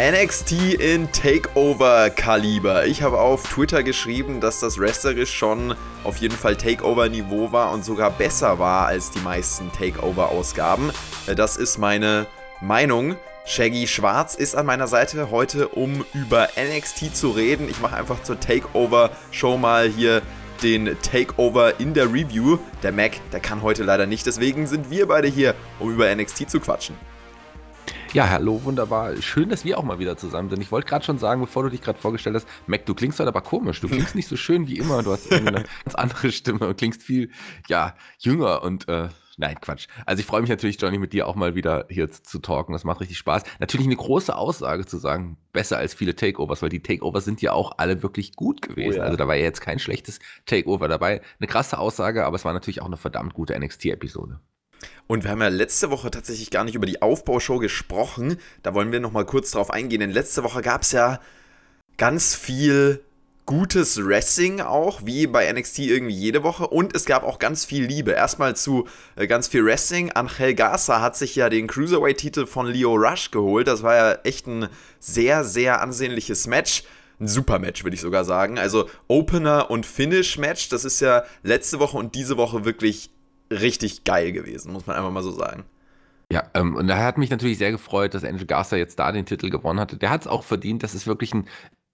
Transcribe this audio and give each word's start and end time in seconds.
NXT 0.00 0.80
in 0.80 1.12
Takeover-Kaliber. 1.12 2.86
Ich 2.86 3.02
habe 3.02 3.20
auf 3.20 3.42
Twitter 3.42 3.82
geschrieben, 3.82 4.40
dass 4.40 4.58
das 4.58 4.78
wrestlerisch 4.78 5.30
schon 5.30 5.74
auf 6.04 6.16
jeden 6.16 6.34
Fall 6.34 6.56
Takeover-Niveau 6.56 7.52
war 7.52 7.70
und 7.72 7.84
sogar 7.84 8.10
besser 8.10 8.58
war 8.58 8.86
als 8.86 9.10
die 9.10 9.18
meisten 9.18 9.70
Takeover-Ausgaben. 9.72 10.90
Äh, 11.26 11.34
das 11.34 11.58
ist 11.58 11.76
meine 11.76 12.26
Meinung. 12.62 13.16
Shaggy 13.44 13.86
Schwarz 13.86 14.36
ist 14.36 14.56
an 14.56 14.64
meiner 14.64 14.86
Seite 14.86 15.30
heute, 15.30 15.68
um 15.68 16.02
über 16.14 16.48
NXT 16.56 17.14
zu 17.14 17.32
reden. 17.32 17.68
Ich 17.68 17.80
mache 17.80 17.96
einfach 17.96 18.22
zur 18.22 18.40
Takeover-Show 18.40 19.58
mal 19.58 19.86
hier 19.86 20.22
den 20.62 20.96
Takeover 21.02 21.78
in 21.78 21.92
der 21.92 22.10
Review. 22.10 22.56
Der 22.82 22.92
Mac, 22.92 23.20
der 23.32 23.40
kann 23.40 23.60
heute 23.60 23.82
leider 23.82 24.06
nicht, 24.06 24.24
deswegen 24.24 24.66
sind 24.66 24.90
wir 24.90 25.08
beide 25.08 25.28
hier, 25.28 25.54
um 25.78 25.92
über 25.92 26.14
NXT 26.14 26.48
zu 26.48 26.58
quatschen. 26.58 27.09
Ja, 28.12 28.28
hallo, 28.28 28.64
wunderbar. 28.64 29.14
Schön, 29.22 29.50
dass 29.50 29.64
wir 29.64 29.78
auch 29.78 29.84
mal 29.84 30.00
wieder 30.00 30.16
zusammen 30.16 30.50
sind. 30.50 30.60
Ich 30.60 30.72
wollte 30.72 30.88
gerade 30.88 31.04
schon 31.04 31.18
sagen, 31.18 31.40
bevor 31.40 31.62
du 31.62 31.68
dich 31.68 31.80
gerade 31.80 31.96
vorgestellt 31.96 32.34
hast, 32.34 32.48
Mac, 32.66 32.84
du 32.84 32.92
klingst 32.92 33.20
heute 33.20 33.28
aber 33.28 33.40
komisch. 33.40 33.80
Du 33.80 33.88
klingst 33.88 34.16
nicht 34.16 34.26
so 34.26 34.36
schön 34.36 34.66
wie 34.66 34.78
immer. 34.78 35.04
Du 35.04 35.12
hast 35.12 35.32
eine 35.32 35.52
ganz 35.84 35.94
andere 35.94 36.32
Stimme 36.32 36.66
und 36.66 36.76
klingst 36.76 37.04
viel, 37.04 37.30
ja, 37.68 37.94
jünger 38.18 38.62
und, 38.62 38.88
äh, 38.88 39.08
Nein, 39.36 39.56
Quatsch. 39.58 39.86
Also 40.04 40.20
ich 40.20 40.26
freue 40.26 40.42
mich 40.42 40.50
natürlich, 40.50 40.78
Johnny, 40.78 40.98
mit 40.98 41.14
dir 41.14 41.26
auch 41.26 41.34
mal 41.34 41.54
wieder 41.54 41.86
hier 41.88 42.10
zu 42.10 42.40
talken. 42.40 42.74
Das 42.74 42.84
macht 42.84 43.00
richtig 43.00 43.16
Spaß. 43.16 43.42
Natürlich 43.58 43.86
eine 43.86 43.96
große 43.96 44.36
Aussage 44.36 44.84
zu 44.84 44.98
sagen, 44.98 45.38
besser 45.54 45.78
als 45.78 45.94
viele 45.94 46.14
Takeovers, 46.14 46.60
weil 46.60 46.68
die 46.68 46.82
Takeovers 46.82 47.24
sind 47.24 47.40
ja 47.40 47.52
auch 47.52 47.72
alle 47.78 48.02
wirklich 48.02 48.34
gut 48.36 48.60
gewesen. 48.60 48.98
Oh 48.98 49.02
ja. 49.02 49.04
Also 49.04 49.16
da 49.16 49.26
war 49.28 49.36
ja 49.36 49.44
jetzt 49.44 49.62
kein 49.62 49.78
schlechtes 49.78 50.18
Takeover 50.44 50.88
dabei. 50.88 51.22
Eine 51.38 51.46
krasse 51.46 51.78
Aussage, 51.78 52.26
aber 52.26 52.36
es 52.36 52.44
war 52.44 52.52
natürlich 52.52 52.82
auch 52.82 52.86
eine 52.86 52.98
verdammt 52.98 53.32
gute 53.32 53.58
NXT-Episode. 53.58 54.40
Und 55.06 55.24
wir 55.24 55.30
haben 55.30 55.40
ja 55.40 55.48
letzte 55.48 55.90
Woche 55.90 56.10
tatsächlich 56.10 56.50
gar 56.50 56.64
nicht 56.64 56.74
über 56.74 56.86
die 56.86 57.02
Aufbaushow 57.02 57.58
gesprochen. 57.58 58.36
Da 58.62 58.74
wollen 58.74 58.92
wir 58.92 59.00
nochmal 59.00 59.26
kurz 59.26 59.50
drauf 59.50 59.70
eingehen. 59.70 60.00
Denn 60.00 60.10
letzte 60.10 60.44
Woche 60.44 60.62
gab 60.62 60.82
es 60.82 60.92
ja 60.92 61.20
ganz 61.96 62.34
viel 62.34 63.02
gutes 63.46 64.06
Wrestling 64.06 64.60
auch, 64.60 65.04
wie 65.04 65.26
bei 65.26 65.52
NXT 65.52 65.80
irgendwie 65.80 66.14
jede 66.14 66.44
Woche. 66.44 66.68
Und 66.68 66.94
es 66.94 67.04
gab 67.04 67.24
auch 67.24 67.40
ganz 67.40 67.64
viel 67.64 67.84
Liebe. 67.84 68.12
Erstmal 68.12 68.54
zu 68.54 68.86
äh, 69.16 69.26
ganz 69.26 69.48
viel 69.48 69.64
Wrestling. 69.64 70.12
Angel 70.12 70.54
Garza 70.54 71.00
hat 71.00 71.16
sich 71.16 71.34
ja 71.34 71.48
den 71.48 71.66
Cruiserweight-Titel 71.66 72.46
von 72.46 72.66
Leo 72.66 72.94
Rush 72.94 73.32
geholt. 73.32 73.66
Das 73.66 73.82
war 73.82 73.96
ja 73.96 74.18
echt 74.22 74.46
ein 74.46 74.68
sehr, 75.00 75.42
sehr 75.42 75.80
ansehnliches 75.80 76.46
Match 76.46 76.84
ein 77.20 77.28
super 77.28 77.58
Match, 77.58 77.84
würde 77.84 77.94
ich 77.94 78.00
sogar 78.00 78.24
sagen. 78.24 78.58
Also 78.58 78.88
Opener 79.06 79.70
und 79.70 79.84
Finish 79.84 80.38
Match, 80.38 80.70
das 80.70 80.84
ist 80.84 81.00
ja 81.00 81.24
letzte 81.42 81.78
Woche 81.78 81.98
und 81.98 82.14
diese 82.14 82.38
Woche 82.38 82.64
wirklich 82.64 83.10
richtig 83.50 84.04
geil 84.04 84.32
gewesen, 84.32 84.72
muss 84.72 84.86
man 84.86 84.96
einfach 84.96 85.10
mal 85.10 85.22
so 85.22 85.32
sagen. 85.32 85.64
Ja, 86.32 86.44
ähm, 86.54 86.76
und 86.76 86.86
da 86.86 86.98
hat 86.98 87.18
mich 87.18 87.30
natürlich 87.30 87.58
sehr 87.58 87.72
gefreut, 87.72 88.14
dass 88.14 88.24
Angel 88.24 88.46
Garza 88.46 88.76
jetzt 88.76 88.98
da 88.98 89.10
den 89.10 89.26
Titel 89.26 89.50
gewonnen 89.50 89.80
hatte. 89.80 89.96
Der 89.96 90.10
hat 90.10 90.22
es 90.22 90.26
auch 90.28 90.44
verdient. 90.44 90.82
Das 90.84 90.94
ist 90.94 91.06
wirklich 91.06 91.34
ein, 91.34 91.48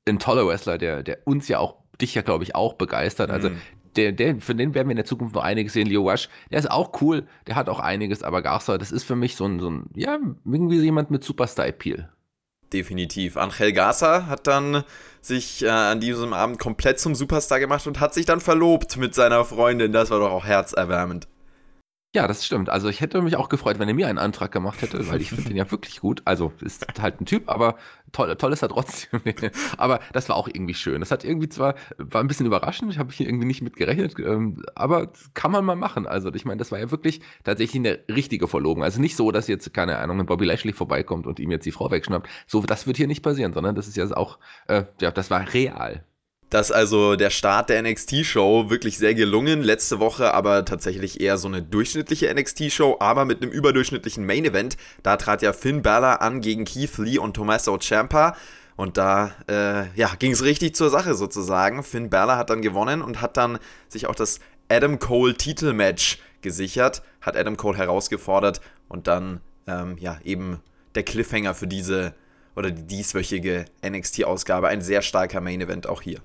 ein 0.06 0.18
toller 0.18 0.46
Wrestler, 0.46 0.76
der, 0.76 1.02
der 1.02 1.18
uns 1.24 1.48
ja 1.48 1.58
auch, 1.58 1.76
dich 2.00 2.14
ja, 2.14 2.22
glaube 2.22 2.44
ich, 2.44 2.54
auch 2.54 2.74
begeistert. 2.74 3.30
Also 3.30 3.48
mhm. 3.48 3.60
der, 3.96 4.12
der, 4.12 4.36
für 4.36 4.54
den 4.54 4.74
werden 4.74 4.88
wir 4.88 4.92
in 4.92 4.98
der 4.98 5.06
Zukunft 5.06 5.34
noch 5.34 5.42
einiges 5.42 5.72
sehen. 5.72 5.86
Leo 5.86 6.08
Rush, 6.08 6.28
der 6.50 6.58
ist 6.58 6.70
auch 6.70 7.00
cool, 7.00 7.26
der 7.46 7.56
hat 7.56 7.70
auch 7.70 7.80
einiges, 7.80 8.22
aber 8.22 8.42
Garza, 8.42 8.76
das 8.76 8.92
ist 8.92 9.04
für 9.04 9.16
mich 9.16 9.36
so 9.36 9.46
ein, 9.46 9.58
so 9.58 9.70
ein 9.70 9.84
ja, 9.94 10.18
irgendwie 10.44 10.80
jemand 10.80 11.10
mit 11.10 11.24
Superstar-Appeal. 11.24 12.10
Definitiv. 12.72 13.38
Angel 13.38 13.72
Garza 13.72 14.26
hat 14.26 14.47
dann 14.47 14.84
sich 15.22 15.62
äh, 15.62 15.69
an 15.69 16.00
diesem 16.00 16.34
Abend 16.34 16.58
komplett 16.58 17.00
zum 17.00 17.14
Superstar 17.14 17.58
gemacht 17.58 17.86
und 17.86 18.00
hat 18.00 18.12
sich 18.12 18.26
dann 18.26 18.41
verlobt 18.41 18.98
mit 18.98 19.14
seiner 19.14 19.47
Freundin. 19.47 19.92
Das 19.92 20.10
war 20.10 20.19
doch 20.19 20.31
auch 20.31 20.44
herzerwärmend. 20.44 21.26
Ja, 22.15 22.27
das 22.27 22.47
stimmt. 22.47 22.71
Also 22.71 22.89
ich 22.89 23.03
hätte 23.03 23.21
mich 23.21 23.37
auch 23.37 23.50
gefreut, 23.50 23.78
wenn 23.78 23.89
er 23.89 23.94
mir 23.94 24.09
einen 24.09 24.17
Antrag 24.17 24.50
gemacht 24.50 24.81
hätte, 24.81 25.06
weil 25.09 25.21
ich 25.21 25.28
finde 25.28 25.44
den 25.49 25.56
ja 25.56 25.71
wirklich 25.71 26.00
gut. 26.00 26.22
Also 26.25 26.53
ist 26.62 26.87
halt 26.99 27.21
ein 27.21 27.27
Typ, 27.27 27.50
aber 27.50 27.77
toll, 28.12 28.34
toll 28.37 28.55
ist 28.55 28.62
er 28.62 28.71
trotzdem. 28.71 29.21
aber 29.77 30.00
das 30.15 30.28
war 30.31 30.37
auch 30.37 30.49
irgendwie 30.49 30.72
schön. 30.72 31.00
Das 31.00 31.11
hat 31.11 31.25
irgendwie 31.25 31.50
zwar, 31.50 31.75
war 31.99 32.22
ein 32.22 32.27
bisschen 32.27 32.47
überraschend, 32.47 32.91
ich 32.91 32.99
habe 32.99 33.12
hier 33.12 33.27
irgendwie 33.28 33.47
nicht 33.47 33.61
mit 33.61 33.77
gerechnet, 33.77 34.15
ähm, 34.19 34.62
aber 34.75 35.12
kann 35.34 35.50
man 35.50 35.65
mal 35.65 35.77
machen. 35.77 36.06
Also 36.06 36.33
ich 36.33 36.47
meine, 36.47 36.59
das 36.59 36.72
war 36.72 36.78
ja 36.78 36.91
wirklich 36.91 37.21
tatsächlich 37.44 37.81
eine 37.81 37.99
richtige 38.09 38.49
Verlobung. 38.49 38.83
Also 38.83 38.99
nicht 38.99 39.17
so, 39.17 39.31
dass 39.31 39.47
jetzt, 39.47 39.75
keine 39.75 39.99
Ahnung, 39.99 40.21
ein 40.21 40.27
Bobby 40.27 40.47
Lashley 40.47 40.73
vorbeikommt 40.73 41.27
und 41.27 41.38
ihm 41.38 41.50
jetzt 41.50 41.67
die 41.67 41.73
Frau 41.73 41.91
wegschnappt. 41.91 42.28
So, 42.47 42.62
das 42.62 42.87
wird 42.87 42.97
hier 42.97 43.09
nicht 43.09 43.23
passieren, 43.23 43.53
sondern 43.53 43.75
das 43.75 43.88
ist 43.88 43.97
ja 43.97 44.06
auch, 44.17 44.38
äh, 44.69 44.84
ja, 45.03 45.11
das 45.11 45.31
war 45.31 45.53
real 45.53 46.03
dass 46.50 46.70
also 46.70 47.16
der 47.16 47.30
Start 47.30 47.70
der 47.70 47.82
NXT-Show 47.82 48.70
wirklich 48.70 48.98
sehr 48.98 49.14
gelungen. 49.14 49.62
Letzte 49.62 49.98
Woche 49.98 50.32
aber 50.32 50.64
tatsächlich 50.64 51.20
eher 51.20 51.38
so 51.38 51.48
eine 51.48 51.62
durchschnittliche 51.62 52.32
NXT-Show, 52.32 52.96
aber 53.00 53.24
mit 53.24 53.42
einem 53.42 53.50
überdurchschnittlichen 53.50 54.24
Main-Event. 54.24 54.76
Da 55.02 55.16
trat 55.16 55.42
ja 55.42 55.52
Finn 55.52 55.82
Balor 55.82 56.22
an 56.22 56.40
gegen 56.40 56.64
Keith 56.64 56.98
Lee 56.98 57.18
und 57.18 57.34
Tommaso 57.34 57.76
Ciampa. 57.78 58.36
Und 58.76 58.96
da 58.96 59.32
äh, 59.48 59.88
ja, 59.98 60.14
ging 60.18 60.32
es 60.32 60.44
richtig 60.44 60.76
zur 60.76 60.90
Sache 60.90 61.14
sozusagen. 61.14 61.82
Finn 61.82 62.10
Balor 62.10 62.36
hat 62.36 62.50
dann 62.50 62.62
gewonnen 62.62 63.02
und 63.02 63.20
hat 63.20 63.36
dann 63.36 63.58
sich 63.88 64.06
auch 64.06 64.14
das 64.14 64.38
Adam 64.68 64.98
Cole 64.98 65.34
Titelmatch 65.34 66.18
gesichert, 66.42 67.02
hat 67.20 67.36
Adam 67.36 67.56
Cole 67.56 67.78
herausgefordert 67.78 68.60
und 68.88 69.06
dann 69.06 69.40
ähm, 69.66 69.96
ja 69.98 70.18
eben 70.24 70.60
der 70.94 71.02
Cliffhanger 71.02 71.54
für 71.54 71.66
diese 71.66 72.14
oder 72.54 72.70
die 72.70 72.86
dieswöchige 72.86 73.64
NXT-Ausgabe. 73.84 74.68
Ein 74.68 74.80
sehr 74.80 75.02
starker 75.02 75.40
Main 75.40 75.60
Event 75.60 75.88
auch 75.88 76.02
hier. 76.02 76.20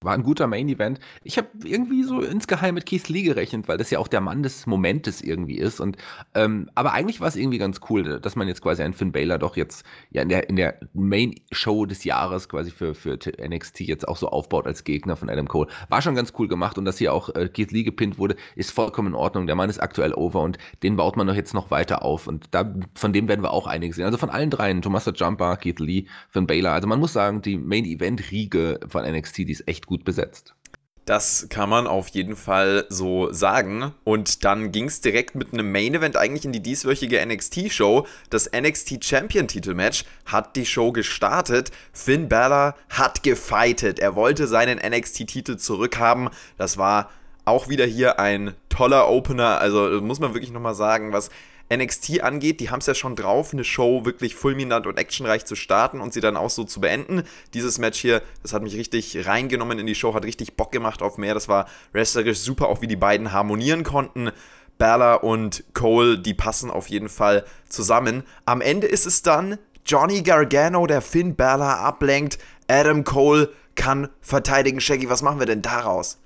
War 0.00 0.14
ein 0.14 0.22
guter 0.22 0.46
Main-Event. 0.46 1.00
Ich 1.24 1.38
habe 1.38 1.48
irgendwie 1.64 2.04
so 2.04 2.20
insgeheim 2.20 2.76
mit 2.76 2.86
Keith 2.86 3.08
Lee 3.08 3.22
gerechnet, 3.22 3.66
weil 3.66 3.78
das 3.78 3.90
ja 3.90 3.98
auch 3.98 4.06
der 4.06 4.20
Mann 4.20 4.44
des 4.44 4.64
Momentes 4.64 5.20
irgendwie 5.20 5.58
ist. 5.58 5.80
Und, 5.80 5.96
ähm, 6.36 6.70
aber 6.76 6.92
eigentlich 6.92 7.20
war 7.20 7.26
es 7.26 7.34
irgendwie 7.34 7.58
ganz 7.58 7.80
cool, 7.90 8.20
dass 8.20 8.36
man 8.36 8.46
jetzt 8.46 8.62
quasi 8.62 8.84
einen 8.84 8.94
Finn 8.94 9.10
Baylor 9.10 9.38
doch 9.38 9.56
jetzt 9.56 9.84
ja 10.10 10.22
in 10.22 10.28
der, 10.28 10.48
in 10.48 10.54
der 10.54 10.78
Main-Show 10.94 11.84
des 11.86 12.04
Jahres 12.04 12.48
quasi 12.48 12.70
für, 12.70 12.94
für 12.94 13.18
NXT 13.44 13.80
jetzt 13.80 14.06
auch 14.06 14.16
so 14.16 14.28
aufbaut 14.28 14.68
als 14.68 14.84
Gegner 14.84 15.16
von 15.16 15.28
Adam 15.28 15.48
Cole. 15.48 15.68
War 15.88 16.00
schon 16.00 16.14
ganz 16.14 16.32
cool 16.38 16.46
gemacht 16.46 16.78
und 16.78 16.84
dass 16.84 16.98
hier 16.98 17.12
auch 17.12 17.34
äh, 17.34 17.48
Keith 17.48 17.72
Lee 17.72 17.82
gepinnt 17.82 18.18
wurde, 18.18 18.36
ist 18.54 18.70
vollkommen 18.70 19.08
in 19.08 19.14
Ordnung. 19.16 19.48
Der 19.48 19.56
Mann 19.56 19.68
ist 19.68 19.80
aktuell 19.80 20.14
over 20.14 20.42
und 20.42 20.58
den 20.84 20.94
baut 20.94 21.16
man 21.16 21.26
doch 21.26 21.34
jetzt 21.34 21.54
noch 21.54 21.72
weiter 21.72 22.02
auf. 22.02 22.28
Und 22.28 22.46
da, 22.52 22.72
von 22.94 23.12
dem 23.12 23.26
werden 23.26 23.42
wir 23.42 23.52
auch 23.52 23.66
einiges 23.66 23.96
sehen. 23.96 24.04
Also 24.04 24.16
von 24.16 24.30
allen 24.30 24.50
dreien, 24.50 24.80
Tommaso 24.80 25.10
Jumper, 25.10 25.56
Keith 25.56 25.80
Lee, 25.80 26.04
Finn 26.28 26.46
Baylor. 26.46 26.70
Also 26.70 26.86
man 26.86 27.00
muss 27.00 27.12
sagen, 27.12 27.42
die 27.42 27.56
Main-Event-Riege 27.56 28.78
von 28.86 29.02
NXT, 29.04 29.38
die 29.38 29.50
ist 29.50 29.66
echt 29.66 29.87
gut 29.88 30.04
besetzt. 30.04 30.54
Das 31.08 31.46
kann 31.48 31.70
man 31.70 31.86
auf 31.86 32.08
jeden 32.08 32.36
Fall 32.36 32.84
so 32.90 33.32
sagen. 33.32 33.94
Und 34.04 34.44
dann 34.44 34.72
ging 34.72 34.84
es 34.84 35.00
direkt 35.00 35.34
mit 35.34 35.54
einem 35.54 35.72
Main 35.72 35.94
Event 35.94 36.18
eigentlich 36.18 36.44
in 36.44 36.52
die 36.52 36.60
dieswöchige 36.60 37.24
NXT-Show. 37.24 38.06
Das 38.28 38.50
NXT 38.52 39.02
Champion-Titel-Match 39.02 40.04
hat 40.26 40.54
die 40.54 40.66
Show 40.66 40.92
gestartet. 40.92 41.70
Finn 41.94 42.28
Balor 42.28 42.74
hat 42.90 43.22
gefightet. 43.22 44.00
Er 44.00 44.16
wollte 44.16 44.46
seinen 44.46 44.78
NXT-Titel 44.78 45.56
zurückhaben. 45.56 46.28
Das 46.58 46.76
war 46.76 47.08
auch 47.46 47.70
wieder 47.70 47.86
hier 47.86 48.20
ein 48.20 48.54
toller 48.68 49.08
Opener. 49.08 49.62
Also 49.62 50.02
muss 50.02 50.20
man 50.20 50.34
wirklich 50.34 50.52
nochmal 50.52 50.74
sagen, 50.74 51.14
was 51.14 51.30
NXT 51.74 52.22
angeht, 52.22 52.60
die 52.60 52.70
haben 52.70 52.80
es 52.80 52.86
ja 52.86 52.94
schon 52.94 53.16
drauf, 53.16 53.52
eine 53.52 53.64
Show 53.64 54.04
wirklich 54.04 54.34
fulminant 54.34 54.86
und 54.86 54.98
actionreich 54.98 55.44
zu 55.44 55.54
starten 55.54 56.00
und 56.00 56.12
sie 56.12 56.20
dann 56.20 56.36
auch 56.36 56.50
so 56.50 56.64
zu 56.64 56.80
beenden. 56.80 57.22
Dieses 57.54 57.78
Match 57.78 58.00
hier, 58.00 58.22
das 58.42 58.52
hat 58.52 58.62
mich 58.62 58.76
richtig 58.76 59.26
reingenommen 59.26 59.78
in 59.78 59.86
die 59.86 59.94
Show, 59.94 60.14
hat 60.14 60.24
richtig 60.24 60.56
Bock 60.56 60.72
gemacht 60.72 61.02
auf 61.02 61.18
mehr. 61.18 61.34
Das 61.34 61.48
war 61.48 61.68
wrestlerisch 61.92 62.38
super, 62.38 62.68
auch 62.68 62.80
wie 62.80 62.86
die 62.86 62.96
beiden 62.96 63.32
harmonieren 63.32 63.84
konnten. 63.84 64.30
Bella 64.78 65.14
und 65.14 65.64
Cole, 65.74 66.18
die 66.18 66.34
passen 66.34 66.70
auf 66.70 66.88
jeden 66.88 67.08
Fall 67.08 67.44
zusammen. 67.68 68.22
Am 68.46 68.60
Ende 68.60 68.86
ist 68.86 69.06
es 69.06 69.22
dann 69.22 69.58
Johnny 69.84 70.22
Gargano, 70.22 70.86
der 70.86 71.02
Finn 71.02 71.34
Bella 71.34 71.78
ablenkt. 71.78 72.38
Adam 72.68 73.04
Cole 73.04 73.50
kann 73.74 74.08
verteidigen. 74.20 74.80
Shaggy, 74.80 75.10
was 75.10 75.22
machen 75.22 75.38
wir 75.38 75.46
denn 75.46 75.62
daraus? 75.62 76.18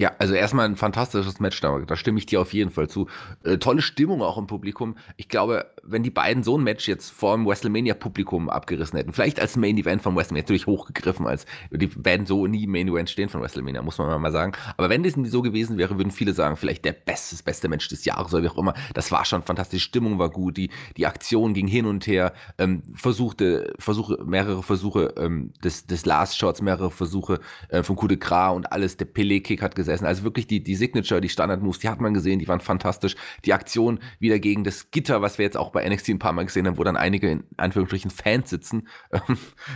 Ja, 0.00 0.12
also 0.18 0.32
erstmal 0.32 0.64
ein 0.64 0.76
fantastisches 0.76 1.40
Match, 1.40 1.60
da, 1.60 1.78
da 1.80 1.94
stimme 1.94 2.18
ich 2.18 2.24
dir 2.24 2.40
auf 2.40 2.54
jeden 2.54 2.70
Fall 2.70 2.88
zu. 2.88 3.06
Äh, 3.44 3.58
tolle 3.58 3.82
Stimmung 3.82 4.22
auch 4.22 4.38
im 4.38 4.46
Publikum. 4.46 4.96
Ich 5.18 5.28
glaube, 5.28 5.66
wenn 5.82 6.02
die 6.02 6.10
beiden 6.10 6.42
so 6.42 6.56
ein 6.56 6.64
Match 6.64 6.88
jetzt 6.88 7.10
vor 7.10 7.36
dem 7.36 7.46
WrestleMania-Publikum 7.46 8.48
abgerissen 8.50 8.96
hätten, 8.96 9.12
vielleicht 9.12 9.40
als 9.40 9.56
Main 9.56 9.76
Event 9.78 10.02
von 10.02 10.16
WrestleMania, 10.16 10.42
natürlich 10.42 10.66
hochgegriffen, 10.66 11.26
als 11.26 11.46
die 11.70 11.90
werden 12.04 12.26
so 12.26 12.46
nie 12.46 12.66
Main 12.66 12.88
Event 12.88 13.10
stehen 13.10 13.28
von 13.28 13.40
WrestleMania, 13.40 13.82
muss 13.82 13.98
man 13.98 14.20
mal 14.20 14.32
sagen. 14.32 14.52
Aber 14.76 14.88
wenn 14.88 15.02
das 15.02 15.14
so 15.30 15.42
gewesen 15.42 15.78
wäre, 15.78 15.98
würden 15.98 16.10
viele 16.10 16.32
sagen, 16.32 16.56
vielleicht 16.56 16.84
der 16.84 16.92
beste, 16.92 17.42
beste 17.42 17.68
Match 17.68 17.88
des 17.88 18.04
Jahres 18.04 18.32
oder 18.32 18.42
wie 18.42 18.48
auch 18.48 18.58
immer. 18.58 18.74
Das 18.94 19.10
war 19.12 19.24
schon 19.24 19.42
fantastisch. 19.42 19.84
Stimmung 19.84 20.18
war 20.18 20.30
gut, 20.30 20.56
die, 20.56 20.70
die 20.96 21.06
Aktion 21.06 21.54
ging 21.54 21.66
hin 21.66 21.86
und 21.86 22.06
her, 22.06 22.32
ähm, 22.58 22.82
versuchte, 22.94 23.74
Versuche, 23.78 24.18
mehrere 24.24 24.62
Versuche 24.62 25.14
ähm, 25.16 25.50
des, 25.64 25.86
des 25.86 26.06
Last 26.06 26.38
Shots, 26.38 26.62
mehrere 26.62 26.90
Versuche 26.90 27.40
äh, 27.68 27.82
von 27.82 27.96
Coup 27.96 28.08
de 28.08 28.18
Gras 28.18 28.54
und 28.54 28.72
alles. 28.72 28.96
Der 28.96 29.06
Pele-Kick 29.06 29.62
hat 29.62 29.74
gesessen. 29.74 30.06
Also 30.06 30.24
wirklich 30.24 30.46
die, 30.46 30.62
die 30.62 30.74
Signature, 30.74 31.20
die 31.20 31.28
Standard-Moves, 31.28 31.80
die 31.80 31.88
hat 31.88 32.00
man 32.00 32.14
gesehen, 32.14 32.38
die 32.38 32.48
waren 32.48 32.60
fantastisch. 32.60 33.16
Die 33.44 33.52
Aktion 33.52 34.00
wieder 34.18 34.38
gegen 34.38 34.64
das 34.64 34.90
Gitter, 34.90 35.22
was 35.22 35.38
wir 35.38 35.44
jetzt 35.44 35.56
auch 35.56 35.70
bei 35.70 35.79
NXT 35.88 36.10
ein 36.10 36.18
paar 36.18 36.32
Mal 36.32 36.44
gesehen 36.44 36.66
haben, 36.66 36.78
wo 36.78 36.84
dann 36.84 36.96
einige 36.96 37.30
in 37.30 37.44
Anführungsstrichen 37.56 38.10
Fans 38.10 38.50
sitzen. 38.50 38.88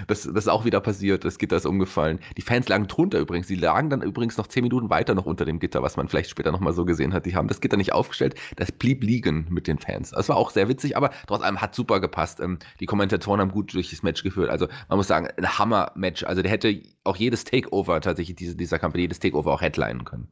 das, 0.06 0.22
das 0.22 0.44
ist 0.44 0.48
auch 0.48 0.64
wieder 0.64 0.80
passiert, 0.80 1.24
das 1.24 1.38
Gitter 1.38 1.56
ist 1.56 1.66
umgefallen. 1.66 2.20
Die 2.36 2.42
Fans 2.42 2.68
lagen 2.68 2.86
drunter 2.86 3.18
übrigens. 3.18 3.46
Die 3.46 3.54
lagen 3.54 3.90
dann 3.90 4.02
übrigens 4.02 4.36
noch 4.36 4.46
zehn 4.46 4.62
Minuten 4.62 4.90
weiter 4.90 5.14
noch 5.14 5.26
unter 5.26 5.44
dem 5.44 5.58
Gitter, 5.58 5.82
was 5.82 5.96
man 5.96 6.08
vielleicht 6.08 6.30
später 6.30 6.52
nochmal 6.52 6.72
so 6.72 6.84
gesehen 6.84 7.12
hat. 7.14 7.26
Die 7.26 7.36
haben 7.36 7.48
das 7.48 7.60
Gitter 7.60 7.76
nicht 7.76 7.92
aufgestellt, 7.92 8.34
das 8.56 8.72
blieb 8.72 9.02
liegen 9.02 9.46
mit 9.50 9.66
den 9.66 9.78
Fans. 9.78 10.10
Das 10.10 10.28
war 10.28 10.36
auch 10.36 10.50
sehr 10.50 10.68
witzig, 10.68 10.96
aber 10.96 11.10
trotz 11.26 11.42
allem 11.42 11.60
hat 11.60 11.74
super 11.74 12.00
gepasst. 12.00 12.40
Ähm, 12.40 12.58
die 12.80 12.86
Kommentatoren 12.86 13.40
haben 13.40 13.50
gut 13.50 13.74
durch 13.74 13.90
das 13.90 14.02
Match 14.02 14.22
geführt. 14.22 14.50
Also 14.50 14.68
man 14.88 14.98
muss 14.98 15.08
sagen, 15.08 15.28
ein 15.36 15.58
Hammer-Match. 15.58 16.24
Also 16.24 16.42
der 16.42 16.50
hätte 16.50 16.82
auch 17.04 17.16
jedes 17.16 17.44
Takeover 17.44 18.00
tatsächlich, 18.00 18.36
diese, 18.36 18.56
dieser 18.56 18.78
Kampf, 18.78 18.96
jedes 18.96 19.20
Takeover 19.20 19.52
auch 19.52 19.60
headlinen 19.60 20.04
können. 20.04 20.28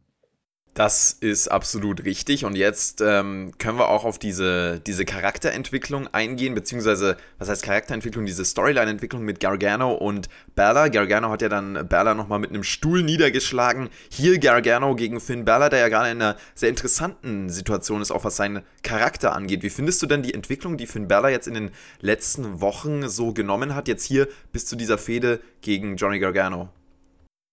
Das 0.75 1.13
ist 1.21 1.49
absolut 1.49 2.07
richtig. 2.07 2.47
Und 2.47 2.57
jetzt 2.57 3.03
ähm, 3.03 3.53
können 3.59 3.77
wir 3.77 3.89
auch 3.89 4.07
auf 4.07 4.19
diese, 4.19 4.81
diese 4.81 5.05
Charakterentwicklung 5.05 6.09
eingehen, 6.15 6.55
beziehungsweise, 6.55 7.19
was 7.39 7.51
heißt 7.51 7.63
Charakterentwicklung, 7.63 8.25
diese 8.25 8.43
Storyline-Entwicklung 8.43 9.23
mit 9.23 9.39
Gargano 9.39 9.93
und 9.93 10.31
Bella. 10.55 10.89
Gargano 10.89 11.29
hat 11.29 11.43
ja 11.43 11.51
dann 11.51 11.87
Bella 11.89 12.15
nochmal 12.15 12.39
mit 12.39 12.51
einem 12.51 12.65
Stuhl 12.65 13.03
niedergeschlagen. 13.03 13.91
Hier 14.09 14.39
Gargano 14.39 14.95
gegen 14.95 15.21
Finn 15.21 15.45
Bella, 15.45 15.69
der 15.69 15.81
ja 15.81 15.89
gerade 15.89 16.11
in 16.11 16.23
einer 16.23 16.37
sehr 16.55 16.71
interessanten 16.71 17.51
Situation 17.51 18.01
ist, 18.01 18.11
auch 18.11 18.25
was 18.25 18.37
seinen 18.37 18.63
Charakter 18.83 19.35
angeht. 19.35 19.63
Wie 19.63 19.71
findest 19.71 20.01
du 20.01 20.07
denn 20.07 20.23
die 20.23 20.33
Entwicklung, 20.33 20.79
die 20.79 20.87
Finn 20.87 21.07
Bella 21.07 21.29
jetzt 21.29 21.49
in 21.49 21.55
den 21.55 21.71
letzten 22.01 22.63
Wochen 22.63 23.11
so 23.11 23.35
genommen 23.35 23.75
hat, 23.75 23.89
jetzt 23.89 24.05
hier 24.05 24.27
bis 24.53 24.65
zu 24.65 24.77
dieser 24.77 24.97
Fehde 24.97 25.41
gegen 25.61 25.97
Johnny 25.97 26.19
Gargano? 26.19 26.71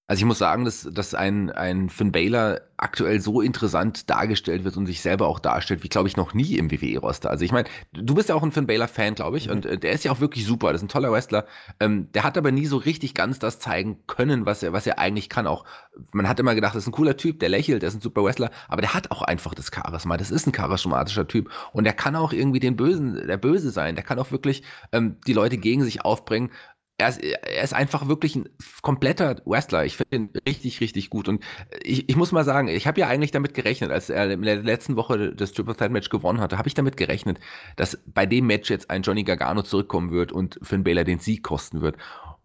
Also 0.10 0.22
ich 0.22 0.26
muss 0.26 0.40
sagen, 0.40 0.66
dass, 0.66 0.90
dass 0.92 1.14
ein, 1.14 1.52
ein 1.52 1.88
Finn 1.92 2.12
Baylor 2.12 2.62
aktuell 2.78 3.22
so 3.22 3.42
interessant 3.42 4.10
dargestellt 4.10 4.64
wird 4.64 4.76
und 4.76 4.88
sich 4.88 5.02
selber 5.02 5.28
auch 5.28 5.38
darstellt, 5.38 5.84
wie 5.84 5.88
glaube 5.88 6.08
ich 6.08 6.18
noch 6.18 6.34
nie 6.34 6.56
im 6.56 6.72
WWE-Roster. 6.72 7.30
Also 7.30 7.46
ich 7.46 7.52
meine, 7.52 7.70
du 7.94 8.16
bist 8.16 8.30
ja 8.30 8.34
auch 8.34 8.42
ein 8.42 8.52
Finn 8.52 8.66
Baylor-Fan, 8.66 9.14
glaube 9.14 9.38
ich, 9.38 9.46
mhm. 9.46 9.52
und 9.52 9.66
äh, 9.68 9.78
der 9.78 9.92
ist 9.92 10.04
ja 10.04 10.12
auch 10.12 10.20
wirklich 10.20 10.48
super. 10.48 10.72
Das 10.72 10.82
ist 10.82 10.86
ein 10.86 10.90
toller 10.90 11.12
Wrestler. 11.12 11.46
Ähm, 11.80 12.12
der 12.14 12.24
hat 12.24 12.40
aber 12.40 12.52
nie 12.52 12.66
so 12.66 12.78
richtig 12.78 13.14
ganz 13.14 13.38
das 13.38 13.60
zeigen 13.60 14.00
können, 14.08 14.48
was 14.48 14.64
er, 14.64 14.74
was 14.74 14.88
er 14.88 14.98
eigentlich 14.98 15.30
kann. 15.30 15.46
Auch 15.46 15.64
man 16.12 16.28
hat 16.28 16.40
immer 16.40 16.56
gedacht, 16.56 16.74
das 16.74 16.86
ist 16.86 16.88
ein 16.88 16.94
cooler 16.94 17.16
Typ, 17.16 17.40
der 17.40 17.50
lächelt, 17.50 17.84
der 17.84 17.90
ist 17.90 17.96
ein 17.96 18.02
super 18.02 18.24
Wrestler, 18.24 18.50
aber 18.68 18.82
der 18.82 18.96
hat 18.96 19.12
auch 19.12 19.22
einfach 19.22 19.54
das 19.54 19.70
Charisma. 19.72 20.18
Das 20.18 20.32
ist 20.32 20.48
ein 20.48 20.54
charismatischer 20.54 21.28
Typ 21.28 21.52
und 21.72 21.84
der 21.84 21.94
kann 21.94 22.16
auch 22.16 22.34
irgendwie 22.34 22.60
den 22.60 22.76
Bösen, 22.76 23.28
der 23.28 23.38
Böse 23.38 23.70
sein. 23.70 23.94
Der 23.94 24.04
kann 24.04 24.18
auch 24.18 24.32
wirklich 24.32 24.64
ähm, 24.92 25.18
die 25.28 25.34
Leute 25.34 25.60
gegen 25.60 25.84
sich 25.84 26.04
aufbringen 26.04 26.50
er 27.00 27.10
ist, 27.10 27.24
er 27.24 27.63
ist 27.63 27.74
einfach 27.74 28.07
wirklich 28.07 28.36
ein 28.36 28.50
kompletter 28.81 29.38
Wrestler. 29.46 29.86
Ich 29.86 29.96
finde 29.96 30.16
ihn 30.16 30.30
richtig, 30.46 30.81
richtig 30.81 31.10
gut. 31.10 31.30
Und 31.30 31.44
ich, 31.81 32.10
ich 32.10 32.16
muss 32.16 32.31
mal 32.31 32.44
sagen, 32.44 32.68
ich 32.68 32.88
habe 32.88 33.00
ja 33.00 33.07
eigentlich 33.07 33.31
damit 33.31 33.54
gerechnet, 33.54 33.90
als 33.90 34.10
er 34.10 34.30
in 34.30 34.42
der 34.42 34.57
letzten 34.57 34.98
Woche 34.98 35.34
das 35.34 35.54
Triple 35.54 35.75
Threat 35.75 35.92
Match 35.92 36.10
gewonnen 36.10 36.42
hatte, 36.42 36.57
habe 36.57 36.68
ich 36.68 36.74
damit 36.74 36.98
gerechnet, 36.98 37.40
dass 37.78 37.98
bei 38.06 38.25
dem 38.25 38.48
Match 38.48 38.69
jetzt 38.69 38.90
ein 38.90 39.01
Johnny 39.01 39.24
Gargano 39.24 39.62
zurückkommen 39.62 40.12
wird 40.12 40.34
und 40.34 40.60
Finn 40.62 40.84
Baylor 40.84 41.06
den 41.06 41.19
Sieg 41.19 41.42
kosten 41.42 41.81
wird. 41.81 41.96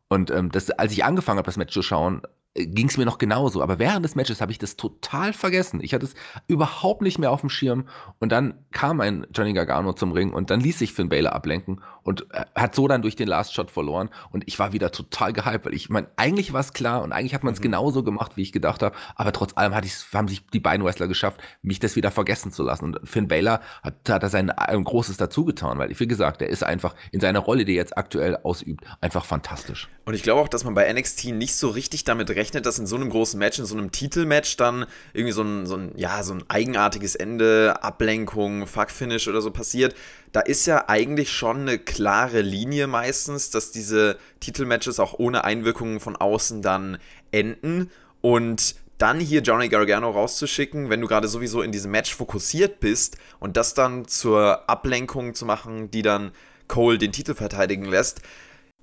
Und 0.08 0.30
ähm, 0.30 0.52
das, 0.52 0.70
als 0.70 0.92
ich 0.92 1.04
angefangen 1.04 1.38
habe, 1.38 1.46
das 1.46 1.56
Match 1.56 1.74
zu 1.74 1.82
schauen, 1.82 2.22
ging 2.54 2.88
es 2.88 2.96
mir 2.96 3.04
noch 3.04 3.18
genauso. 3.18 3.62
Aber 3.62 3.78
während 3.78 4.04
des 4.04 4.14
Matches 4.14 4.40
habe 4.40 4.52
ich 4.52 4.58
das 4.58 4.76
total 4.76 5.32
vergessen. 5.32 5.80
Ich 5.82 5.92
hatte 5.92 6.06
es 6.06 6.14
überhaupt 6.46 7.02
nicht 7.02 7.18
mehr 7.18 7.32
auf 7.32 7.40
dem 7.40 7.50
Schirm. 7.50 7.88
Und 8.20 8.30
dann 8.30 8.54
kam 8.70 9.00
ein 9.00 9.26
Johnny 9.34 9.52
Gargano 9.52 9.92
zum 9.92 10.12
Ring 10.12 10.32
und 10.32 10.50
dann 10.50 10.60
ließ 10.60 10.78
sich 10.78 10.92
Finn 10.92 11.08
Balor 11.08 11.32
ablenken 11.32 11.80
und 12.02 12.32
äh, 12.32 12.44
hat 12.54 12.74
so 12.74 12.86
dann 12.86 13.02
durch 13.02 13.16
den 13.16 13.26
Last 13.26 13.54
Shot 13.54 13.70
verloren. 13.70 14.08
Und 14.30 14.44
ich 14.46 14.58
war 14.58 14.72
wieder 14.72 14.92
total 14.92 15.32
gehypt, 15.32 15.66
weil 15.66 15.74
ich 15.74 15.90
meine, 15.90 16.06
eigentlich 16.16 16.52
war 16.52 16.60
es 16.60 16.72
klar 16.72 17.02
und 17.02 17.12
eigentlich 17.12 17.34
hat 17.34 17.42
man 17.42 17.54
es 17.54 17.58
mhm. 17.58 17.64
genauso 17.64 18.04
gemacht, 18.04 18.36
wie 18.36 18.42
ich 18.42 18.52
gedacht 18.52 18.82
habe. 18.82 18.94
Aber 19.16 19.32
trotz 19.32 19.56
allem 19.56 19.74
haben 19.74 20.28
sich 20.28 20.46
die 20.52 20.60
beiden 20.60 20.86
Wrestler 20.86 21.08
geschafft, 21.08 21.40
mich 21.62 21.80
das 21.80 21.96
wieder 21.96 22.12
vergessen 22.12 22.52
zu 22.52 22.62
lassen. 22.62 22.84
Und 22.84 23.00
Finn 23.08 23.26
Balor 23.26 23.60
hat, 23.82 24.08
hat 24.08 24.22
da 24.22 24.28
sein 24.28 24.50
ein 24.50 24.84
großes 24.84 25.16
dazu 25.16 25.44
getan, 25.44 25.78
weil, 25.78 25.98
wie 25.98 26.06
gesagt, 26.06 26.40
er 26.40 26.48
ist 26.48 26.62
einfach 26.62 26.94
in 27.10 27.20
seiner 27.20 27.40
Rolle, 27.40 27.64
die 27.64 27.72
er 27.72 27.76
jetzt 27.76 27.98
aktuell 27.98 28.36
ausübt, 28.44 28.84
einfach 29.00 29.24
fantastisch. 29.24 29.88
Und 30.04 30.14
ich 30.14 30.22
glaube 30.22 30.40
auch, 30.40 30.48
dass 30.48 30.64
man 30.64 30.74
bei 30.74 30.92
NXT 30.92 31.26
nicht 31.26 31.56
so 31.56 31.70
richtig 31.70 32.04
damit 32.04 32.30
rechnet, 32.30 32.43
gerechnet, 32.44 32.66
dass 32.66 32.78
in 32.78 32.86
so 32.86 32.96
einem 32.96 33.08
großen 33.08 33.38
Match, 33.38 33.58
in 33.58 33.64
so 33.64 33.74
einem 33.76 33.90
Titelmatch 33.90 34.56
dann 34.56 34.86
irgendwie 35.14 35.32
so 35.32 35.42
ein, 35.42 35.66
so 35.66 35.76
ein, 35.76 35.92
ja, 35.96 36.22
so 36.22 36.34
ein 36.34 36.44
eigenartiges 36.48 37.14
Ende, 37.14 37.82
Ablenkung, 37.82 38.66
Fuckfinish 38.66 39.28
oder 39.28 39.40
so 39.40 39.50
passiert. 39.50 39.94
Da 40.32 40.40
ist 40.40 40.66
ja 40.66 40.88
eigentlich 40.88 41.32
schon 41.32 41.62
eine 41.62 41.78
klare 41.78 42.42
Linie 42.42 42.86
meistens, 42.86 43.50
dass 43.50 43.70
diese 43.70 44.18
Titelmatches 44.40 45.00
auch 45.00 45.18
ohne 45.18 45.44
Einwirkungen 45.44 46.00
von 46.00 46.16
außen 46.16 46.60
dann 46.60 46.98
enden. 47.32 47.90
Und 48.20 48.76
dann 48.98 49.20
hier 49.20 49.40
Johnny 49.40 49.68
Gargano 49.68 50.10
rauszuschicken, 50.10 50.90
wenn 50.90 51.00
du 51.00 51.08
gerade 51.08 51.28
sowieso 51.28 51.62
in 51.62 51.72
diesem 51.72 51.90
Match 51.90 52.14
fokussiert 52.14 52.80
bist 52.80 53.16
und 53.40 53.56
das 53.56 53.74
dann 53.74 54.06
zur 54.06 54.68
Ablenkung 54.68 55.34
zu 55.34 55.46
machen, 55.46 55.90
die 55.90 56.02
dann 56.02 56.32
Cole 56.68 56.98
den 56.98 57.12
Titel 57.12 57.34
verteidigen 57.34 57.84
lässt, 57.84 58.20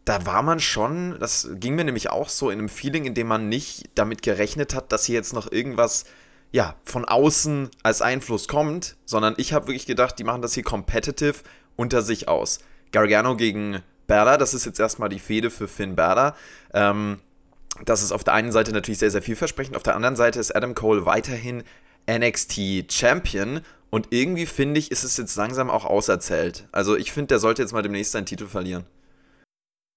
da 0.06 0.26
war 0.26 0.42
man 0.42 0.60
schon, 0.60 1.18
das 1.20 1.50
ging 1.54 1.76
mir 1.76 1.84
nämlich 1.84 2.10
auch 2.10 2.30
so 2.30 2.50
in 2.50 2.60
einem 2.60 2.70
Feeling, 2.70 3.06
in 3.06 3.14
dem 3.14 3.28
man 3.28 3.50
nicht 3.50 3.90
damit 3.96 4.22
gerechnet 4.24 4.74
hat, 4.74 4.92
dass 4.92 5.06
hier 5.06 5.16
jetzt 5.16 5.34
noch 5.34 5.52
irgendwas 5.52 6.06
ja, 6.52 6.76
von 6.84 7.06
außen 7.06 7.70
als 7.84 8.02
Einfluss 8.02 8.48
kommt, 8.48 8.98
sondern 9.06 9.36
ich 9.38 9.54
habe 9.54 9.68
wirklich 9.68 9.86
gedacht, 9.86 10.20
die 10.20 10.24
machen 10.24 10.42
das 10.42 10.54
hier 10.54 10.64
competitive 10.64 11.36
unter 11.76 12.02
sich 12.02 12.28
aus. 12.28 12.60
Gargano 12.92 13.38
gegen 13.38 13.82
Berda, 14.08 14.38
das 14.38 14.54
ist 14.54 14.66
jetzt 14.66 14.80
erstmal 14.80 15.08
die 15.08 15.20
Fehde 15.20 15.50
für 15.50 15.68
Finn 15.68 15.96
Berda. 15.96 16.36
Ähm, 16.74 17.20
das 17.86 18.04
ist 18.04 18.12
auf 18.12 18.26
der 18.26 18.34
einen 18.34 18.52
Seite 18.52 18.74
natürlich 18.74 19.00
sehr, 19.00 19.12
sehr 19.12 19.22
vielversprechend, 19.22 19.78
auf 19.78 19.84
der 19.84 19.96
anderen 19.96 20.18
Seite 20.18 20.40
ist 20.40 20.54
Adam 20.54 20.76
Cole 20.76 21.06
weiterhin 21.06 21.64
NXT 22.10 22.92
Champion 22.92 23.62
und 23.90 24.08
irgendwie 24.10 24.46
finde 24.46 24.80
ich, 24.80 24.92
ist 24.92 25.04
es 25.04 25.16
jetzt 25.18 25.36
langsam 25.36 25.70
auch 25.70 25.86
auserzählt. 25.86 26.68
Also 26.72 26.98
ich 26.98 27.12
finde, 27.12 27.28
der 27.28 27.40
sollte 27.40 27.62
jetzt 27.62 27.72
mal 27.72 27.82
demnächst 27.82 28.12
seinen 28.12 28.26
Titel 28.26 28.48
verlieren. 28.48 28.86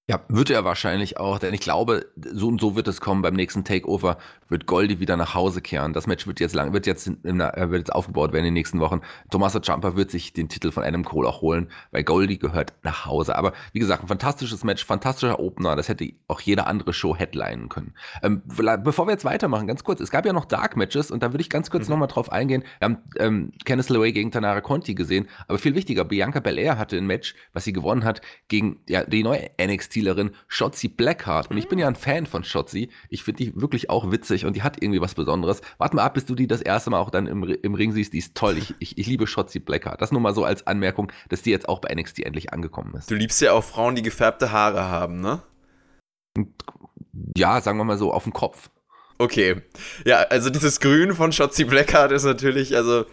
Ja, 0.07 0.21
wird 0.27 0.51
er 0.51 0.63
wahrscheinlich 0.63 1.17
auch, 1.17 1.39
denn 1.39 1.51
ich 1.55 1.61
glaube, 1.61 2.05
so 2.15 2.47
und 2.47 2.61
so 2.61 2.75
wird 2.75 2.87
es 2.87 3.01
kommen. 3.01 3.23
Beim 3.23 3.33
nächsten 3.33 3.63
Takeover 3.63 4.19
wird 4.47 4.67
Goldie 4.67 4.99
wieder 4.99 5.17
nach 5.17 5.33
Hause 5.33 5.63
kehren. 5.63 5.93
Das 5.93 6.05
Match 6.05 6.27
wird 6.27 6.39
jetzt 6.39 6.53
lang, 6.53 6.73
wird 6.73 6.85
jetzt, 6.85 7.07
in, 7.07 7.39
äh, 7.39 7.71
wird 7.71 7.79
jetzt 7.79 7.91
aufgebaut 7.91 8.31
werden 8.31 8.45
in 8.45 8.49
den 8.49 8.53
nächsten 8.53 8.79
Wochen. 8.79 9.01
Tommaso 9.31 9.59
Ciampa 9.59 9.95
wird 9.95 10.11
sich 10.11 10.31
den 10.31 10.47
Titel 10.47 10.71
von 10.71 10.83
Adam 10.83 11.03
Cole 11.03 11.27
auch 11.27 11.41
holen, 11.41 11.71
weil 11.89 12.03
Goldie 12.03 12.37
gehört 12.37 12.73
nach 12.83 13.07
Hause. 13.07 13.35
Aber 13.35 13.53
wie 13.73 13.79
gesagt, 13.79 14.03
ein 14.03 14.07
fantastisches 14.07 14.63
Match, 14.63 14.85
fantastischer 14.85 15.39
Opener. 15.39 15.75
Das 15.75 15.89
hätte 15.89 16.07
auch 16.27 16.39
jede 16.39 16.67
andere 16.67 16.93
Show 16.93 17.15
headlinen 17.15 17.67
können. 17.69 17.95
Ähm, 18.21 18.43
bevor 18.45 19.07
wir 19.07 19.11
jetzt 19.11 19.25
weitermachen, 19.25 19.65
ganz 19.65 19.83
kurz, 19.83 20.01
es 20.01 20.11
gab 20.11 20.27
ja 20.27 20.33
noch 20.33 20.45
Dark 20.45 20.77
Matches 20.77 21.09
und 21.09 21.23
da 21.23 21.33
würde 21.33 21.41
ich 21.41 21.49
ganz 21.49 21.71
kurz 21.71 21.87
mhm. 21.87 21.93
nochmal 21.93 22.09
drauf 22.09 22.31
eingehen. 22.31 22.63
Wir 22.77 22.85
haben 22.85 22.97
ähm, 23.17 23.53
Kenneth 23.65 23.89
LeRae 23.89 24.11
gegen 24.11 24.29
Tanara 24.29 24.61
Conti 24.61 24.93
gesehen, 24.93 25.27
aber 25.47 25.57
viel 25.57 25.73
wichtiger, 25.73 26.05
Bianca 26.05 26.41
Belair 26.41 26.77
hatte 26.77 26.95
ein 26.95 27.07
Match, 27.07 27.33
was 27.53 27.63
sie 27.63 27.73
gewonnen 27.73 28.03
hat, 28.03 28.21
gegen 28.49 28.81
ja, 28.87 29.03
die 29.03 29.23
neue 29.23 29.49
NXT 29.59 29.94
Stilerin 29.95 30.31
Shotzi 30.49 30.89
Blackheart. 30.89 31.49
Und 31.49 31.55
ich 31.55 31.69
bin 31.69 31.79
ja 31.79 31.87
ein 31.87 31.95
Fan 31.95 32.25
von 32.25 32.43
Shotzi. 32.43 32.89
Ich 33.09 33.23
finde 33.23 33.45
die 33.45 33.61
wirklich 33.61 33.89
auch 33.89 34.11
witzig 34.11 34.45
und 34.45 34.57
die 34.57 34.61
hat 34.61 34.83
irgendwie 34.83 34.99
was 34.99 35.15
Besonderes. 35.15 35.61
Warte 35.77 35.95
mal 35.95 36.03
ab, 36.03 36.15
bis 36.15 36.25
du 36.25 36.35
die 36.35 36.47
das 36.47 36.61
erste 36.61 36.89
Mal 36.89 36.99
auch 36.99 37.09
dann 37.09 37.27
im, 37.27 37.43
im 37.43 37.73
Ring 37.75 37.93
siehst. 37.93 38.11
Die 38.11 38.17
ist 38.17 38.35
toll. 38.35 38.57
Ich, 38.57 38.73
ich, 38.79 38.97
ich 38.97 39.07
liebe 39.07 39.25
Shotzi 39.25 39.59
Blackheart. 39.59 40.01
Das 40.01 40.11
nur 40.11 40.19
mal 40.19 40.33
so 40.33 40.43
als 40.43 40.67
Anmerkung, 40.67 41.13
dass 41.29 41.43
die 41.43 41.51
jetzt 41.51 41.69
auch 41.69 41.79
bei 41.79 41.95
NXT 41.95 42.25
endlich 42.25 42.51
angekommen 42.51 42.93
ist. 42.95 43.09
Du 43.09 43.15
liebst 43.15 43.39
ja 43.39 43.53
auch 43.53 43.63
Frauen, 43.63 43.95
die 43.95 44.01
gefärbte 44.01 44.51
Haare 44.51 44.83
haben, 44.83 45.21
ne? 45.21 45.41
Ja, 47.37 47.61
sagen 47.61 47.77
wir 47.77 47.85
mal 47.85 47.97
so, 47.97 48.11
auf 48.11 48.23
dem 48.23 48.33
Kopf. 48.33 48.69
Okay. 49.17 49.61
Ja, 50.03 50.17
also 50.23 50.49
dieses 50.49 50.81
Grün 50.81 51.15
von 51.15 51.31
Shotzi 51.31 51.63
Blackheart 51.63 52.11
ist 52.11 52.25
natürlich, 52.25 52.75
also, 52.75 53.05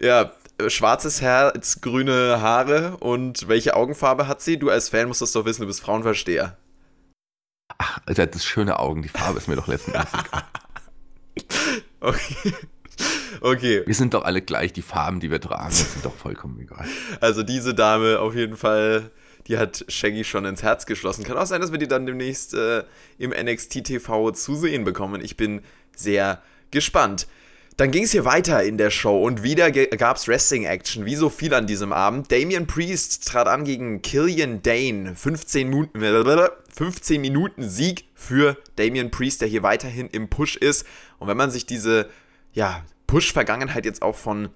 ja, 0.00 0.32
schwarzes 0.68 1.20
Herz, 1.20 1.80
grüne 1.80 2.40
Haare 2.40 2.96
und 2.98 3.48
welche 3.48 3.74
Augenfarbe 3.74 4.28
hat 4.28 4.40
sie? 4.40 4.58
Du 4.58 4.70
als 4.70 4.88
Fan 4.88 5.08
musst 5.08 5.22
das 5.22 5.32
doch 5.32 5.44
wissen, 5.44 5.62
du 5.62 5.66
bist 5.66 5.80
Frauenversteher. 5.80 6.56
Ach, 7.78 8.00
hat 8.06 8.34
das 8.34 8.44
schöne 8.44 8.78
Augen, 8.78 9.02
die 9.02 9.08
Farbe 9.08 9.38
ist 9.38 9.48
mir 9.48 9.56
doch 9.56 9.66
letztendlich 9.66 10.04
egal. 10.12 10.44
okay. 12.00 12.54
Okay. 13.40 13.82
Wir 13.86 13.94
sind 13.94 14.14
doch 14.14 14.24
alle 14.24 14.42
gleich, 14.42 14.72
die 14.72 14.82
Farben, 14.82 15.18
die 15.18 15.30
wir 15.30 15.40
tragen, 15.40 15.72
sind 15.72 16.04
doch 16.04 16.14
vollkommen 16.14 16.60
egal. 16.60 16.86
Also 17.20 17.42
diese 17.42 17.74
Dame 17.74 18.20
auf 18.20 18.34
jeden 18.34 18.56
Fall, 18.56 19.10
die 19.48 19.58
hat 19.58 19.84
Shaggy 19.88 20.24
schon 20.24 20.44
ins 20.44 20.62
Herz 20.62 20.86
geschlossen. 20.86 21.24
Kann 21.24 21.36
auch 21.36 21.46
sein, 21.46 21.60
dass 21.60 21.72
wir 21.72 21.78
die 21.78 21.88
dann 21.88 22.06
demnächst 22.06 22.54
äh, 22.54 22.84
im 23.18 23.30
NXT 23.30 23.84
TV 23.84 24.30
zu 24.32 24.54
sehen 24.54 24.84
bekommen. 24.84 25.20
Ich 25.24 25.36
bin 25.36 25.62
sehr 25.96 26.42
gespannt. 26.70 27.26
Dann 27.82 27.90
ging 27.90 28.04
es 28.04 28.12
hier 28.12 28.24
weiter 28.24 28.62
in 28.62 28.78
der 28.78 28.90
Show 28.90 29.26
und 29.26 29.42
wieder 29.42 29.72
gab 29.72 30.16
es 30.16 30.28
Wrestling-Action, 30.28 31.04
wie 31.04 31.16
so 31.16 31.28
viel 31.28 31.52
an 31.52 31.66
diesem 31.66 31.92
Abend. 31.92 32.30
Damian 32.30 32.68
Priest 32.68 33.26
trat 33.26 33.48
an 33.48 33.64
gegen 33.64 34.02
Killian 34.02 34.62
Dane. 34.62 35.16
15 35.16 35.68
Minuten, 35.68 36.00
15 36.72 37.20
Minuten 37.20 37.68
Sieg 37.68 38.04
für 38.14 38.56
Damian 38.76 39.10
Priest, 39.10 39.40
der 39.40 39.48
hier 39.48 39.64
weiterhin 39.64 40.06
im 40.06 40.28
Push 40.28 40.54
ist. 40.54 40.86
Und 41.18 41.26
wenn 41.26 41.36
man 41.36 41.50
sich 41.50 41.66
diese 41.66 42.08
ja, 42.52 42.84
Push-Vergangenheit 43.08 43.84
jetzt 43.84 44.02
auch 44.02 44.14
von 44.14 44.50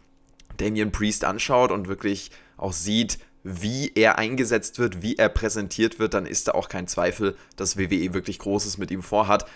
Damian 0.58 0.92
Priest 0.92 1.24
anschaut 1.24 1.72
und 1.72 1.88
wirklich 1.88 2.30
auch 2.56 2.72
sieht, 2.72 3.18
wie 3.42 3.90
er 3.96 4.18
eingesetzt 4.18 4.78
wird, 4.78 5.02
wie 5.02 5.16
er 5.16 5.30
präsentiert 5.30 5.98
wird, 5.98 6.14
dann 6.14 6.26
ist 6.26 6.46
da 6.46 6.52
auch 6.52 6.68
kein 6.68 6.86
Zweifel, 6.86 7.36
dass 7.56 7.76
WWE 7.76 8.14
wirklich 8.14 8.38
Großes 8.38 8.78
mit 8.78 8.92
ihm 8.92 9.02
vorhat. 9.02 9.46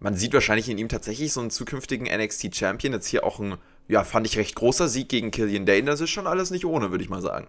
Man 0.00 0.16
sieht 0.16 0.32
wahrscheinlich 0.32 0.68
in 0.68 0.78
ihm 0.78 0.88
tatsächlich 0.88 1.32
so 1.32 1.40
einen 1.40 1.50
zukünftigen 1.50 2.06
NXT 2.06 2.56
Champion. 2.56 2.94
Jetzt 2.94 3.06
hier 3.06 3.24
auch 3.24 3.38
ein, 3.38 3.56
ja, 3.86 4.02
fand 4.02 4.26
ich 4.26 4.38
recht 4.38 4.54
großer 4.54 4.88
Sieg 4.88 5.08
gegen 5.08 5.30
Killian 5.30 5.66
Dane. 5.66 5.84
Das 5.84 6.00
ist 6.00 6.10
schon 6.10 6.26
alles 6.26 6.50
nicht 6.50 6.64
ohne, 6.64 6.90
würde 6.90 7.04
ich 7.04 7.10
mal 7.10 7.20
sagen. 7.20 7.46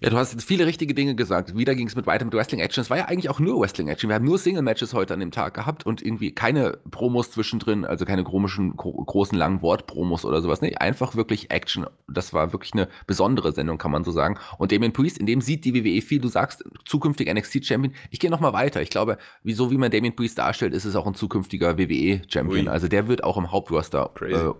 Ja, 0.00 0.10
du 0.10 0.16
hast 0.16 0.32
jetzt 0.32 0.44
viele 0.44 0.66
richtige 0.66 0.94
Dinge 0.94 1.14
gesagt. 1.14 1.56
Wieder 1.56 1.74
ging 1.74 1.86
es 1.86 1.96
mit 1.96 2.06
weiter 2.06 2.24
mit 2.24 2.34
Wrestling 2.34 2.60
Action. 2.60 2.82
Es 2.82 2.90
war 2.90 2.98
ja 2.98 3.04
eigentlich 3.06 3.30
auch 3.30 3.40
nur 3.40 3.60
Wrestling 3.60 3.88
Action. 3.88 4.08
Wir 4.08 4.14
haben 4.14 4.24
nur 4.24 4.38
Single 4.38 4.62
Matches 4.62 4.94
heute 4.94 5.14
an 5.14 5.20
dem 5.20 5.30
Tag 5.30 5.54
gehabt 5.54 5.86
und 5.86 6.02
irgendwie 6.02 6.32
keine 6.32 6.78
Promos 6.90 7.30
zwischendrin, 7.30 7.84
also 7.84 8.04
keine 8.04 8.24
komischen, 8.24 8.76
großen, 8.76 9.36
langen 9.36 9.62
Wortpromos 9.62 10.24
oder 10.24 10.42
sowas. 10.42 10.60
Nee, 10.60 10.74
einfach 10.76 11.16
wirklich 11.16 11.50
Action. 11.50 11.86
Das 12.08 12.32
war 12.32 12.52
wirklich 12.52 12.72
eine 12.74 12.88
besondere 13.06 13.52
Sendung, 13.52 13.78
kann 13.78 13.90
man 13.90 14.04
so 14.04 14.10
sagen. 14.10 14.38
Und 14.58 14.72
Damien 14.72 14.92
Priest, 14.92 15.18
in 15.18 15.26
dem 15.26 15.40
sieht 15.40 15.64
die 15.64 15.74
WWE 15.74 16.02
viel. 16.02 16.20
Du 16.20 16.28
sagst, 16.28 16.64
zukünftig 16.84 17.32
NXT 17.32 17.64
Champion. 17.64 17.94
Ich 18.10 18.20
gehe 18.20 18.30
nochmal 18.30 18.52
weiter. 18.52 18.82
Ich 18.82 18.90
glaube, 18.90 19.18
wieso, 19.42 19.70
wie 19.70 19.78
man 19.78 19.90
Damien 19.90 20.14
Priest 20.14 20.38
darstellt, 20.38 20.74
ist 20.74 20.84
es 20.84 20.96
auch 20.96 21.06
ein 21.06 21.14
zukünftiger 21.14 21.78
WWE 21.78 22.22
Champion. 22.28 22.66
Ui. 22.66 22.72
Also 22.72 22.88
der 22.88 23.08
wird 23.08 23.24
auch 23.24 23.36
im 23.36 23.50
Hauptroster. 23.50 24.10
Äh, 24.20 24.50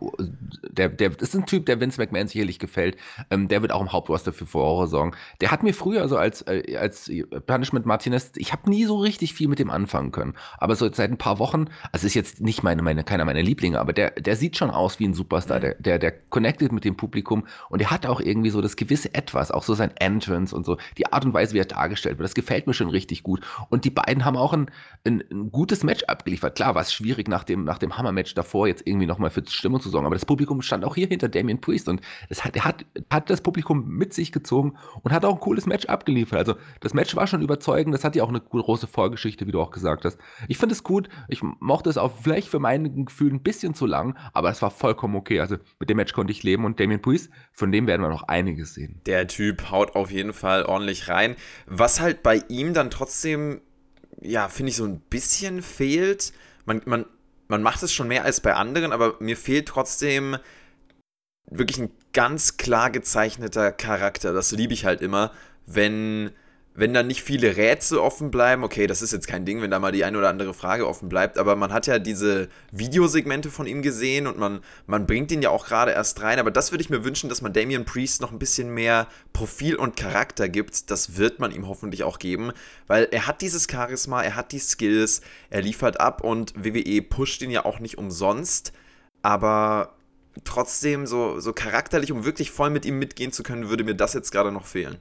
der, 0.70 0.88
der 0.88 1.20
ist 1.20 1.34
ein 1.34 1.46
Typ, 1.46 1.66
der 1.66 1.80
Vince 1.80 2.00
McMahon 2.00 2.28
sicherlich 2.28 2.58
gefällt. 2.58 2.96
Ähm, 3.30 3.48
der 3.48 3.62
wird 3.62 3.72
auch 3.72 3.80
im 3.80 3.92
Hauptroster 3.92 4.32
für 4.32 4.46
Furore 4.46 4.86
sorgen. 4.86 5.11
Der 5.40 5.50
hat 5.50 5.62
mir 5.62 5.74
früher, 5.74 6.02
also 6.02 6.16
als, 6.16 6.42
äh, 6.42 6.76
als 6.76 7.10
Punishment 7.46 7.86
Martinez, 7.86 8.32
ich 8.36 8.52
habe 8.52 8.68
nie 8.68 8.84
so 8.84 8.98
richtig 8.98 9.34
viel 9.34 9.48
mit 9.48 9.58
dem 9.58 9.70
anfangen 9.70 10.12
können. 10.12 10.34
Aber 10.58 10.76
so 10.76 10.90
seit 10.92 11.10
ein 11.10 11.18
paar 11.18 11.38
Wochen, 11.38 11.66
also 11.92 12.06
ist 12.06 12.14
jetzt 12.14 12.40
nicht 12.40 12.62
meine, 12.62 12.82
meine, 12.82 13.04
keiner 13.04 13.24
meiner 13.24 13.42
Lieblinge, 13.42 13.80
aber 13.80 13.92
der, 13.92 14.10
der 14.12 14.36
sieht 14.36 14.56
schon 14.56 14.70
aus 14.70 14.98
wie 14.98 15.06
ein 15.06 15.14
Superstar. 15.14 15.58
Mhm. 15.58 15.62
Der, 15.62 15.74
der, 15.74 15.98
der 15.98 16.12
connected 16.30 16.72
mit 16.72 16.84
dem 16.84 16.96
Publikum 16.96 17.46
und 17.68 17.80
der 17.80 17.90
hat 17.90 18.06
auch 18.06 18.20
irgendwie 18.20 18.50
so 18.50 18.60
das 18.60 18.76
gewisse 18.76 19.14
Etwas, 19.14 19.50
auch 19.50 19.62
so 19.62 19.74
sein 19.74 19.92
Entrance 19.96 20.54
und 20.54 20.64
so, 20.64 20.78
die 20.98 21.12
Art 21.12 21.24
und 21.24 21.34
Weise, 21.34 21.54
wie 21.54 21.58
er 21.58 21.64
dargestellt 21.64 22.18
wird. 22.18 22.24
Das 22.24 22.34
gefällt 22.34 22.66
mir 22.66 22.74
schon 22.74 22.88
richtig 22.88 23.22
gut. 23.22 23.40
Und 23.70 23.84
die 23.84 23.90
beiden 23.90 24.24
haben 24.24 24.36
auch 24.36 24.52
ein, 24.52 24.70
ein, 25.04 25.22
ein 25.30 25.50
gutes 25.50 25.82
Match 25.82 26.04
abgeliefert. 26.04 26.54
Klar, 26.54 26.74
war 26.74 26.82
es 26.82 26.92
schwierig 26.92 27.28
nach 27.28 27.44
dem, 27.44 27.64
nach 27.64 27.78
dem 27.78 27.96
Hammer-Match 27.96 28.34
davor 28.34 28.66
jetzt 28.66 28.86
irgendwie 28.86 29.06
nochmal 29.06 29.30
für 29.30 29.42
Stimmung 29.46 29.80
zu 29.80 29.90
sorgen, 29.90 30.06
aber 30.06 30.14
das 30.14 30.26
Publikum 30.26 30.62
stand 30.62 30.84
auch 30.84 30.94
hier 30.94 31.06
hinter 31.06 31.28
Damien 31.28 31.60
Priest 31.60 31.88
und 31.88 32.00
es 32.28 32.44
hat, 32.44 32.56
er 32.56 32.64
hat, 32.64 32.84
hat 33.10 33.30
das 33.30 33.40
Publikum 33.40 33.88
mit 33.88 34.14
sich 34.14 34.32
gezogen 34.32 34.76
und 35.02 35.12
hat 35.12 35.24
auch 35.24 35.34
ein 35.34 35.40
cooles 35.40 35.66
Match 35.66 35.86
abgeliefert. 35.86 36.38
Also 36.38 36.54
das 36.80 36.94
Match 36.94 37.14
war 37.16 37.26
schon 37.26 37.42
überzeugend, 37.42 37.94
das 37.94 38.04
hat 38.04 38.16
ja 38.16 38.22
auch 38.22 38.28
eine 38.28 38.40
große 38.40 38.86
Vorgeschichte, 38.86 39.46
wie 39.46 39.52
du 39.52 39.60
auch 39.60 39.70
gesagt 39.70 40.04
hast. 40.04 40.18
Ich 40.48 40.58
finde 40.58 40.74
es 40.74 40.82
gut, 40.82 41.08
ich 41.28 41.42
mochte 41.60 41.90
es 41.90 41.98
auch 41.98 42.12
vielleicht 42.22 42.48
für 42.48 42.58
mein 42.58 43.04
Gefühl 43.06 43.32
ein 43.32 43.42
bisschen 43.42 43.74
zu 43.74 43.86
lang, 43.86 44.16
aber 44.32 44.50
es 44.50 44.62
war 44.62 44.70
vollkommen 44.70 45.16
okay. 45.16 45.40
Also 45.40 45.56
mit 45.78 45.90
dem 45.90 45.96
Match 45.96 46.12
konnte 46.12 46.32
ich 46.32 46.42
leben 46.42 46.64
und 46.64 46.78
Damien 46.78 47.02
Priest, 47.02 47.30
von 47.52 47.72
dem 47.72 47.86
werden 47.86 48.02
wir 48.02 48.08
noch 48.08 48.24
einiges 48.24 48.74
sehen. 48.74 49.00
Der 49.06 49.26
Typ 49.26 49.70
haut 49.70 49.94
auf 49.94 50.10
jeden 50.10 50.32
Fall 50.32 50.64
ordentlich 50.64 51.08
rein. 51.08 51.36
Was 51.66 52.00
halt 52.00 52.22
bei 52.22 52.42
ihm 52.48 52.74
dann 52.74 52.90
trotzdem, 52.90 53.60
ja, 54.20 54.48
finde 54.48 54.70
ich 54.70 54.76
so 54.76 54.84
ein 54.84 55.00
bisschen 55.00 55.62
fehlt, 55.62 56.32
man, 56.64 56.82
man, 56.84 57.06
man 57.48 57.62
macht 57.62 57.82
es 57.82 57.92
schon 57.92 58.08
mehr 58.08 58.24
als 58.24 58.40
bei 58.40 58.54
anderen, 58.54 58.92
aber 58.92 59.16
mir 59.18 59.36
fehlt 59.36 59.66
trotzdem 59.66 60.36
wirklich 61.46 61.78
ein 61.78 61.90
ganz 62.12 62.56
klar 62.56 62.90
gezeichneter 62.90 63.72
Charakter. 63.72 64.32
Das 64.32 64.52
liebe 64.52 64.74
ich 64.74 64.84
halt 64.84 65.00
immer, 65.00 65.32
wenn, 65.66 66.30
wenn 66.74 66.94
da 66.94 67.02
nicht 67.02 67.22
viele 67.22 67.56
Rätsel 67.56 67.98
offen 67.98 68.30
bleiben. 68.30 68.64
Okay, 68.64 68.86
das 68.86 69.02
ist 69.02 69.12
jetzt 69.12 69.26
kein 69.26 69.44
Ding, 69.44 69.60
wenn 69.60 69.70
da 69.70 69.78
mal 69.78 69.92
die 69.92 70.04
eine 70.04 70.18
oder 70.18 70.28
andere 70.28 70.54
Frage 70.54 70.86
offen 70.86 71.08
bleibt, 71.08 71.38
aber 71.38 71.56
man 71.56 71.72
hat 71.72 71.86
ja 71.86 71.98
diese 71.98 72.48
Videosegmente 72.70 73.50
von 73.50 73.66
ihm 73.66 73.82
gesehen 73.82 74.26
und 74.26 74.38
man, 74.38 74.60
man 74.86 75.06
bringt 75.06 75.32
ihn 75.32 75.42
ja 75.42 75.50
auch 75.50 75.66
gerade 75.66 75.92
erst 75.92 76.22
rein. 76.22 76.38
Aber 76.38 76.50
das 76.50 76.70
würde 76.70 76.82
ich 76.82 76.90
mir 76.90 77.04
wünschen, 77.04 77.28
dass 77.28 77.42
man 77.42 77.52
Damian 77.52 77.84
Priest 77.84 78.20
noch 78.20 78.32
ein 78.32 78.38
bisschen 78.38 78.72
mehr 78.72 79.08
Profil 79.32 79.76
und 79.76 79.96
Charakter 79.96 80.48
gibt. 80.48 80.90
Das 80.90 81.16
wird 81.16 81.38
man 81.38 81.52
ihm 81.52 81.68
hoffentlich 81.68 82.04
auch 82.04 82.18
geben, 82.18 82.52
weil 82.86 83.08
er 83.10 83.26
hat 83.26 83.42
dieses 83.42 83.66
Charisma, 83.70 84.22
er 84.22 84.36
hat 84.36 84.52
die 84.52 84.58
Skills, 84.58 85.22
er 85.50 85.62
liefert 85.62 86.00
ab 86.00 86.22
und 86.22 86.52
WWE 86.56 87.02
pusht 87.02 87.42
ihn 87.42 87.50
ja 87.50 87.64
auch 87.64 87.78
nicht 87.80 87.98
umsonst. 87.98 88.72
Aber 89.24 89.94
trotzdem 90.44 91.06
so, 91.06 91.40
so 91.40 91.52
charakterlich, 91.52 92.12
um 92.12 92.24
wirklich 92.24 92.50
voll 92.50 92.70
mit 92.70 92.84
ihm 92.84 92.98
mitgehen 92.98 93.32
zu 93.32 93.42
können, 93.42 93.68
würde 93.68 93.84
mir 93.84 93.94
das 93.94 94.14
jetzt 94.14 94.30
gerade 94.30 94.52
noch 94.52 94.66
fehlen. 94.66 94.98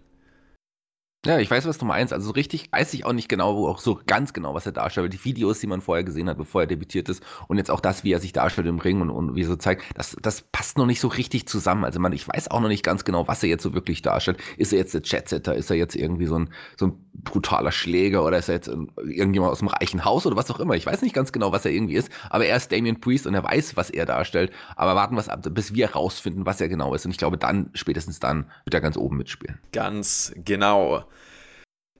Ja, 1.23 1.37
ich 1.37 1.51
weiß, 1.51 1.67
was 1.67 1.77
du 1.77 1.85
meinst. 1.85 2.13
Also 2.13 2.27
so 2.27 2.31
richtig 2.31 2.71
weiß 2.71 2.95
ich 2.95 3.05
auch 3.05 3.13
nicht 3.13 3.29
genau, 3.29 3.55
wo 3.55 3.67
auch 3.67 3.77
so 3.77 3.99
ganz 4.07 4.33
genau, 4.33 4.55
was 4.55 4.65
er 4.65 4.71
darstellt. 4.71 5.13
Die 5.13 5.23
Videos, 5.23 5.59
die 5.59 5.67
man 5.67 5.81
vorher 5.81 6.03
gesehen 6.03 6.27
hat, 6.27 6.37
bevor 6.37 6.61
er 6.61 6.67
debütiert 6.67 7.09
ist 7.09 7.21
und 7.47 7.57
jetzt 7.57 7.69
auch 7.69 7.79
das, 7.79 8.03
wie 8.03 8.11
er 8.11 8.19
sich 8.19 8.33
darstellt 8.33 8.65
im 8.65 8.79
Ring 8.79 9.01
und, 9.01 9.11
und 9.11 9.35
wie 9.35 9.43
er 9.43 9.47
so 9.47 9.55
zeigt, 9.55 9.83
das, 9.93 10.17
das 10.19 10.41
passt 10.41 10.79
noch 10.79 10.87
nicht 10.87 10.99
so 10.99 11.07
richtig 11.07 11.47
zusammen. 11.47 11.85
Also 11.85 11.99
man, 11.99 12.11
ich 12.11 12.27
weiß 12.27 12.49
auch 12.49 12.59
noch 12.59 12.69
nicht 12.69 12.83
ganz 12.83 13.05
genau, 13.05 13.27
was 13.27 13.43
er 13.43 13.49
jetzt 13.49 13.61
so 13.61 13.75
wirklich 13.75 14.01
darstellt. 14.01 14.39
Ist 14.57 14.73
er 14.73 14.79
jetzt 14.79 14.95
der 14.95 15.01
Chatsetter? 15.01 15.53
Ist 15.53 15.69
er 15.69 15.75
jetzt 15.75 15.95
irgendwie 15.95 16.25
so 16.25 16.39
ein, 16.39 16.49
so 16.75 16.87
ein 16.87 17.10
brutaler 17.13 17.71
Schläger 17.71 18.23
oder 18.25 18.37
ist 18.37 18.49
er 18.49 18.55
jetzt 18.55 18.67
irgendjemand 18.67 19.51
aus 19.51 19.59
dem 19.59 19.67
reichen 19.67 20.05
Haus 20.05 20.25
oder 20.25 20.35
was 20.35 20.49
auch 20.49 20.59
immer? 20.59 20.75
Ich 20.75 20.85
weiß 20.85 21.01
nicht 21.01 21.13
ganz 21.13 21.31
genau, 21.31 21.51
was 21.51 21.65
er 21.65 21.71
irgendwie 21.71 21.95
ist, 21.95 22.09
aber 22.29 22.45
er 22.45 22.57
ist 22.57 22.71
Damien 22.71 22.99
Priest 22.99 23.27
und 23.27 23.33
er 23.33 23.43
weiß, 23.43 23.75
was 23.75 23.89
er 23.89 24.05
darstellt. 24.05 24.51
Aber 24.75 24.95
warten 24.95 25.15
wir 25.15 25.31
ab, 25.31 25.45
bis 25.51 25.73
wir 25.73 25.87
herausfinden, 25.87 26.45
was 26.45 26.61
er 26.61 26.69
genau 26.69 26.93
ist. 26.95 27.05
Und 27.05 27.11
ich 27.11 27.17
glaube, 27.17 27.37
dann, 27.37 27.69
spätestens 27.73 28.19
dann, 28.19 28.49
wird 28.65 28.73
er 28.73 28.81
ganz 28.81 28.97
oben 28.97 29.17
mitspielen. 29.17 29.59
Ganz 29.71 30.33
genau. 30.43 31.03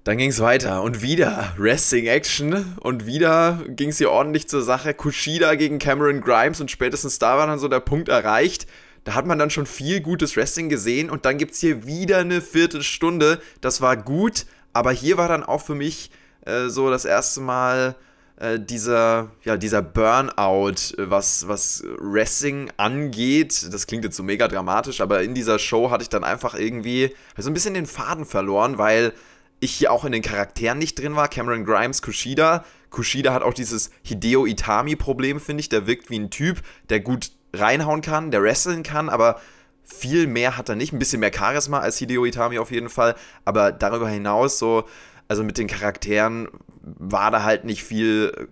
Dann 0.04 0.18
ging 0.18 0.32
es 0.32 0.40
weiter 0.40 0.82
und 0.82 1.04
wieder 1.04 1.54
Wrestling 1.58 2.08
Action 2.08 2.76
und 2.80 3.06
wieder 3.06 3.64
ging 3.68 3.90
es 3.90 4.00
hier 4.00 4.10
ordentlich 4.10 4.48
zur 4.48 4.64
Sache. 4.64 4.96
Kushida 4.96 5.54
gegen 5.54 5.78
Cameron 5.78 6.22
Grimes 6.22 6.60
und 6.60 6.72
spätestens 6.72 7.20
da 7.20 7.38
war 7.38 7.46
dann 7.46 7.60
so 7.60 7.68
der 7.68 7.82
Punkt 7.82 8.10
erreicht. 8.10 8.66
Da 9.04 9.14
hat 9.14 9.28
man 9.28 9.38
dann 9.38 9.52
schon 9.52 9.68
viel 9.68 10.02
gutes 10.02 10.36
Wrestling 10.36 10.70
gesehen 10.70 11.12
und 11.12 11.26
dann 11.26 11.38
gibt 11.38 11.54
es 11.54 11.60
hier 11.60 11.86
wieder 11.86 12.18
eine 12.18 12.42
Viertelstunde. 12.42 13.42
Das 13.60 13.82
war 13.82 13.96
gut, 13.96 14.46
aber 14.74 14.92
hier 14.92 15.18
war 15.18 15.28
dann 15.28 15.44
auch 15.44 15.62
für 15.62 15.76
mich 15.76 16.12
äh, 16.46 16.68
so 16.68 16.90
das 16.90 17.06
erste 17.06 17.42
Mal 17.42 17.96
äh, 18.42 18.60
dieser, 18.60 19.30
ja, 19.44 19.56
dieser 19.56 19.82
Burnout, 19.82 20.98
äh, 20.98 21.10
was, 21.10 21.48
was 21.48 21.84
Wrestling 22.00 22.72
angeht. 22.78 23.72
Das 23.72 23.86
klingt 23.86 24.04
jetzt 24.04 24.18
so 24.18 24.24
mega 24.24 24.48
dramatisch, 24.48 25.02
aber 25.02 25.22
in 25.22 25.36
dieser 25.36 25.60
Show 25.60 25.92
hatte 25.92 26.02
ich 26.02 26.10
dann 26.10 26.24
einfach 26.24 26.56
irgendwie 26.56 27.16
so 27.38 27.50
ein 27.50 27.54
bisschen 27.54 27.76
den 27.76 27.86
Faden 27.86 28.26
verloren, 28.26 28.78
weil 28.78 29.14
ich 29.60 29.74
hier 29.74 29.92
auch 29.92 30.06
in 30.06 30.12
den 30.12 30.24
Charakteren 30.24 30.80
nicht 30.80 30.98
drin 30.98 31.16
war. 31.16 31.28
Cameron 31.28 31.66
Grimes, 31.66 32.02
Kushida. 32.02 32.66
Kushida 32.90 33.32
hat 33.32 33.44
auch 33.44 33.54
dieses 33.54 33.92
Hideo 34.02 34.48
Itami-Problem, 34.48 35.40
finde 35.40 35.62
ich. 35.62 35.70
Der 35.70 35.86
wirkt 35.86 36.10
wie 36.10 36.20
ein 36.20 36.32
Typ, 36.32 36.62
der 36.90 37.00
gut 37.00 37.32
reinhauen 37.54 38.02
kann, 38.02 38.32
der 38.32 38.42
wresteln 38.42 38.82
kann, 38.82 39.08
aber 39.08 39.40
viel 39.84 40.28
mehr 40.28 40.58
hat 40.58 40.70
er 40.70 40.76
nicht. 40.76 40.94
Ein 40.94 41.00
bisschen 41.00 41.20
mehr 41.20 41.34
Charisma 41.34 41.80
als 41.80 41.98
Hideo 41.98 42.26
Itami 42.26 42.60
auf 42.60 42.72
jeden 42.72 42.90
Fall. 42.90 43.16
Aber 43.46 43.72
darüber 43.72 44.10
hinaus, 44.10 44.60
so, 44.60 44.86
also 45.28 45.44
mit 45.44 45.58
den 45.58 45.68
Charakteren 45.68 46.48
war 46.82 47.32
da 47.32 47.44
halt 47.44 47.64
nicht 47.64 47.84
viel 47.84 48.50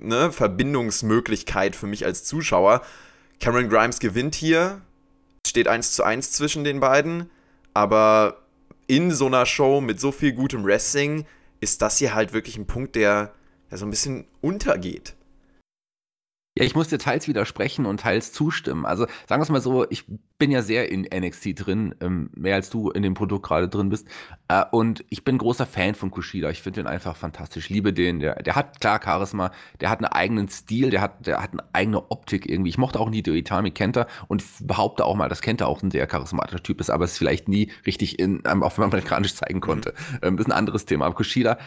ne, 0.00 0.32
Verbindungsmöglichkeit 0.32 1.76
für 1.76 1.86
mich 1.86 2.04
als 2.04 2.24
Zuschauer. 2.24 2.82
Cameron 3.40 3.68
Grimes 3.68 4.00
gewinnt 4.00 4.34
hier, 4.34 4.80
steht 5.46 5.68
1 5.68 5.92
zu 5.92 6.02
1 6.02 6.32
zwischen 6.32 6.64
den 6.64 6.80
beiden, 6.80 7.30
aber 7.74 8.42
in 8.86 9.10
so 9.12 9.26
einer 9.26 9.46
Show 9.46 9.80
mit 9.80 10.00
so 10.00 10.10
viel 10.10 10.32
gutem 10.32 10.64
Wrestling 10.64 11.26
ist 11.60 11.82
das 11.82 11.98
hier 11.98 12.14
halt 12.14 12.32
wirklich 12.32 12.56
ein 12.56 12.66
Punkt, 12.66 12.96
der, 12.96 13.32
der 13.70 13.78
so 13.78 13.86
ein 13.86 13.90
bisschen 13.90 14.26
untergeht. 14.40 15.14
Ja, 16.56 16.64
ich 16.64 16.74
muss 16.74 16.88
dir 16.88 16.98
teils 16.98 17.28
widersprechen 17.28 17.86
und 17.86 18.00
teils 18.00 18.32
zustimmen. 18.32 18.84
Also 18.84 19.06
sagen 19.28 19.40
wir 19.40 19.44
es 19.44 19.50
mal 19.50 19.60
so, 19.60 19.88
ich 19.90 20.04
bin 20.38 20.52
ja 20.52 20.62
sehr 20.62 20.90
in 20.90 21.02
NXT 21.02 21.66
drin, 21.66 21.94
ähm, 22.00 22.30
mehr 22.34 22.54
als 22.54 22.70
du 22.70 22.90
in 22.90 23.02
dem 23.02 23.14
Produkt 23.14 23.46
gerade 23.46 23.68
drin 23.68 23.88
bist. 23.88 24.06
Äh, 24.46 24.64
und 24.70 25.04
ich 25.10 25.24
bin 25.24 25.36
großer 25.36 25.66
Fan 25.66 25.94
von 25.96 26.10
Kushida. 26.12 26.48
Ich 26.50 26.62
finde 26.62 26.82
den 26.82 26.86
einfach 26.86 27.16
fantastisch. 27.16 27.68
Liebe 27.68 27.92
den. 27.92 28.20
Der, 28.20 28.36
der 28.36 28.54
hat 28.54 28.80
klar 28.80 29.00
Charisma, 29.02 29.50
der 29.80 29.90
hat 29.90 29.98
einen 29.98 30.06
eigenen 30.06 30.48
Stil, 30.48 30.90
der 30.90 31.00
hat, 31.00 31.26
der 31.26 31.42
hat 31.42 31.52
eine 31.52 31.64
eigene 31.72 32.10
Optik 32.10 32.48
irgendwie. 32.48 32.70
Ich 32.70 32.78
mochte 32.78 33.00
auch 33.00 33.10
Nito 33.10 33.32
Itami 33.32 33.72
Kenta 33.72 34.06
und 34.28 34.44
behaupte 34.60 35.04
auch 35.04 35.16
mal, 35.16 35.28
dass 35.28 35.42
Kenta 35.42 35.66
auch 35.66 35.82
ein 35.82 35.90
sehr 35.90 36.06
charismatischer 36.06 36.62
Typ 36.62 36.80
ist, 36.80 36.90
aber 36.90 37.04
es 37.04 37.18
vielleicht 37.18 37.48
nie 37.48 37.72
richtig 37.84 38.18
in, 38.18 38.42
ähm, 38.46 38.62
auf 38.62 38.78
amerikanisch 38.78 39.34
zeigen 39.34 39.60
konnte. 39.60 39.92
Mhm. 39.92 40.18
Ähm, 40.22 40.36
das 40.36 40.46
ist 40.46 40.52
ein 40.52 40.58
anderes 40.58 40.86
Thema. 40.86 41.06
Aber 41.06 41.16
Kushida, 41.16 41.58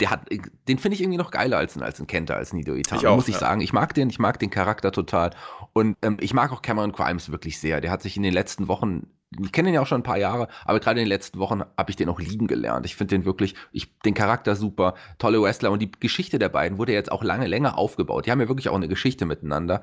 der 0.00 0.10
hat, 0.10 0.28
den 0.68 0.78
finde 0.78 0.96
ich 0.96 1.00
irgendwie 1.00 1.18
noch 1.18 1.30
geiler 1.30 1.58
als, 1.58 1.78
als 1.78 2.00
ein 2.00 2.08
Kenta, 2.08 2.34
als 2.34 2.52
Nito 2.52 2.74
Itami. 2.74 3.06
Muss 3.14 3.28
ich 3.28 3.34
ja. 3.34 3.40
sagen. 3.40 3.60
Ich 3.60 3.72
mag 3.72 3.94
den, 3.94 4.10
ich 4.10 4.18
mag 4.18 4.40
den 4.40 4.50
Charakter 4.50 4.90
total. 4.90 5.30
Und 5.72 5.96
ähm, 6.02 6.16
ich 6.20 6.34
mag 6.34 6.50
auch 6.52 6.62
Cameron 6.62 6.92
Grimes 6.92 7.30
wirklich 7.30 7.58
sehr. 7.60 7.80
Der 7.80 7.90
hat 7.92 8.02
sich 8.02 8.07
in 8.16 8.22
den 8.22 8.32
letzten 8.32 8.68
Wochen, 8.68 9.08
ich 9.38 9.52
kenne 9.52 9.68
ihn 9.68 9.74
ja 9.74 9.82
auch 9.82 9.86
schon 9.86 10.00
ein 10.00 10.04
paar 10.04 10.18
Jahre, 10.18 10.48
aber 10.64 10.80
gerade 10.80 11.00
in 11.00 11.04
den 11.04 11.10
letzten 11.10 11.38
Wochen 11.38 11.62
habe 11.76 11.90
ich 11.90 11.96
den 11.96 12.08
auch 12.08 12.20
lieben 12.20 12.46
gelernt. 12.46 12.86
Ich 12.86 12.96
finde 12.96 13.16
den 13.16 13.24
wirklich, 13.24 13.54
ich, 13.72 13.98
den 14.00 14.14
Charakter 14.14 14.56
super, 14.56 14.94
tolle 15.18 15.42
Wrestler 15.42 15.70
und 15.70 15.80
die 15.80 15.90
Geschichte 15.90 16.38
der 16.38 16.48
beiden 16.48 16.78
wurde 16.78 16.92
jetzt 16.92 17.12
auch 17.12 17.22
lange 17.22 17.46
länger 17.46 17.76
aufgebaut. 17.76 18.26
Die 18.26 18.30
haben 18.30 18.40
ja 18.40 18.48
wirklich 18.48 18.68
auch 18.68 18.76
eine 18.76 18.88
Geschichte 18.88 19.26
miteinander. 19.26 19.82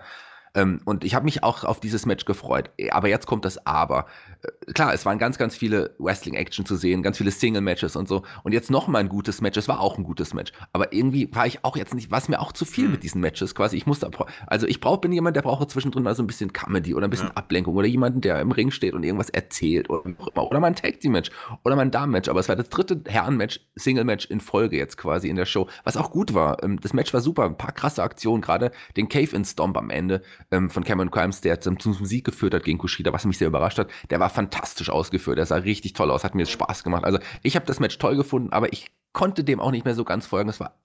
Ähm, 0.56 0.80
und 0.86 1.04
ich 1.04 1.14
habe 1.14 1.26
mich 1.26 1.44
auch 1.44 1.64
auf 1.64 1.80
dieses 1.80 2.06
Match 2.06 2.26
gefreut. 2.26 2.72
Aber 2.92 3.10
jetzt 3.10 3.28
kommt 3.28 3.46
das 3.46 3.66
Aber. 3.68 4.08
Äh, 4.42 4.74
klar, 4.74 4.94
es 4.94 5.06
waren 5.06 5.20
ganz, 5.20 5.38
ganz 5.38 5.56
viele 5.56 5.96
Wrestling-Action 6.00 6.66
zu 6.66 6.76
sehen, 6.76 7.04
ganz 7.04 7.18
viele 7.18 7.32
Single-Matches 7.32 7.96
und 7.96 8.08
so. 8.08 8.24
Und 8.44 8.54
jetzt 8.54 8.72
noch 8.72 8.88
mal 8.88 9.00
ein 9.00 9.10
gutes 9.10 9.42
Match. 9.42 9.58
Es 9.58 9.68
war 9.68 9.82
auch 9.82 9.98
ein 9.98 10.04
gutes 10.04 10.34
Match. 10.34 10.54
Aber 10.74 10.94
irgendwie 10.94 11.30
war 11.34 11.46
ich 11.46 11.64
auch 11.64 11.76
jetzt 11.76 11.94
nicht, 11.94 12.10
war 12.10 12.20
es 12.20 12.30
mir 12.30 12.40
auch 12.40 12.54
zu 12.54 12.66
viel 12.66 12.86
mhm. 12.86 12.92
mit 12.92 13.04
diesen 13.04 13.22
Matches 13.22 13.54
quasi. 13.54 13.76
Ich 13.76 13.86
musste, 13.86 14.10
also 14.48 14.66
ich 14.66 14.80
brauche, 14.80 15.02
bin 15.02 15.12
jemand, 15.12 15.36
der 15.36 15.42
braucht 15.42 15.70
zwischendrin 15.70 16.04
mal 16.04 16.16
so 16.16 16.24
ein 16.24 16.28
bisschen 16.28 16.54
Comedy 16.54 16.96
oder 16.96 17.08
ein 17.08 17.10
bisschen 17.10 17.28
ja. 17.28 17.34
Ablenkung 17.36 17.76
oder 17.76 17.88
jemanden, 17.88 18.22
der 18.22 18.40
im 18.40 18.52
Ring 18.52 18.72
steht 18.72 18.94
und 18.94 19.04
irgendwas 19.04 19.30
erzählt 19.30 19.90
oder, 19.90 20.04
oder 20.36 20.60
mal 20.60 20.68
ein 20.68 20.76
Tag-Team-Match 20.76 21.32
oder 21.64 21.76
mal 21.76 21.82
ein 21.82 21.92
Damen-Match. 21.92 22.30
Aber 22.30 22.40
es 22.40 22.48
war 22.48 22.56
das 22.56 22.70
dritte 22.70 23.02
Herren-Match, 23.06 23.60
Single-Match 23.76 24.28
in 24.28 24.40
Folge 24.40 24.78
jetzt 24.78 24.98
quasi 24.98 25.28
in 25.28 25.36
der 25.36 25.46
Show, 25.46 25.68
was 25.84 25.98
auch 25.98 26.12
gut 26.12 26.34
war. 26.34 26.64
Ähm, 26.64 26.80
das 26.80 26.94
Match 26.94 27.14
war 27.14 27.22
super, 27.22 27.46
ein 27.46 27.58
paar 27.58 27.74
krasse 27.74 28.04
Aktionen, 28.04 28.42
gerade 28.42 28.72
den 28.96 29.10
Cave-In-Stomp 29.10 29.78
am 29.78 29.90
Ende 29.90 30.22
ähm, 30.52 30.70
von 30.70 30.84
Cameron 30.84 31.12
Crimes, 31.12 31.42
der 31.42 31.60
zum, 31.62 31.80
zum 31.80 32.06
Sieg 32.06 32.26
geführt 32.26 32.54
hat 32.54 32.64
gegen 32.64 32.78
Kushida, 32.78 33.14
was 33.14 33.26
mich 33.26 33.38
sehr 33.38 33.48
überrascht 33.48 33.80
hat. 33.80 33.90
Der 34.10 34.20
war 34.20 34.30
fantastisch 34.30 34.90
ausgeführt, 34.90 35.38
der 35.38 35.46
sah 35.46 35.58
richtig 35.58 35.94
toll 35.94 36.12
aus, 36.12 36.24
hat 36.24 36.36
mir 36.36 36.46
Spaß 36.46 36.84
gemacht. 36.84 37.04
Also 37.04 37.20
ich 37.44 37.56
habe 37.56 37.66
das 37.66 37.80
Match 37.80 37.98
toll 37.98 38.16
gefunden, 38.16 38.52
aber 38.52 38.72
ich 38.74 38.92
konnte 39.14 39.44
dem 39.44 39.60
auch 39.60 39.72
nicht 39.72 39.86
mehr 39.86 39.96
so 39.96 40.04
ganz 40.04 40.26
folgen. 40.26 40.50
Es 40.50 40.60
war 40.60 40.78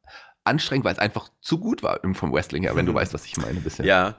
anstrengend, 0.45 0.85
weil 0.85 0.95
es 0.95 0.99
einfach 0.99 1.29
zu 1.41 1.59
gut 1.59 1.83
war 1.83 2.01
vom 2.15 2.33
Wrestling 2.33 2.63
her, 2.63 2.77
wenn 2.77 2.87
du 2.87 2.95
weißt, 2.95 3.13
was 3.13 3.27
ich 3.27 3.37
meine 3.37 3.61
bisher. 3.61 3.85
Ja, 3.85 4.17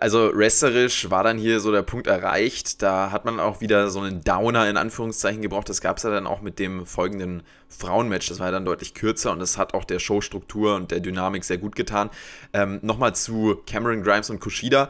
also 0.00 0.32
wrestlerisch 0.34 1.10
war 1.10 1.22
dann 1.22 1.38
hier 1.38 1.60
so 1.60 1.70
der 1.70 1.82
Punkt 1.82 2.08
erreicht. 2.08 2.82
Da 2.82 3.12
hat 3.12 3.24
man 3.24 3.38
auch 3.38 3.60
wieder 3.60 3.88
so 3.88 4.00
einen 4.00 4.22
Downer 4.22 4.68
in 4.68 4.76
Anführungszeichen 4.76 5.42
gebraucht. 5.42 5.68
Das 5.68 5.80
gab 5.80 5.98
es 5.98 6.02
ja 6.02 6.10
dann 6.10 6.26
auch 6.26 6.40
mit 6.40 6.58
dem 6.58 6.86
folgenden 6.86 7.44
Frauenmatch. 7.68 8.28
Das 8.28 8.40
war 8.40 8.46
ja 8.46 8.52
dann 8.52 8.64
deutlich 8.64 8.94
kürzer 8.94 9.30
und 9.30 9.38
das 9.38 9.58
hat 9.58 9.74
auch 9.74 9.84
der 9.84 10.00
Showstruktur 10.00 10.74
und 10.74 10.90
der 10.90 11.00
Dynamik 11.00 11.44
sehr 11.44 11.58
gut 11.58 11.76
getan. 11.76 12.10
Ähm, 12.52 12.80
Nochmal 12.82 13.14
zu 13.14 13.62
Cameron 13.66 14.02
Grimes 14.02 14.28
und 14.28 14.40
Kushida. 14.40 14.88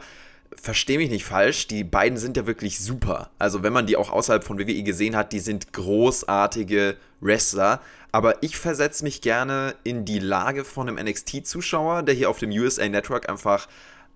Verstehe 0.55 0.97
mich 0.97 1.11
nicht 1.11 1.25
falsch, 1.25 1.67
die 1.67 1.83
beiden 1.83 2.17
sind 2.17 2.37
ja 2.37 2.47
wirklich 2.47 2.79
super. 2.79 3.29
Also, 3.37 3.63
wenn 3.63 3.73
man 3.73 3.85
die 3.85 3.97
auch 3.97 4.09
außerhalb 4.09 4.43
von 4.43 4.57
WWE 4.57 4.81
gesehen 4.81 5.15
hat, 5.15 5.33
die 5.33 5.41
sind 5.41 5.73
großartige 5.73 6.95
Wrestler. 7.19 7.81
Aber 8.11 8.41
ich 8.41 8.57
versetze 8.57 9.03
mich 9.03 9.21
gerne 9.21 9.75
in 9.83 10.05
die 10.05 10.19
Lage 10.19 10.63
von 10.63 10.87
einem 10.87 11.05
NXT-Zuschauer, 11.05 12.01
der 12.03 12.15
hier 12.15 12.29
auf 12.29 12.39
dem 12.39 12.49
USA 12.49 12.87
Network 12.87 13.29
einfach 13.29 13.67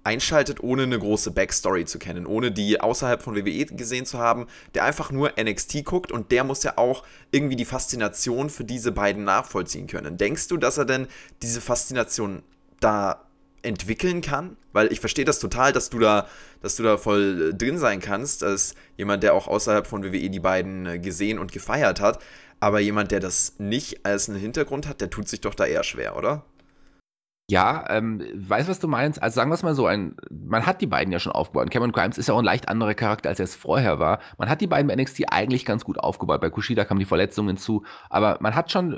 einschaltet, 0.03 0.61
ohne 0.63 0.83
eine 0.83 0.97
große 0.97 1.31
Backstory 1.31 1.85
zu 1.85 1.99
kennen, 1.99 2.25
ohne 2.25 2.51
die 2.51 2.81
außerhalb 2.81 3.21
von 3.21 3.35
WWE 3.35 3.65
gesehen 3.65 4.05
zu 4.05 4.17
haben, 4.17 4.47
der 4.73 4.83
einfach 4.83 5.11
nur 5.11 5.33
NXT 5.39 5.85
guckt 5.85 6.11
und 6.11 6.31
der 6.31 6.43
muss 6.43 6.63
ja 6.63 6.77
auch 6.77 7.03
irgendwie 7.31 7.55
die 7.55 7.65
Faszination 7.65 8.49
für 8.49 8.63
diese 8.63 8.91
beiden 8.91 9.23
nachvollziehen 9.23 9.87
können. 9.87 10.17
Denkst 10.17 10.47
du, 10.47 10.57
dass 10.57 10.77
er 10.77 10.85
denn 10.85 11.07
diese 11.41 11.61
Faszination 11.61 12.41
da 12.79 13.27
entwickeln 13.61 14.21
kann? 14.21 14.57
Weil 14.73 14.91
ich 14.91 14.99
verstehe 14.99 15.25
das 15.25 15.39
total, 15.39 15.71
dass 15.73 15.89
du 15.89 15.99
da, 15.99 16.27
dass 16.61 16.75
du 16.77 16.83
da 16.83 16.97
voll 16.97 17.53
drin 17.53 17.77
sein 17.77 17.99
kannst, 17.99 18.43
als 18.43 18.75
jemand, 18.97 19.21
der 19.23 19.33
auch 19.33 19.47
außerhalb 19.47 19.85
von 19.85 20.03
WWE 20.03 20.29
die 20.29 20.39
beiden 20.39 20.85
äh, 20.85 20.99
gesehen 20.99 21.37
und 21.37 21.51
gefeiert 21.51 21.99
hat. 21.99 22.19
Aber 22.59 22.79
jemand, 22.79 23.11
der 23.11 23.19
das 23.19 23.55
nicht 23.57 24.05
als 24.05 24.29
einen 24.29 24.39
Hintergrund 24.39 24.87
hat, 24.87 25.01
der 25.01 25.09
tut 25.09 25.27
sich 25.27 25.41
doch 25.41 25.55
da 25.55 25.65
eher 25.65 25.83
schwer, 25.83 26.15
oder? 26.15 26.45
Ja, 27.51 27.83
ähm, 27.89 28.23
weiß, 28.33 28.69
was 28.69 28.79
du 28.79 28.87
meinst. 28.87 29.21
Also 29.21 29.35
sagen 29.35 29.51
wir 29.51 29.55
es 29.55 29.61
mal 29.61 29.75
so, 29.75 29.85
ein, 29.85 30.15
man 30.29 30.65
hat 30.65 30.79
die 30.79 30.87
beiden 30.87 31.11
ja 31.11 31.19
schon 31.19 31.33
aufgebaut. 31.33 31.69
Cameron 31.69 31.91
Grimes 31.91 32.17
ist 32.17 32.29
ja 32.29 32.33
auch 32.33 32.39
ein 32.39 32.45
leicht 32.45 32.69
anderer 32.69 32.93
Charakter, 32.93 33.27
als 33.27 33.41
er 33.41 33.43
es 33.43 33.55
vorher 33.55 33.99
war. 33.99 34.19
Man 34.37 34.47
hat 34.47 34.61
die 34.61 34.67
beiden 34.67 34.87
bei 34.87 34.95
NXT 34.95 35.23
eigentlich 35.29 35.65
ganz 35.65 35.83
gut 35.83 35.99
aufgebaut. 35.99 36.39
Bei 36.39 36.49
Kushida 36.49 36.85
kamen 36.85 37.01
die 37.01 37.05
Verletzungen 37.05 37.57
zu, 37.57 37.83
aber 38.09 38.37
man 38.39 38.55
hat 38.55 38.71
schon 38.71 38.97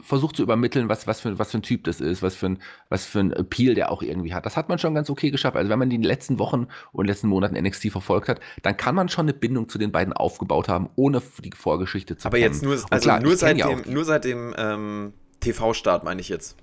versucht 0.00 0.36
zu 0.36 0.42
übermitteln, 0.42 0.88
was, 0.88 1.06
was, 1.06 1.20
für, 1.20 1.38
was 1.38 1.50
für 1.50 1.58
ein 1.58 1.62
Typ 1.62 1.84
das 1.84 2.00
ist, 2.00 2.22
was 2.22 2.36
für 2.36 2.46
ein, 2.46 2.62
was 2.88 3.04
für 3.04 3.20
ein 3.20 3.34
Appeal 3.34 3.74
der 3.74 3.92
auch 3.92 4.00
irgendwie 4.00 4.32
hat. 4.32 4.46
Das 4.46 4.56
hat 4.56 4.70
man 4.70 4.78
schon 4.78 4.94
ganz 4.94 5.10
okay 5.10 5.30
geschafft. 5.30 5.58
Also 5.58 5.68
wenn 5.68 5.78
man 5.78 5.90
die 5.90 5.98
letzten 5.98 6.38
Wochen 6.38 6.68
und 6.92 7.04
letzten 7.04 7.28
Monaten 7.28 7.54
NXT 7.54 7.90
verfolgt 7.90 8.30
hat, 8.30 8.40
dann 8.62 8.78
kann 8.78 8.94
man 8.94 9.10
schon 9.10 9.26
eine 9.26 9.34
Bindung 9.34 9.68
zu 9.68 9.76
den 9.76 9.92
beiden 9.92 10.14
aufgebaut 10.14 10.70
haben, 10.70 10.88
ohne 10.96 11.20
die 11.44 11.52
Vorgeschichte 11.54 12.16
zu 12.16 12.28
Aber 12.28 12.38
kennen. 12.38 12.50
jetzt 12.50 12.62
nur, 12.62 12.72
also 12.72 13.04
klar, 13.04 13.20
nur, 13.20 13.36
seit 13.36 13.58
dem, 13.58 13.82
nur 13.92 14.06
seit 14.06 14.24
dem 14.24 14.54
ähm, 14.56 15.12
TV-Start 15.40 16.02
meine 16.02 16.22
ich 16.22 16.30
jetzt. 16.30 16.56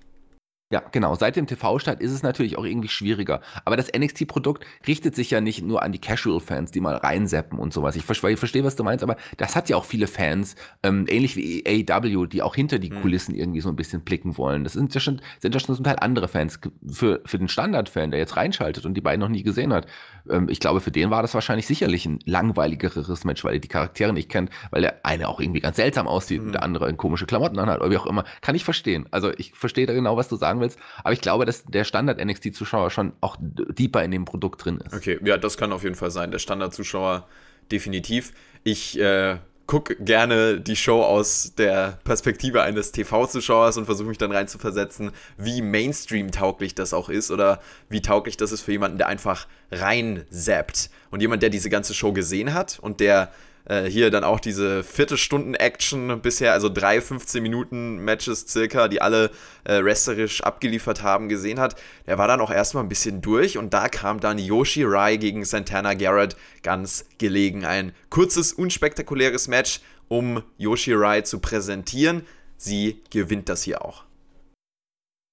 Ja, 0.69 0.83
genau. 0.91 1.15
Seit 1.15 1.37
dem 1.37 1.47
TV-Start 1.47 2.01
ist 2.01 2.11
es 2.11 2.23
natürlich 2.23 2.57
auch 2.57 2.65
irgendwie 2.65 2.89
schwieriger. 2.89 3.39
Aber 3.63 3.77
das 3.77 3.87
NXT-Produkt 3.97 4.65
richtet 4.85 5.15
sich 5.15 5.31
ja 5.31 5.39
nicht 5.39 5.63
nur 5.63 5.81
an 5.81 5.93
die 5.93 5.99
Casual-Fans, 5.99 6.71
die 6.71 6.81
mal 6.81 6.95
reinseppen 6.95 7.57
und 7.57 7.71
sowas. 7.71 7.95
Ich, 7.95 8.03
ver 8.03 8.21
ich 8.29 8.37
verstehe, 8.37 8.65
was 8.65 8.75
du 8.75 8.83
meinst, 8.83 9.01
aber 9.01 9.15
das 9.37 9.55
hat 9.55 9.69
ja 9.69 9.77
auch 9.77 9.85
viele 9.85 10.07
Fans, 10.07 10.55
ähm, 10.83 11.05
ähnlich 11.07 11.37
wie 11.37 11.63
AEW, 11.65 12.25
die 12.25 12.41
auch 12.41 12.53
hinter 12.53 12.79
die 12.79 12.89
mhm. 12.89 13.01
Kulissen 13.01 13.33
irgendwie 13.33 13.61
so 13.61 13.69
ein 13.69 13.77
bisschen 13.77 14.01
blicken 14.01 14.37
wollen. 14.37 14.65
Das 14.65 14.73
sind 14.73 14.93
ja 14.93 14.99
schon, 14.99 15.21
sind 15.39 15.53
ja 15.53 15.61
schon 15.61 15.73
zum 15.73 15.85
Teil 15.85 15.97
andere 16.01 16.27
Fans. 16.27 16.59
Für, 16.85 17.21
für 17.23 17.37
den 17.37 17.47
Standard-Fan, 17.47 18.11
der 18.11 18.19
jetzt 18.19 18.35
reinschaltet 18.35 18.85
und 18.85 18.93
die 18.95 19.01
beiden 19.01 19.21
noch 19.21 19.29
nie 19.29 19.43
gesehen 19.43 19.71
hat, 19.71 19.87
ähm, 20.29 20.49
ich 20.49 20.59
glaube, 20.59 20.81
für 20.81 20.91
den 20.91 21.11
war 21.11 21.21
das 21.21 21.33
wahrscheinlich 21.33 21.65
sicherlich 21.65 22.05
ein 22.05 22.19
langweiligeres 22.25 23.23
Match, 23.23 23.45
weil 23.45 23.53
er 23.53 23.59
die 23.59 23.69
Charaktere 23.69 24.11
nicht 24.11 24.29
kennt, 24.29 24.49
weil 24.71 24.81
der 24.81 25.05
eine 25.05 25.29
auch 25.29 25.39
irgendwie 25.39 25.61
ganz 25.61 25.77
seltsam 25.77 26.09
aussieht 26.09 26.41
mhm. 26.41 26.47
und 26.47 26.51
der 26.53 26.63
andere 26.63 26.93
komische 26.95 27.25
Klamotten 27.25 27.57
anhat 27.57 27.79
oder 27.79 27.91
wie 27.91 27.97
auch 27.97 28.05
immer. 28.05 28.25
Kann 28.41 28.55
ich 28.55 28.65
verstehen. 28.65 29.07
Also 29.11 29.31
ich 29.37 29.53
verstehe 29.53 29.85
da 29.85 29.93
genau, 29.93 30.17
was 30.17 30.27
du 30.27 30.35
sagen 30.35 30.56
sagen 30.57 30.61
willst. 30.61 30.79
Aber 31.03 31.13
ich 31.13 31.21
glaube, 31.21 31.45
dass 31.45 31.63
der 31.65 31.83
Standard-NXT-Zuschauer 31.83 32.91
schon 32.91 33.13
auch 33.21 33.37
deeper 33.39 34.03
in 34.03 34.11
dem 34.11 34.25
Produkt 34.25 34.65
drin 34.65 34.79
ist. 34.85 34.93
Okay, 34.93 35.19
ja, 35.23 35.37
das 35.37 35.57
kann 35.57 35.71
auf 35.71 35.83
jeden 35.83 35.95
Fall 35.95 36.11
sein. 36.11 36.31
Der 36.31 36.39
Standard-Zuschauer 36.39 37.27
definitiv. 37.71 38.33
Ich 38.63 38.99
äh, 38.99 39.37
gucke 39.65 39.95
gerne 39.97 40.59
die 40.59 40.75
Show 40.75 41.03
aus 41.03 41.53
der 41.57 41.99
Perspektive 42.03 42.61
eines 42.61 42.91
TV-Zuschauers 42.91 43.77
und 43.77 43.85
versuche 43.85 44.07
mich 44.07 44.17
dann 44.17 44.31
rein 44.31 44.47
zu 44.47 44.57
versetzen, 44.57 45.11
wie 45.37 45.61
Mainstream-tauglich 45.61 46.73
das 46.73 46.93
auch 46.93 47.09
ist 47.09 47.31
oder 47.31 47.59
wie 47.89 48.01
tauglich 48.01 48.37
das 48.37 48.51
ist 48.51 48.61
für 48.61 48.71
jemanden, 48.71 48.97
der 48.97 49.07
einfach 49.07 49.47
rein 49.71 50.25
zappt. 50.31 50.89
Und 51.11 51.21
jemand, 51.21 51.43
der 51.43 51.49
diese 51.49 51.69
ganze 51.69 51.93
Show 51.93 52.13
gesehen 52.13 52.53
hat 52.53 52.79
und 52.79 52.99
der 52.99 53.31
äh, 53.67 53.83
hier 53.83 54.11
dann 54.11 54.23
auch 54.23 54.39
diese 54.39 54.83
Viertelstunden-Action 54.83 56.21
bisher, 56.21 56.53
also 56.53 56.69
drei 56.69 56.99
15-Minuten-Matches 56.99 58.45
circa, 58.47 58.87
die 58.87 59.01
alle 59.01 59.31
äh, 59.63 59.83
wrestlerisch 59.83 60.41
abgeliefert 60.41 61.03
haben, 61.03 61.29
gesehen 61.29 61.59
hat, 61.59 61.75
der 62.05 62.17
war 62.17 62.27
dann 62.27 62.41
auch 62.41 62.51
erstmal 62.51 62.83
ein 62.83 62.89
bisschen 62.89 63.21
durch 63.21 63.57
und 63.57 63.73
da 63.73 63.89
kam 63.89 64.19
dann 64.19 64.39
Yoshi 64.39 64.83
Rai 64.83 65.17
gegen 65.17 65.45
Santana 65.45 65.93
Garrett 65.93 66.35
ganz 66.63 67.05
gelegen. 67.17 67.65
Ein 67.65 67.93
kurzes, 68.09 68.53
unspektakuläres 68.53 69.47
Match, 69.47 69.81
um 70.07 70.43
Yoshi 70.57 70.93
Rai 70.93 71.21
zu 71.21 71.39
präsentieren. 71.39 72.23
Sie 72.57 73.01
gewinnt 73.11 73.49
das 73.49 73.63
hier 73.63 73.83
auch. 73.83 74.06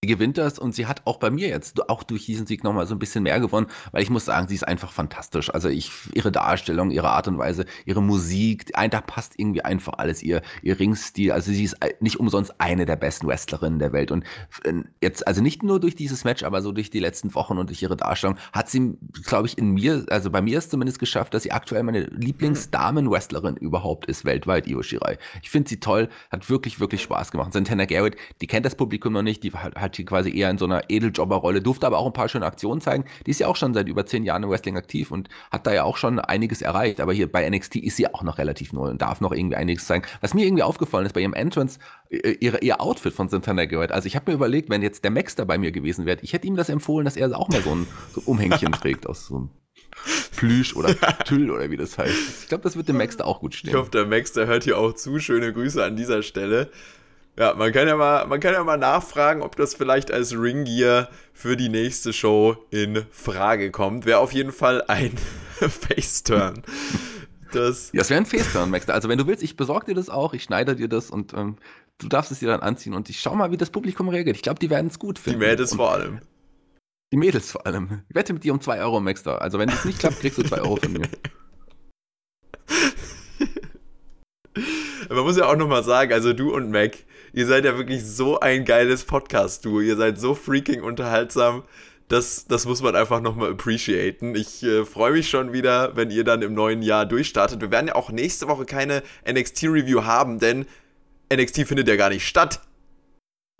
Gewinnt 0.06 0.38
das 0.38 0.58
und 0.58 0.74
sie 0.74 0.86
hat 0.86 1.02
auch 1.04 1.18
bei 1.18 1.30
mir 1.30 1.48
jetzt 1.48 1.88
auch 1.88 2.02
durch 2.02 2.26
diesen 2.26 2.46
Sieg 2.46 2.64
nochmal 2.64 2.86
so 2.86 2.94
ein 2.94 2.98
bisschen 2.98 3.22
mehr 3.22 3.40
gewonnen, 3.40 3.66
weil 3.92 4.02
ich 4.02 4.10
muss 4.10 4.24
sagen, 4.24 4.48
sie 4.48 4.54
ist 4.54 4.66
einfach 4.66 4.92
fantastisch. 4.92 5.52
Also 5.52 5.68
ich, 5.68 5.90
ihre 6.14 6.32
Darstellung, 6.32 6.90
ihre 6.90 7.10
Art 7.10 7.28
und 7.28 7.38
Weise, 7.38 7.64
ihre 7.84 8.02
Musik, 8.02 8.72
da 8.72 9.00
passt 9.00 9.34
irgendwie 9.38 9.62
einfach 9.62 9.94
alles, 9.98 10.22
ihr, 10.22 10.42
ihr 10.62 10.78
Ringstil. 10.78 11.32
Also 11.32 11.52
sie 11.52 11.64
ist 11.64 11.76
nicht 12.00 12.20
umsonst 12.20 12.54
eine 12.58 12.86
der 12.86 12.96
besten 12.96 13.26
Wrestlerinnen 13.26 13.78
der 13.78 13.92
Welt. 13.92 14.10
Und 14.10 14.24
äh, 14.64 14.72
jetzt, 15.00 15.26
also 15.26 15.42
nicht 15.42 15.62
nur 15.62 15.80
durch 15.80 15.94
dieses 15.94 16.24
Match, 16.24 16.42
aber 16.42 16.62
so 16.62 16.72
durch 16.72 16.90
die 16.90 17.00
letzten 17.00 17.34
Wochen 17.34 17.58
und 17.58 17.70
durch 17.70 17.82
ihre 17.82 17.96
Darstellung, 17.96 18.36
hat 18.52 18.68
sie, 18.68 18.96
glaube 19.24 19.46
ich, 19.46 19.58
in 19.58 19.70
mir, 19.72 20.06
also 20.10 20.30
bei 20.30 20.42
mir 20.42 20.58
ist 20.58 20.70
zumindest 20.70 20.98
geschafft, 20.98 21.34
dass 21.34 21.42
sie 21.42 21.52
aktuell 21.52 21.82
meine 21.82 22.02
Lieblingsdamen-Wrestlerin 22.04 23.56
überhaupt 23.56 24.06
ist, 24.06 24.24
weltweit, 24.24 24.66
Io 24.66 24.82
Shirai. 24.82 25.18
Ich 25.42 25.50
finde 25.50 25.68
sie 25.68 25.80
toll, 25.80 26.08
hat 26.30 26.48
wirklich, 26.48 26.80
wirklich 26.80 27.02
Spaß 27.02 27.30
gemacht. 27.30 27.52
Santana 27.52 27.84
Garrett, 27.84 28.16
die 28.40 28.46
kennt 28.46 28.66
das 28.66 28.74
Publikum 28.74 29.12
noch 29.12 29.22
nicht, 29.22 29.42
die 29.42 29.52
hat, 29.52 29.93
hier 29.96 30.04
quasi 30.04 30.36
eher 30.36 30.50
in 30.50 30.58
so 30.58 30.64
einer 30.64 30.82
Edeljobber-Rolle, 30.88 31.62
durfte 31.62 31.86
aber 31.86 31.98
auch 31.98 32.06
ein 32.06 32.12
paar 32.12 32.28
schöne 32.28 32.46
Aktionen 32.46 32.80
zeigen. 32.80 33.04
Die 33.26 33.30
ist 33.30 33.40
ja 33.40 33.48
auch 33.48 33.56
schon 33.56 33.74
seit 33.74 33.88
über 33.88 34.06
zehn 34.06 34.24
Jahren 34.24 34.42
im 34.42 34.50
Wrestling 34.50 34.76
aktiv 34.76 35.10
und 35.10 35.28
hat 35.50 35.66
da 35.66 35.72
ja 35.72 35.84
auch 35.84 35.96
schon 35.96 36.18
einiges 36.18 36.62
erreicht. 36.62 37.00
Aber 37.00 37.12
hier 37.12 37.30
bei 37.30 37.48
NXT 37.48 37.76
ist 37.76 37.96
sie 37.96 38.12
auch 38.12 38.22
noch 38.22 38.38
relativ 38.38 38.72
neu 38.72 38.90
und 38.90 39.02
darf 39.02 39.20
noch 39.20 39.32
irgendwie 39.32 39.56
einiges 39.56 39.86
zeigen. 39.86 40.04
Was 40.20 40.34
mir 40.34 40.46
irgendwie 40.46 40.62
aufgefallen 40.62 41.06
ist 41.06 41.12
bei 41.12 41.20
ihrem 41.20 41.34
Entrance, 41.34 41.78
ihre, 42.10 42.58
ihr 42.60 42.80
Outfit 42.80 43.12
von 43.12 43.28
Santana 43.28 43.64
Garrett. 43.64 43.92
Also 43.92 44.06
ich 44.06 44.16
habe 44.16 44.30
mir 44.30 44.34
überlegt, 44.36 44.70
wenn 44.70 44.82
jetzt 44.82 45.04
der 45.04 45.10
Max 45.10 45.34
da 45.34 45.44
bei 45.44 45.58
mir 45.58 45.72
gewesen 45.72 46.06
wäre, 46.06 46.18
ich 46.22 46.32
hätte 46.32 46.46
ihm 46.46 46.56
das 46.56 46.68
empfohlen, 46.68 47.04
dass 47.04 47.16
er 47.16 47.36
auch 47.38 47.48
mal 47.48 47.62
so 47.62 47.74
ein, 47.74 47.86
so 48.12 48.20
ein 48.20 48.24
Umhängchen 48.26 48.72
trägt 48.80 49.06
aus 49.06 49.26
so 49.26 49.36
einem 49.36 49.50
Plüsch 50.36 50.74
oder 50.74 50.94
Tüll 51.24 51.50
oder 51.50 51.70
wie 51.70 51.76
das 51.76 51.98
heißt. 51.98 52.42
Ich 52.42 52.48
glaube, 52.48 52.64
das 52.64 52.76
wird 52.76 52.88
dem 52.88 52.96
Max 52.96 53.16
da 53.16 53.24
auch 53.24 53.40
gut 53.40 53.54
stehen. 53.54 53.70
Ich 53.70 53.76
hoffe, 53.76 53.90
der 53.90 54.06
Max, 54.06 54.32
der 54.32 54.46
hört 54.46 54.64
hier 54.64 54.78
auch 54.78 54.92
zu. 54.92 55.18
Schöne 55.18 55.52
Grüße 55.52 55.82
an 55.82 55.96
dieser 55.96 56.22
Stelle. 56.22 56.70
Ja, 57.36 57.54
man 57.54 57.72
kann 57.72 57.88
ja 57.88 57.96
mal, 57.96 58.26
man 58.26 58.38
kann 58.38 58.54
ja 58.54 58.62
mal 58.62 58.76
nachfragen, 58.76 59.42
ob 59.42 59.56
das 59.56 59.74
vielleicht 59.74 60.12
als 60.12 60.32
Ringgear 60.32 61.08
für 61.32 61.56
die 61.56 61.68
nächste 61.68 62.12
Show 62.12 62.56
in 62.70 63.06
Frage 63.10 63.72
kommt. 63.72 64.06
Wäre 64.06 64.20
auf 64.20 64.32
jeden 64.32 64.52
Fall 64.52 64.84
ein 64.86 65.16
Face-Turn. 65.58 66.62
Das, 67.52 67.90
ja, 67.92 67.98
das 67.98 68.10
wäre 68.10 68.20
ein 68.20 68.26
Face-Turn, 68.26 68.70
Max. 68.70 68.88
Also 68.88 69.08
wenn 69.08 69.18
du 69.18 69.26
willst, 69.26 69.42
ich 69.42 69.56
besorge 69.56 69.86
dir 69.86 69.94
das 69.94 70.10
auch, 70.10 70.32
ich 70.32 70.44
schneide 70.44 70.76
dir 70.76 70.88
das 70.88 71.10
und 71.10 71.34
ähm, 71.34 71.56
du 71.98 72.08
darfst 72.08 72.30
es 72.30 72.38
dir 72.38 72.48
dann 72.48 72.60
anziehen 72.60 72.94
und 72.94 73.10
ich 73.10 73.20
schau 73.20 73.34
mal, 73.34 73.50
wie 73.50 73.56
das 73.56 73.70
Publikum 73.70 74.08
reagiert. 74.08 74.36
Ich 74.36 74.42
glaube, 74.42 74.60
die 74.60 74.70
werden 74.70 74.86
es 74.86 75.00
gut 75.00 75.18
finden. 75.18 75.40
Die 75.40 75.46
Mädels 75.46 75.72
und 75.72 75.78
vor 75.78 75.90
allem. 75.90 76.20
Die 77.12 77.16
Mädels 77.16 77.50
vor 77.50 77.66
allem. 77.66 78.02
Ich 78.08 78.14
wette 78.14 78.32
mit 78.32 78.44
dir 78.44 78.52
um 78.52 78.60
2 78.60 78.80
Euro, 78.80 79.00
Max. 79.00 79.24
Da. 79.24 79.38
Also 79.38 79.58
wenn 79.58 79.68
es 79.68 79.84
nicht 79.84 79.98
klappt, 79.98 80.20
kriegst 80.20 80.38
du 80.38 80.44
2 80.44 80.60
Euro 80.60 80.76
von 80.76 80.92
mir. 80.92 81.08
Man 85.08 85.24
muss 85.24 85.36
ja 85.36 85.46
auch 85.46 85.56
nochmal 85.56 85.82
sagen, 85.82 86.12
also 86.12 86.32
du 86.32 86.54
und 86.54 86.70
Mac, 86.70 86.92
ihr 87.34 87.46
seid 87.46 87.64
ja 87.64 87.76
wirklich 87.76 88.04
so 88.04 88.40
ein 88.40 88.64
geiles 88.64 89.04
Podcast-Duo. 89.04 89.80
Ihr 89.80 89.96
seid 89.96 90.18
so 90.18 90.34
freaking 90.34 90.82
unterhaltsam. 90.82 91.64
Das, 92.08 92.46
das 92.46 92.64
muss 92.64 92.80
man 92.80 92.94
einfach 92.94 93.20
nochmal 93.20 93.50
appreciaten. 93.50 94.34
Ich 94.34 94.62
äh, 94.62 94.84
freue 94.84 95.12
mich 95.12 95.28
schon 95.28 95.52
wieder, 95.52 95.96
wenn 95.96 96.10
ihr 96.10 96.22
dann 96.22 96.42
im 96.42 96.54
neuen 96.54 96.82
Jahr 96.82 97.06
durchstartet. 97.06 97.60
Wir 97.60 97.70
werden 97.70 97.88
ja 97.88 97.94
auch 97.96 98.10
nächste 98.10 98.46
Woche 98.46 98.66
keine 98.66 99.02
NXT-Review 99.28 100.04
haben, 100.04 100.38
denn 100.38 100.66
NXT 101.32 101.66
findet 101.66 101.88
ja 101.88 101.96
gar 101.96 102.10
nicht 102.10 102.26
statt. 102.26 102.60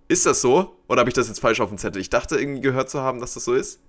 Ist 0.07 0.25
das 0.25 0.41
so? 0.41 0.77
Oder 0.87 0.99
habe 0.99 1.09
ich 1.09 1.15
das 1.15 1.27
jetzt 1.27 1.39
falsch 1.39 1.59
auf 1.59 1.69
dem 1.69 1.77
Zettel? 1.77 1.99
Ich 1.99 2.09
dachte 2.09 2.37
irgendwie 2.37 2.61
gehört 2.61 2.89
zu 2.89 3.01
haben, 3.01 3.19
dass 3.19 3.33
das 3.33 3.43
so 3.43 3.53
ist. 3.53 3.81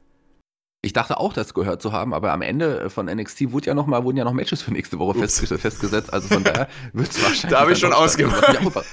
Ich 0.82 0.94
dachte 0.94 1.18
auch, 1.18 1.32
das 1.32 1.52
gehört 1.52 1.82
zu 1.82 1.92
haben, 1.92 2.14
aber 2.14 2.32
am 2.32 2.42
Ende 2.42 2.90
von 2.90 3.06
NXT 3.06 3.52
wurde 3.52 3.66
ja 3.66 3.74
noch 3.74 3.86
mal, 3.86 4.04
wurden 4.04 4.16
ja 4.16 4.24
noch 4.24 4.32
Matches 4.32 4.62
für 4.62 4.72
nächste 4.72 4.98
Woche 4.98 5.18
festgesetzt, 5.18 5.62
festgesetzt. 5.62 6.12
Also 6.12 6.28
von 6.28 6.44
daher 6.44 6.68
wird 6.92 7.10
es 7.10 7.22
wahrscheinlich. 7.22 7.50
Da 7.50 7.60
habe 7.60 7.72
ich 7.72 7.78
schon 7.78 7.92
ausgemacht. 7.92 8.44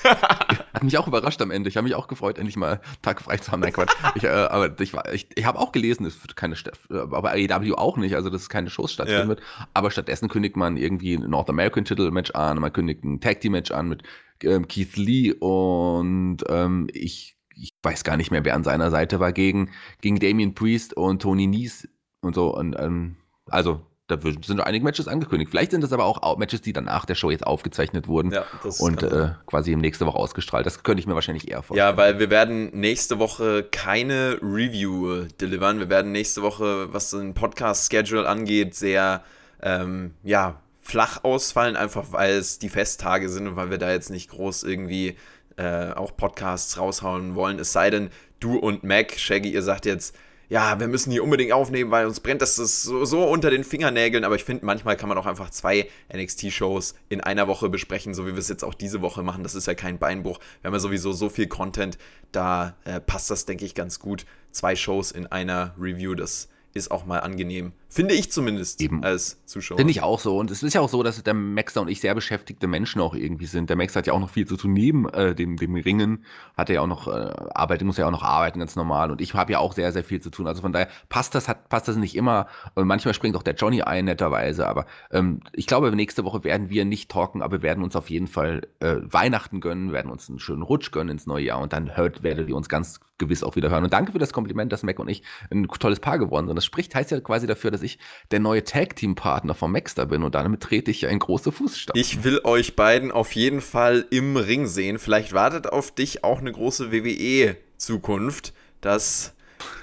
Hat 0.83 0.91
mich 0.91 0.97
auch 0.97 1.07
überrascht 1.07 1.41
am 1.41 1.49
Ende. 1.49 1.69
Ich 1.69 1.77
habe 1.77 1.85
mich 1.85 1.95
auch 1.95 2.07
gefreut, 2.07 2.37
endlich 2.37 2.57
mal 2.57 2.81
Tag 3.01 3.21
frei 3.21 3.37
zu 3.37 3.51
haben. 3.51 3.61
Nein, 3.61 3.71
Quatsch. 3.71 3.93
Ich, 4.15 4.23
äh, 4.25 4.27
aber 4.27 4.79
ich, 4.79 4.93
ich, 5.13 5.27
ich 5.33 5.45
habe 5.45 5.57
auch 5.59 5.71
gelesen, 5.71 6.05
es 6.05 6.21
wird 6.21 6.35
keine, 6.35 6.55
aber 6.89 7.31
AEW 7.31 7.75
auch 7.75 7.97
nicht, 7.97 8.15
also 8.15 8.29
dass 8.29 8.41
es 8.41 8.49
keine 8.49 8.69
Shows 8.69 8.91
stattfinden 8.91 9.23
ja. 9.23 9.27
wird. 9.29 9.41
Aber 9.73 9.91
stattdessen 9.91 10.27
kündigt 10.27 10.57
man 10.57 10.77
irgendwie 10.77 11.15
ein 11.15 11.29
North 11.29 11.49
American 11.49 11.85
Title 11.85 12.11
Match 12.11 12.31
an, 12.31 12.59
man 12.59 12.73
kündigt 12.73 13.03
ein 13.03 13.21
Tag 13.21 13.39
Team 13.41 13.53
Match 13.53 13.71
an 13.71 13.87
mit 13.87 14.03
ähm, 14.43 14.67
Keith 14.67 14.97
Lee 14.97 15.31
und 15.31 16.39
ähm, 16.49 16.87
ich 16.91 17.37
ich 17.55 17.75
weiß 17.81 18.03
gar 18.03 18.17
nicht 18.17 18.31
mehr, 18.31 18.43
wer 18.45 18.55
an 18.55 18.63
seiner 18.63 18.89
Seite 18.89 19.19
war, 19.19 19.31
gegen, 19.31 19.69
gegen 20.01 20.19
Damien 20.19 20.55
Priest 20.55 20.95
und 20.95 21.21
Tony 21.21 21.47
Nies 21.47 21.87
und 22.21 22.35
so. 22.35 22.55
Und, 22.55 22.75
ähm, 22.79 23.17
also, 23.45 23.85
da 24.07 24.19
sind 24.21 24.59
einige 24.59 24.83
Matches 24.83 25.07
angekündigt. 25.07 25.49
Vielleicht 25.49 25.71
sind 25.71 25.81
das 25.81 25.93
aber 25.93 26.03
auch 26.03 26.37
Matches, 26.37 26.61
die 26.61 26.73
dann 26.73 26.85
nach 26.85 27.05
der 27.05 27.15
Show 27.15 27.31
jetzt 27.31 27.47
aufgezeichnet 27.47 28.07
wurden 28.07 28.31
ja, 28.31 28.45
und 28.79 29.01
äh, 29.01 29.29
quasi 29.47 29.71
im 29.71 29.79
nächste 29.79 30.05
Woche 30.05 30.17
ausgestrahlt. 30.17 30.65
Das 30.65 30.83
könnte 30.83 30.99
ich 30.99 31.07
mir 31.07 31.15
wahrscheinlich 31.15 31.49
eher 31.49 31.63
vorstellen. 31.63 31.89
Ja, 31.89 31.97
weil 31.97 32.19
wir 32.19 32.29
werden 32.29 32.69
nächste 32.77 33.19
Woche 33.19 33.63
keine 33.63 34.39
Review 34.41 35.25
delivern. 35.39 35.79
Wir 35.79 35.89
werden 35.89 36.11
nächste 36.11 36.41
Woche, 36.41 36.91
was 36.91 37.11
den 37.11 37.33
Podcast-Schedule 37.33 38.27
angeht, 38.27 38.75
sehr 38.75 39.23
ähm, 39.61 40.13
ja, 40.23 40.59
flach 40.81 41.23
ausfallen, 41.23 41.77
einfach 41.77 42.11
weil 42.11 42.33
es 42.33 42.59
die 42.59 42.69
Festtage 42.69 43.29
sind 43.29 43.47
und 43.47 43.55
weil 43.55 43.71
wir 43.71 43.77
da 43.77 43.89
jetzt 43.89 44.09
nicht 44.09 44.29
groß 44.29 44.63
irgendwie 44.63 45.15
äh, 45.55 45.91
auch 45.91 46.17
Podcasts 46.17 46.77
raushauen 46.77 47.35
wollen. 47.35 47.57
Es 47.57 47.71
sei 47.71 47.89
denn, 47.89 48.09
du 48.41 48.57
und 48.57 48.83
Mac, 48.83 49.17
Shaggy, 49.17 49.53
ihr 49.53 49.61
sagt 49.61 49.85
jetzt, 49.85 50.13
ja, 50.49 50.79
wir 50.79 50.87
müssen 50.87 51.11
hier 51.11 51.23
unbedingt 51.23 51.51
aufnehmen, 51.51 51.91
weil 51.91 52.05
uns 52.05 52.19
brennt 52.19 52.41
das 52.41 52.55
so, 52.55 53.05
so 53.05 53.23
unter 53.23 53.49
den 53.49 53.63
Fingernägeln. 53.63 54.23
Aber 54.23 54.35
ich 54.35 54.43
finde, 54.43 54.65
manchmal 54.65 54.97
kann 54.97 55.09
man 55.09 55.17
auch 55.17 55.25
einfach 55.25 55.49
zwei 55.49 55.89
NXT-Shows 56.13 56.95
in 57.09 57.21
einer 57.21 57.47
Woche 57.47 57.69
besprechen, 57.69 58.13
so 58.13 58.25
wie 58.27 58.31
wir 58.31 58.39
es 58.39 58.49
jetzt 58.49 58.63
auch 58.63 58.73
diese 58.73 59.01
Woche 59.01 59.23
machen. 59.23 59.43
Das 59.43 59.55
ist 59.55 59.67
ja 59.67 59.73
kein 59.73 59.97
Beinbruch. 59.97 60.39
Wir 60.61 60.67
haben 60.67 60.73
ja 60.73 60.79
sowieso 60.79 61.11
so 61.11 61.29
viel 61.29 61.47
Content, 61.47 61.97
da 62.31 62.75
äh, 62.85 62.99
passt 62.99 63.29
das, 63.29 63.45
denke 63.45 63.65
ich, 63.65 63.75
ganz 63.75 63.99
gut. 63.99 64.25
Zwei 64.51 64.75
Shows 64.75 65.11
in 65.11 65.27
einer 65.27 65.73
Review, 65.79 66.15
das 66.15 66.49
ist 66.73 66.91
auch 66.91 67.05
mal 67.05 67.19
angenehm. 67.19 67.73
Finde 67.93 68.15
ich 68.15 68.31
zumindest 68.31 68.81
Eben. 68.81 69.03
als 69.03 69.45
Zuschauer. 69.45 69.77
Finde 69.77 69.91
ich 69.91 70.01
auch 70.01 70.19
so. 70.19 70.39
Und 70.39 70.49
es 70.49 70.63
ist 70.63 70.73
ja 70.73 70.81
auch 70.81 70.89
so, 70.89 71.03
dass 71.03 71.21
der 71.21 71.35
Maxter 71.35 71.79
und 71.81 71.89
ich 71.89 72.01
sehr 72.01 72.15
beschäftigte 72.15 72.65
Menschen 72.65 72.99
auch 72.99 73.13
irgendwie 73.13 73.45
sind. 73.45 73.69
Der 73.69 73.77
Max 73.77 73.95
hat 73.95 74.07
ja 74.07 74.13
auch 74.13 74.19
noch 74.19 74.31
viel 74.31 74.47
zu 74.47 74.57
tun 74.57 74.73
neben 74.73 75.07
äh, 75.09 75.35
dem, 75.35 75.57
dem 75.57 75.75
Ringen. 75.75 76.25
Hat 76.57 76.69
er 76.69 76.75
ja 76.75 76.81
auch 76.81 76.87
noch, 76.87 77.07
äh, 77.07 77.11
arbeitet, 77.53 77.85
muss 77.85 77.97
ja 77.97 78.07
auch 78.07 78.11
noch 78.11 78.23
arbeiten, 78.23 78.57
ganz 78.57 78.75
normal. 78.75 79.11
Und 79.11 79.21
ich 79.21 79.35
habe 79.35 79.51
ja 79.51 79.59
auch 79.59 79.73
sehr, 79.73 79.91
sehr 79.91 80.03
viel 80.03 80.19
zu 80.21 80.31
tun. 80.31 80.47
Also 80.47 80.63
von 80.63 80.73
daher 80.73 80.87
passt 81.07 81.35
das, 81.35 81.47
hat, 81.47 81.69
passt 81.69 81.87
das 81.87 81.95
nicht 81.95 82.15
immer. 82.15 82.47
Und 82.73 82.87
manchmal 82.87 83.13
springt 83.13 83.35
auch 83.35 83.43
der 83.43 83.53
Johnny 83.53 83.83
ein, 83.83 84.05
netterweise. 84.05 84.67
Aber 84.67 84.87
ähm, 85.11 85.41
ich 85.51 85.67
glaube, 85.67 85.95
nächste 85.95 86.25
Woche 86.25 86.43
werden 86.43 86.71
wir 86.71 86.85
nicht 86.85 87.11
talken, 87.11 87.43
aber 87.43 87.57
wir 87.57 87.61
werden 87.61 87.83
uns 87.83 87.95
auf 87.95 88.09
jeden 88.09 88.27
Fall 88.27 88.61
äh, 88.79 88.95
Weihnachten 89.03 89.61
gönnen, 89.61 89.91
werden 89.91 90.11
uns 90.11 90.29
einen 90.29 90.39
schönen 90.39 90.63
Rutsch 90.63 90.91
gönnen 90.91 91.11
ins 91.11 91.27
neue 91.27 91.45
Jahr. 91.45 91.61
Und 91.61 91.73
dann 91.73 91.95
hört, 91.95 92.23
werdet 92.23 92.49
ihr 92.49 92.55
uns 92.55 92.69
ganz 92.69 93.01
gewiss 93.19 93.43
auch 93.43 93.55
wieder 93.55 93.69
hören. 93.69 93.83
Und 93.83 93.93
danke 93.93 94.11
für 94.11 94.19
das 94.19 94.33
Kompliment, 94.33 94.71
dass 94.71 94.83
Mac 94.83 94.99
und 94.99 95.07
ich 95.07 95.23
ein 95.51 95.67
tolles 95.67 95.99
Paar 95.99 96.17
geworden 96.17 96.47
sind. 96.47 96.55
Das 96.55 96.65
spricht, 96.65 96.95
heißt 96.95 97.11
ja 97.11 97.19
quasi 97.19 97.45
dafür, 97.47 97.71
dass 97.71 97.82
ich 97.83 97.99
der 98.31 98.39
neue 98.39 98.63
Tag-Team-Partner 98.63 99.53
vom 99.53 99.71
Maxter 99.71 100.05
bin 100.05 100.23
und 100.23 100.35
damit 100.35 100.61
trete 100.61 100.91
ich 100.91 101.01
ja 101.01 101.09
in 101.09 101.19
große 101.19 101.51
Fußstapfen. 101.51 101.99
Ich 101.99 102.23
will 102.23 102.41
euch 102.43 102.75
beiden 102.75 103.11
auf 103.11 103.33
jeden 103.33 103.61
Fall 103.61 104.05
im 104.09 104.37
Ring 104.37 104.67
sehen. 104.67 104.99
Vielleicht 104.99 105.33
wartet 105.33 105.67
auf 105.67 105.91
dich 105.91 106.23
auch 106.23 106.39
eine 106.39 106.51
große 106.51 106.91
WWE-Zukunft. 106.91 108.53
Das 108.81 109.35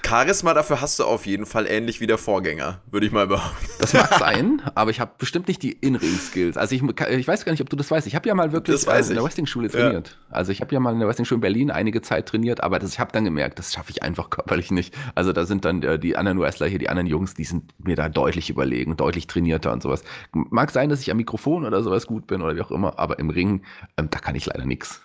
Charisma 0.05 0.53
dafür 0.53 0.81
hast 0.81 0.99
du 0.99 1.05
auf 1.05 1.25
jeden 1.25 1.45
Fall 1.45 1.67
ähnlich 1.67 2.01
wie 2.01 2.07
der 2.07 2.17
Vorgänger, 2.17 2.81
würde 2.91 3.05
ich 3.05 3.11
mal 3.11 3.27
behaupten. 3.27 3.65
Das 3.79 3.93
mag 3.93 4.13
sein, 4.19 4.61
aber 4.75 4.91
ich 4.91 4.99
habe 4.99 5.11
bestimmt 5.17 5.47
nicht 5.47 5.63
die 5.63 5.71
In-Ring-Skills. 5.71 6.57
Also 6.57 6.75
ich, 6.75 6.83
ich 6.83 7.27
weiß 7.27 7.45
gar 7.45 7.51
nicht, 7.53 7.61
ob 7.61 7.69
du 7.69 7.75
das 7.75 7.89
weißt. 7.89 8.07
Ich 8.07 8.15
habe 8.15 8.27
ja 8.27 8.35
mal 8.35 8.51
wirklich 8.51 8.85
äh, 8.87 8.99
in 8.99 9.13
der 9.13 9.23
Wrestling-Schule 9.23 9.69
trainiert. 9.69 10.17
Ja. 10.29 10.35
Also 10.35 10.51
ich 10.51 10.61
habe 10.61 10.73
ja 10.73 10.79
mal 10.79 10.93
in 10.93 10.99
der 10.99 11.07
Wrestling-Schule 11.07 11.37
in 11.37 11.41
Berlin 11.41 11.71
einige 11.71 12.01
Zeit 12.01 12.27
trainiert, 12.27 12.61
aber 12.61 12.79
das, 12.79 12.93
ich 12.93 12.99
habe 12.99 13.11
dann 13.11 13.23
gemerkt, 13.23 13.59
das 13.59 13.73
schaffe 13.73 13.91
ich 13.91 14.03
einfach 14.03 14.29
körperlich 14.29 14.71
nicht. 14.71 14.93
Also 15.15 15.33
da 15.33 15.45
sind 15.45 15.65
dann 15.65 15.81
äh, 15.83 15.97
die 15.97 16.17
anderen 16.17 16.39
Wrestler 16.39 16.67
hier, 16.67 16.79
die 16.79 16.89
anderen 16.89 17.07
Jungs, 17.07 17.33
die 17.33 17.45
sind 17.45 17.73
mir 17.79 17.95
da 17.95 18.09
deutlich 18.09 18.49
überlegen, 18.49 18.97
deutlich 18.97 19.27
trainierter 19.27 19.71
und 19.71 19.81
sowas. 19.81 20.03
Mag 20.33 20.71
sein, 20.71 20.89
dass 20.89 21.01
ich 21.01 21.11
am 21.11 21.17
Mikrofon 21.17 21.65
oder 21.65 21.83
sowas 21.83 22.07
gut 22.07 22.27
bin 22.27 22.41
oder 22.41 22.55
wie 22.55 22.61
auch 22.61 22.71
immer, 22.71 22.99
aber 22.99 23.19
im 23.19 23.29
Ring, 23.29 23.63
ähm, 23.97 24.09
da 24.09 24.19
kann 24.19 24.35
ich 24.35 24.45
leider 24.45 24.65
nichts. 24.65 25.01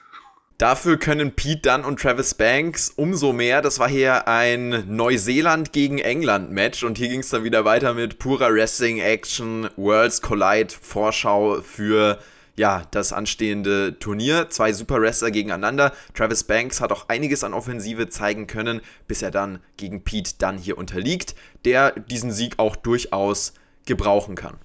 Dafür 0.59 0.97
können 0.97 1.33
Pete 1.33 1.69
Dunn 1.69 1.85
und 1.85 2.01
Travis 2.01 2.33
Banks 2.33 2.90
umso 2.97 3.35
mehr. 3.35 3.61
Das 3.61 3.79
war 3.79 3.90
hier 3.90 4.27
ein 4.27 4.85
Neuseeland 4.88 5.75
gegen 5.75 5.99
England 5.99 6.51
Match 6.51 6.83
und 6.83 6.97
hier 6.97 7.09
ging 7.09 7.21
es 7.21 7.29
dann 7.29 7.45
wieder 7.45 7.66
weiter 7.66 7.92
mit 7.92 8.19
purer 8.19 8.55
Wrestling 8.55 8.99
Action, 8.99 9.69
Worlds 9.77 10.23
Collide 10.23 10.73
Vorschau 10.81 11.61
für 11.61 12.19
ja, 12.57 12.85
das 12.90 13.12
anstehende 13.12 13.99
Turnier. 13.99 14.49
Zwei 14.49 14.73
Super 14.73 15.03
Wrestler 15.03 15.31
gegeneinander. 15.31 15.92
Travis 16.14 16.45
Banks 16.45 16.81
hat 16.81 16.90
auch 16.90 17.11
einiges 17.11 17.45
an 17.45 17.53
Offensive 17.53 18.09
zeigen 18.09 18.47
können, 18.47 18.81
bis 19.07 19.21
er 19.21 19.31
dann 19.31 19.59
gegen 19.77 20.05
Pete 20.05 20.37
Dunn 20.38 20.57
hier 20.57 20.79
unterliegt, 20.79 21.35
der 21.66 21.90
diesen 21.90 22.33
Sieg 22.33 22.55
auch 22.57 22.77
durchaus 22.77 23.53
gebrauchen 23.85 24.37
kann. 24.37 24.57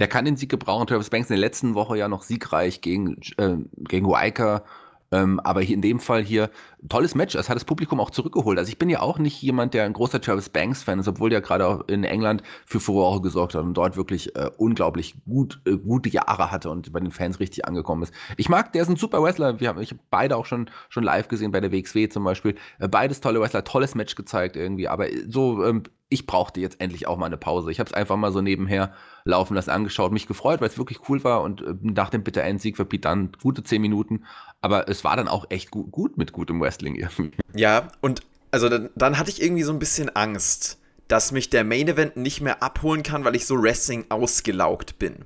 Der 0.00 0.08
kann 0.08 0.24
den 0.24 0.36
Sieg 0.36 0.50
gebrauchen. 0.50 0.86
Travis 0.86 1.10
Banks 1.10 1.30
in 1.30 1.34
der 1.34 1.40
letzten 1.40 1.74
Woche 1.74 1.96
ja 1.96 2.08
noch 2.08 2.22
siegreich 2.22 2.80
gegen, 2.80 3.20
äh, 3.36 3.56
gegen 3.76 4.08
Waika. 4.08 4.64
Ähm, 5.12 5.40
aber 5.40 5.60
hier 5.60 5.74
in 5.74 5.82
dem 5.82 5.98
Fall 5.98 6.22
hier, 6.22 6.50
tolles 6.88 7.14
Match. 7.14 7.34
Es 7.34 7.48
hat 7.48 7.56
das 7.56 7.64
Publikum 7.64 8.00
auch 8.00 8.10
zurückgeholt. 8.10 8.58
Also 8.58 8.70
ich 8.70 8.78
bin 8.78 8.88
ja 8.88 9.00
auch 9.00 9.18
nicht 9.18 9.42
jemand, 9.42 9.74
der 9.74 9.84
ein 9.84 9.92
großer 9.92 10.20
Travis 10.20 10.48
Banks-Fan 10.48 11.00
ist, 11.00 11.08
obwohl 11.08 11.30
der 11.30 11.40
gerade 11.40 11.66
auch 11.66 11.88
in 11.88 12.04
England 12.04 12.42
für 12.64 12.80
Furore 12.80 13.20
gesorgt 13.20 13.54
hat 13.54 13.62
und 13.62 13.74
dort 13.74 13.96
wirklich 13.96 14.36
äh, 14.36 14.50
unglaublich 14.56 15.16
gut, 15.24 15.60
äh, 15.66 15.76
gute 15.76 16.08
Jahre 16.08 16.50
hatte 16.50 16.70
und 16.70 16.92
bei 16.92 17.00
den 17.00 17.10
Fans 17.10 17.40
richtig 17.40 17.66
angekommen 17.66 18.02
ist. 18.02 18.14
Ich 18.36 18.48
mag, 18.48 18.72
der 18.72 18.82
ist 18.82 18.88
ein 18.88 18.96
super 18.96 19.22
Wrestler. 19.22 19.60
Wir 19.60 19.68
haben, 19.68 19.80
ich 19.80 19.90
habe 19.90 20.00
beide 20.10 20.36
auch 20.36 20.46
schon, 20.46 20.70
schon 20.88 21.02
live 21.02 21.28
gesehen, 21.28 21.50
bei 21.50 21.60
der 21.60 21.72
WXW 21.72 22.08
zum 22.08 22.24
Beispiel. 22.24 22.54
Äh, 22.78 22.88
beides 22.88 23.20
tolle 23.20 23.40
Wrestler, 23.40 23.64
tolles 23.64 23.94
Match 23.94 24.14
gezeigt 24.14 24.56
irgendwie. 24.56 24.88
Aber 24.88 25.06
so 25.28 25.64
ähm, 25.64 25.82
ich 26.10 26.26
brauchte 26.26 26.60
jetzt 26.60 26.80
endlich 26.80 27.06
auch 27.06 27.16
mal 27.16 27.26
eine 27.26 27.36
Pause. 27.36 27.70
Ich 27.70 27.78
habe 27.78 27.88
es 27.88 27.94
einfach 27.94 28.16
mal 28.16 28.32
so 28.32 28.40
nebenher 28.40 28.92
laufen 29.24 29.54
lassen, 29.54 29.70
angeschaut, 29.70 30.10
mich 30.12 30.26
gefreut, 30.26 30.60
weil 30.60 30.68
es 30.68 30.76
wirklich 30.76 31.08
cool 31.08 31.22
war 31.22 31.42
und 31.42 31.62
äh, 31.62 31.74
nach 31.82 32.10
dem 32.10 32.24
bitter 32.24 32.42
Endsieg 32.42 32.76
für 32.76 32.84
Pete 32.84 33.02
dann 33.02 33.30
gute 33.40 33.62
zehn 33.62 33.80
Minuten. 33.80 34.24
Aber 34.60 34.88
es 34.88 35.04
war 35.04 35.16
dann 35.16 35.28
auch 35.28 35.46
echt 35.50 35.70
gut, 35.70 35.90
gut 35.90 36.18
mit 36.18 36.32
gutem 36.32 36.60
Wrestling 36.60 36.94
irgendwie. 36.94 37.38
Ja, 37.54 37.88
und 38.00 38.22
also 38.50 38.68
dann, 38.68 38.90
dann 38.94 39.18
hatte 39.18 39.30
ich 39.30 39.42
irgendwie 39.42 39.62
so 39.62 39.72
ein 39.72 39.78
bisschen 39.78 40.14
Angst, 40.14 40.78
dass 41.08 41.32
mich 41.32 41.50
der 41.50 41.64
Main 41.64 41.88
Event 41.88 42.16
nicht 42.16 42.40
mehr 42.40 42.62
abholen 42.62 43.02
kann, 43.02 43.24
weil 43.24 43.36
ich 43.36 43.46
so 43.46 43.60
Wrestling 43.60 44.06
ausgelaugt 44.10 44.98
bin. 44.98 45.24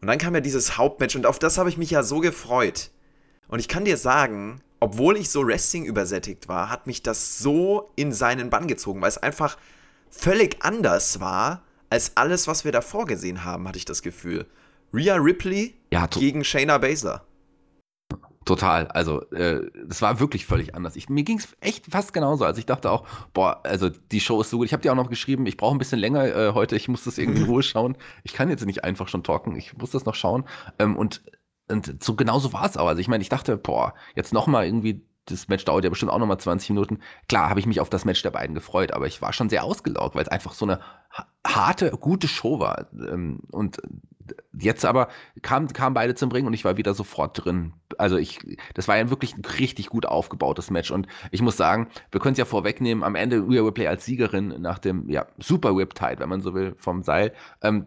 Und 0.00 0.06
dann 0.06 0.18
kam 0.18 0.34
ja 0.34 0.40
dieses 0.40 0.78
Hauptmatch 0.78 1.16
und 1.16 1.26
auf 1.26 1.38
das 1.38 1.58
habe 1.58 1.68
ich 1.68 1.76
mich 1.76 1.90
ja 1.90 2.02
so 2.02 2.20
gefreut. 2.20 2.90
Und 3.48 3.58
ich 3.58 3.68
kann 3.68 3.84
dir 3.84 3.96
sagen, 3.96 4.60
obwohl 4.80 5.16
ich 5.16 5.30
so 5.30 5.46
Wrestling 5.46 5.84
übersättigt 5.84 6.48
war, 6.48 6.70
hat 6.70 6.86
mich 6.86 7.02
das 7.02 7.38
so 7.38 7.90
in 7.96 8.12
seinen 8.12 8.50
Bann 8.50 8.68
gezogen, 8.68 9.00
weil 9.00 9.08
es 9.08 9.18
einfach 9.18 9.56
völlig 10.10 10.62
anders 10.62 11.20
war 11.20 11.64
als 11.90 12.16
alles, 12.16 12.46
was 12.46 12.64
wir 12.64 12.72
davor 12.72 13.06
gesehen 13.06 13.44
haben, 13.44 13.66
hatte 13.66 13.78
ich 13.78 13.84
das 13.84 14.02
Gefühl. 14.02 14.46
Rhea 14.92 15.16
Ripley 15.16 15.74
ja, 15.90 16.06
gegen 16.06 16.44
Shayna 16.44 16.78
Baszler. 16.78 17.24
Total. 18.48 18.88
Also, 18.88 19.28
äh, 19.30 19.70
das 19.86 20.00
war 20.00 20.20
wirklich 20.20 20.46
völlig 20.46 20.74
anders. 20.74 20.96
Ich, 20.96 21.10
mir 21.10 21.22
ging 21.22 21.38
es 21.38 21.54
echt 21.60 21.84
fast 21.90 22.14
genauso. 22.14 22.46
Also, 22.46 22.58
ich 22.58 22.64
dachte 22.64 22.90
auch, 22.90 23.06
boah, 23.34 23.60
also 23.62 23.90
die 23.90 24.20
Show 24.20 24.40
ist 24.40 24.48
so 24.48 24.56
gut. 24.56 24.64
Ich 24.64 24.72
habe 24.72 24.80
dir 24.82 24.90
auch 24.90 24.96
noch 24.96 25.10
geschrieben, 25.10 25.44
ich 25.44 25.58
brauche 25.58 25.74
ein 25.74 25.78
bisschen 25.78 25.98
länger 25.98 26.24
äh, 26.24 26.52
heute. 26.54 26.74
Ich 26.74 26.88
muss 26.88 27.04
das 27.04 27.18
irgendwie 27.18 27.42
in 27.42 27.46
Ruhe 27.46 27.62
schauen. 27.62 27.98
Ich 28.22 28.32
kann 28.32 28.48
jetzt 28.48 28.64
nicht 28.64 28.84
einfach 28.84 29.08
schon 29.08 29.22
talken. 29.22 29.54
Ich 29.54 29.76
muss 29.76 29.90
das 29.90 30.06
noch 30.06 30.14
schauen. 30.14 30.44
Ähm, 30.78 30.96
und 30.96 31.20
und 31.70 32.02
so 32.02 32.14
genauso 32.14 32.54
war 32.54 32.64
es 32.64 32.78
auch. 32.78 32.86
Also 32.86 33.02
ich 33.02 33.08
meine, 33.08 33.20
ich 33.20 33.28
dachte, 33.28 33.58
boah, 33.58 33.92
jetzt 34.14 34.32
nochmal 34.32 34.64
irgendwie, 34.64 35.04
das 35.26 35.48
Match 35.48 35.66
dauert 35.66 35.84
ja 35.84 35.90
bestimmt 35.90 36.10
auch 36.10 36.18
nochmal 36.18 36.40
20 36.40 36.70
Minuten. 36.70 37.00
Klar 37.28 37.50
habe 37.50 37.60
ich 37.60 37.66
mich 37.66 37.80
auf 37.80 37.90
das 37.90 38.06
Match 38.06 38.22
der 38.22 38.30
beiden 38.30 38.54
gefreut, 38.54 38.92
aber 38.92 39.06
ich 39.06 39.20
war 39.20 39.34
schon 39.34 39.50
sehr 39.50 39.62
ausgelaugt, 39.64 40.14
weil 40.14 40.22
es 40.22 40.28
einfach 40.28 40.54
so 40.54 40.64
eine 40.64 40.80
harte, 41.46 41.90
gute 42.00 42.28
Show 42.28 42.60
war. 42.60 42.86
Ähm, 42.94 43.40
und 43.50 43.82
jetzt 44.58 44.84
aber 44.84 45.08
kamen 45.42 45.68
kam 45.72 45.94
beide 45.94 46.14
zum 46.14 46.30
Ring 46.30 46.46
und 46.46 46.54
ich 46.54 46.64
war 46.64 46.76
wieder 46.76 46.94
sofort 46.94 47.44
drin. 47.44 47.72
Also 47.96 48.16
ich, 48.16 48.38
das 48.74 48.88
war 48.88 48.96
ja 48.96 49.10
wirklich 49.10 49.36
ein 49.36 49.44
richtig 49.44 49.88
gut 49.88 50.06
aufgebautes 50.06 50.70
Match 50.70 50.90
und 50.90 51.06
ich 51.30 51.42
muss 51.42 51.56
sagen, 51.56 51.88
wir 52.10 52.20
können 52.20 52.32
es 52.32 52.38
ja 52.38 52.44
vorwegnehmen, 52.44 53.04
am 53.04 53.14
Ende 53.14 53.38
Rhea 53.38 53.62
Ripley 53.62 53.86
als 53.86 54.04
Siegerin 54.04 54.60
nach 54.60 54.78
dem 54.78 55.08
ja, 55.08 55.26
Super 55.38 55.76
Whip 55.76 55.94
Tide, 55.94 56.18
wenn 56.18 56.28
man 56.28 56.40
so 56.40 56.54
will, 56.54 56.74
vom 56.78 57.02
Seil, 57.02 57.32
ähm, 57.62 57.86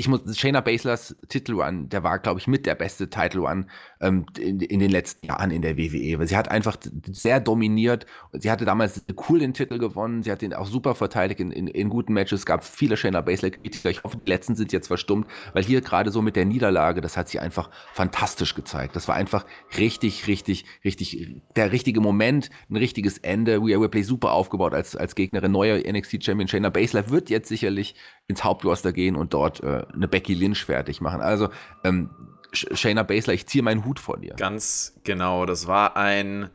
ich 0.00 0.08
muss, 0.08 0.22
Shayna 0.38 0.62
Baslers 0.62 1.14
Titelrun, 1.28 1.90
der 1.90 2.02
war, 2.02 2.18
glaube 2.20 2.40
ich, 2.40 2.46
mit 2.46 2.64
der 2.64 2.74
beste 2.74 3.10
Title 3.10 3.42
Run 3.42 3.66
ähm, 4.00 4.24
in, 4.38 4.58
in, 4.60 4.80
den 4.80 4.90
letzten 4.90 5.26
Jahren 5.26 5.50
in 5.50 5.60
der 5.60 5.76
WWE. 5.76 6.18
Weil 6.18 6.26
sie 6.26 6.38
hat 6.38 6.50
einfach 6.50 6.78
sehr 7.12 7.38
dominiert. 7.38 8.06
Sie 8.32 8.50
hatte 8.50 8.64
damals 8.64 9.04
cool 9.28 9.40
den 9.40 9.52
Titel 9.52 9.76
gewonnen. 9.76 10.22
Sie 10.22 10.32
hat 10.32 10.40
den 10.40 10.54
auch 10.54 10.66
super 10.66 10.94
verteidigt 10.94 11.40
in, 11.40 11.52
in, 11.52 11.66
in 11.66 11.90
guten 11.90 12.14
Matches. 12.14 12.40
Es 12.40 12.46
gab 12.46 12.64
viele 12.64 12.96
Shayna 12.96 13.20
Baszler 13.20 13.50
Kritiker. 13.50 13.90
Ich 13.90 14.02
hoffe, 14.02 14.16
die 14.16 14.30
letzten 14.30 14.56
sind 14.56 14.72
jetzt 14.72 14.86
verstummt, 14.86 15.26
weil 15.52 15.64
hier 15.64 15.82
gerade 15.82 16.10
so 16.10 16.22
mit 16.22 16.34
der 16.34 16.46
Niederlage, 16.46 17.02
das 17.02 17.18
hat 17.18 17.28
sie 17.28 17.38
einfach 17.38 17.68
fantastisch 17.92 18.54
gezeigt. 18.54 18.96
Das 18.96 19.06
war 19.06 19.16
einfach 19.16 19.44
richtig, 19.76 20.26
richtig, 20.26 20.64
richtig, 20.82 21.42
der 21.56 21.72
richtige 21.72 22.00
Moment, 22.00 22.48
ein 22.70 22.76
richtiges 22.76 23.18
Ende. 23.18 23.58
Rhea 23.58 23.76
Ripley 23.76 24.02
super 24.02 24.32
aufgebaut 24.32 24.72
als, 24.72 24.96
als 24.96 25.14
Gegnerin. 25.14 25.52
Neuer 25.52 25.76
NXT 25.76 26.24
Champion 26.24 26.48
Shayna 26.48 26.70
Baszler 26.70 27.10
wird 27.10 27.28
jetzt 27.28 27.50
sicherlich 27.50 27.96
ins 28.28 28.44
Hauptroster 28.44 28.94
gehen 28.94 29.14
und 29.14 29.34
dort 29.34 29.62
äh, 29.62 29.82
eine 29.94 30.08
Becky 30.08 30.34
Lynch 30.34 30.64
fertig 30.64 31.00
machen. 31.00 31.20
Also 31.20 31.48
ähm, 31.84 32.10
Shayna 32.52 33.02
Baszler, 33.02 33.34
ich 33.34 33.46
ziehe 33.46 33.62
meinen 33.62 33.84
Hut 33.84 34.00
vor 34.00 34.18
dir. 34.18 34.34
Ganz 34.34 34.94
genau, 35.04 35.46
das 35.46 35.66
war 35.66 35.96
ein. 35.96 36.50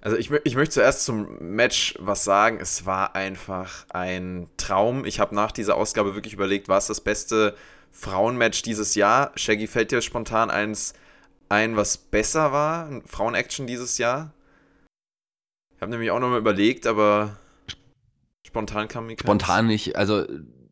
Also 0.00 0.16
ich, 0.16 0.30
ich 0.44 0.54
möchte 0.54 0.74
zuerst 0.74 1.04
zum 1.04 1.38
Match 1.40 1.94
was 1.98 2.24
sagen. 2.24 2.58
Es 2.60 2.86
war 2.86 3.16
einfach 3.16 3.86
ein 3.90 4.48
Traum. 4.56 5.04
Ich 5.04 5.18
habe 5.18 5.34
nach 5.34 5.50
dieser 5.50 5.76
Ausgabe 5.76 6.14
wirklich 6.14 6.34
überlegt, 6.34 6.68
war 6.68 6.78
es 6.78 6.86
das 6.86 7.00
beste 7.00 7.56
Frauenmatch 7.90 8.62
dieses 8.62 8.94
Jahr? 8.94 9.32
Shaggy, 9.34 9.66
fällt 9.66 9.90
dir 9.90 10.02
spontan 10.02 10.50
eins 10.50 10.94
ein, 11.48 11.76
was 11.76 11.96
besser 11.96 12.52
war? 12.52 13.02
Frauen-Action 13.06 13.66
dieses 13.66 13.98
Jahr? 13.98 14.32
Ich 15.74 15.82
habe 15.82 15.90
nämlich 15.90 16.10
auch 16.10 16.20
nochmal 16.20 16.38
überlegt, 16.38 16.86
aber 16.86 17.36
spontan 18.46 18.88
kam 18.88 19.06
mir 19.06 19.16
Spontan 19.18 19.66
nicht. 19.66 19.96
Also 19.96 20.24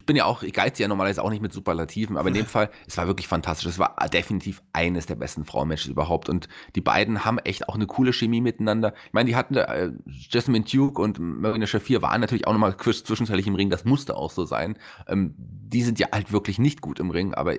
bin 0.07 0.17
ja 0.17 0.25
auch, 0.25 0.43
ich 0.43 0.53
geiz 0.53 0.79
ja 0.79 0.89
normalerweise 0.89 1.23
auch 1.23 1.31
nicht 1.31 1.43
mit 1.43 1.53
Superlativen, 1.53 2.17
aber 2.17 2.29
in 2.29 2.35
dem 2.35 2.47
Fall, 2.55 2.71
es 2.87 2.97
war 2.97 3.07
wirklich 3.07 3.29
fantastisch. 3.29 3.67
Es 3.67 3.79
war 3.79 3.97
definitiv 4.13 4.63
eines 4.73 5.07
der 5.07 5.15
besten 5.15 5.45
Frauenmatches 5.45 5.87
überhaupt. 5.87 6.29
Und 6.29 6.49
die 6.75 6.81
beiden 6.81 7.25
haben 7.25 7.39
echt 7.39 7.69
auch 7.69 7.75
eine 7.75 7.87
coole 7.87 8.13
Chemie 8.13 8.41
miteinander. 8.41 8.95
Ich 9.07 9.13
meine, 9.13 9.29
die 9.29 9.37
hatten, 9.37 9.57
äh, 9.57 9.93
Jasmine 10.07 10.65
Duke 10.65 11.01
und 11.01 11.19
Marina 11.19 11.67
Shafir 11.67 12.03
waren 12.03 12.21
natürlich 12.21 12.47
auch 12.47 12.53
nochmal 12.53 12.77
zwischenzeitlich 12.77 13.47
im 13.47 13.55
Ring. 13.55 13.71
Das 13.71 13.85
musste 13.85 14.17
auch 14.17 14.31
so 14.31 14.45
sein. 14.45 14.79
Ähm, 15.09 15.35
die 15.39 15.83
sind 15.83 15.99
ja 15.99 16.09
halt 16.13 16.33
wirklich 16.33 16.59
nicht 16.59 16.81
gut 16.81 17.01
im 17.01 17.11
Ring, 17.11 17.35
aber 17.35 17.57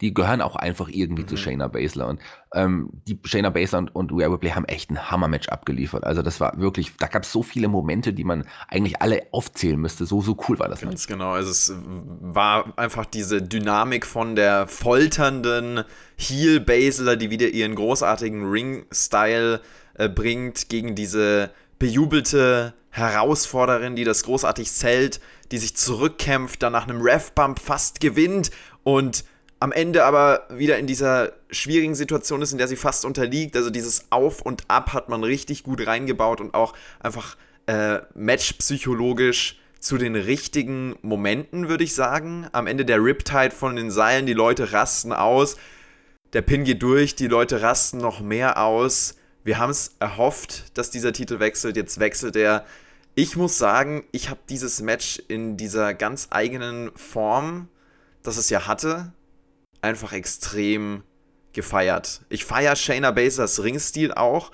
die 0.00 0.12
gehören 0.12 0.42
auch 0.42 0.56
einfach 0.56 0.88
irgendwie 0.88 1.22
mhm. 1.22 1.28
zu 1.28 1.36
Shayna 1.36 1.68
Baszler. 1.68 2.08
Und 2.08 2.20
ähm, 2.52 2.90
die 3.08 3.18
Shayna 3.24 3.50
Baszler 3.50 3.78
und, 3.78 3.94
und 3.94 4.12
Rhea 4.12 4.28
Ripley 4.28 4.50
haben 4.50 4.66
echt 4.66 4.90
ein 4.90 5.10
Hammer-Match 5.10 5.48
abgeliefert. 5.48 6.04
Also 6.04 6.22
das 6.22 6.40
war 6.40 6.58
wirklich, 6.58 6.96
da 6.98 7.06
gab 7.06 7.22
es 7.22 7.32
so 7.32 7.42
viele 7.42 7.68
Momente, 7.68 8.12
die 8.12 8.24
man 8.24 8.44
eigentlich 8.68 9.00
alle 9.00 9.22
aufzählen 9.32 9.80
müsste. 9.80 10.04
So, 10.04 10.20
so 10.20 10.36
cool 10.48 10.58
war 10.58 10.68
das. 10.68 10.80
Ganz 10.80 10.92
Match. 10.92 11.06
genau. 11.06 11.30
Also 11.30 11.50
es 11.50 11.74
war 11.86 12.72
einfach 12.76 13.06
diese 13.06 13.42
Dynamik 13.42 14.06
von 14.06 14.36
der 14.36 14.66
folternden 14.66 15.84
Heel 16.16 16.60
Baszler, 16.60 17.16
die 17.16 17.30
wieder 17.30 17.48
ihren 17.48 17.74
großartigen 17.74 18.48
Ring-Style 18.50 19.60
äh, 19.94 20.08
bringt, 20.08 20.68
gegen 20.68 20.94
diese 20.94 21.50
bejubelte 21.78 22.74
Herausforderin, 22.90 23.96
die 23.96 24.04
das 24.04 24.22
großartig 24.22 24.72
zählt, 24.72 25.20
die 25.50 25.58
sich 25.58 25.76
zurückkämpft, 25.76 26.62
dann 26.62 26.72
nach 26.72 26.88
einem 26.88 27.00
Ref-Bump 27.00 27.58
fast 27.58 28.00
gewinnt 28.00 28.50
und 28.84 29.24
am 29.60 29.72
Ende 29.72 30.04
aber 30.04 30.46
wieder 30.50 30.78
in 30.78 30.86
dieser 30.86 31.32
schwierigen 31.50 31.94
Situation 31.94 32.42
ist, 32.42 32.52
in 32.52 32.58
der 32.58 32.68
sie 32.68 32.76
fast 32.76 33.04
unterliegt. 33.04 33.56
Also 33.56 33.70
dieses 33.70 34.06
Auf 34.10 34.42
und 34.42 34.64
Ab 34.68 34.92
hat 34.92 35.08
man 35.08 35.24
richtig 35.24 35.62
gut 35.62 35.86
reingebaut 35.86 36.40
und 36.40 36.54
auch 36.54 36.74
einfach 37.00 37.36
äh, 37.66 38.00
matchpsychologisch 38.14 39.58
zu 39.84 39.98
den 39.98 40.16
richtigen 40.16 40.96
Momenten, 41.02 41.68
würde 41.68 41.84
ich 41.84 41.94
sagen. 41.94 42.48
Am 42.52 42.66
Ende 42.66 42.86
der 42.86 43.04
Riptide 43.04 43.50
von 43.50 43.76
den 43.76 43.90
Seilen, 43.90 44.24
die 44.24 44.32
Leute 44.32 44.72
rasten 44.72 45.12
aus. 45.12 45.56
Der 46.32 46.40
Pin 46.40 46.64
geht 46.64 46.82
durch, 46.82 47.16
die 47.16 47.26
Leute 47.26 47.60
rasten 47.60 47.98
noch 47.98 48.20
mehr 48.20 48.64
aus. 48.64 49.16
Wir 49.44 49.58
haben 49.58 49.68
es 49.68 49.96
erhofft, 50.00 50.78
dass 50.78 50.90
dieser 50.90 51.12
Titel 51.12 51.38
wechselt. 51.38 51.76
Jetzt 51.76 52.00
wechselt 52.00 52.34
er. 52.34 52.64
Ich 53.14 53.36
muss 53.36 53.58
sagen, 53.58 54.04
ich 54.10 54.30
habe 54.30 54.40
dieses 54.48 54.80
Match 54.80 55.22
in 55.28 55.58
dieser 55.58 55.92
ganz 55.92 56.28
eigenen 56.30 56.90
Form, 56.96 57.68
das 58.22 58.38
es 58.38 58.48
ja 58.48 58.66
hatte, 58.66 59.12
einfach 59.82 60.14
extrem 60.14 61.02
gefeiert. 61.52 62.22
Ich 62.30 62.46
feiere 62.46 62.74
Shayna 62.74 63.10
Baszlers 63.10 63.62
Ringstil 63.62 64.14
auch, 64.14 64.50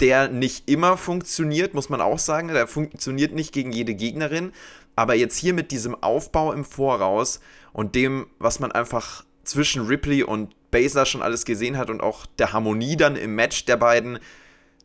der 0.00 0.28
nicht 0.28 0.68
immer 0.68 0.96
funktioniert, 0.96 1.74
muss 1.74 1.88
man 1.88 2.00
auch 2.00 2.18
sagen. 2.18 2.48
Der 2.48 2.66
funktioniert 2.66 3.32
nicht 3.32 3.52
gegen 3.52 3.72
jede 3.72 3.94
Gegnerin. 3.94 4.52
Aber 4.96 5.14
jetzt 5.14 5.36
hier 5.36 5.54
mit 5.54 5.70
diesem 5.70 5.94
Aufbau 6.02 6.52
im 6.52 6.64
Voraus 6.64 7.40
und 7.72 7.94
dem, 7.94 8.26
was 8.38 8.60
man 8.60 8.72
einfach 8.72 9.24
zwischen 9.44 9.86
Ripley 9.86 10.22
und 10.22 10.54
Baszler 10.70 11.06
schon 11.06 11.22
alles 11.22 11.44
gesehen 11.44 11.76
hat 11.76 11.90
und 11.90 12.00
auch 12.00 12.26
der 12.26 12.52
Harmonie 12.52 12.96
dann 12.96 13.16
im 13.16 13.34
Match 13.34 13.64
der 13.64 13.76
beiden, 13.76 14.18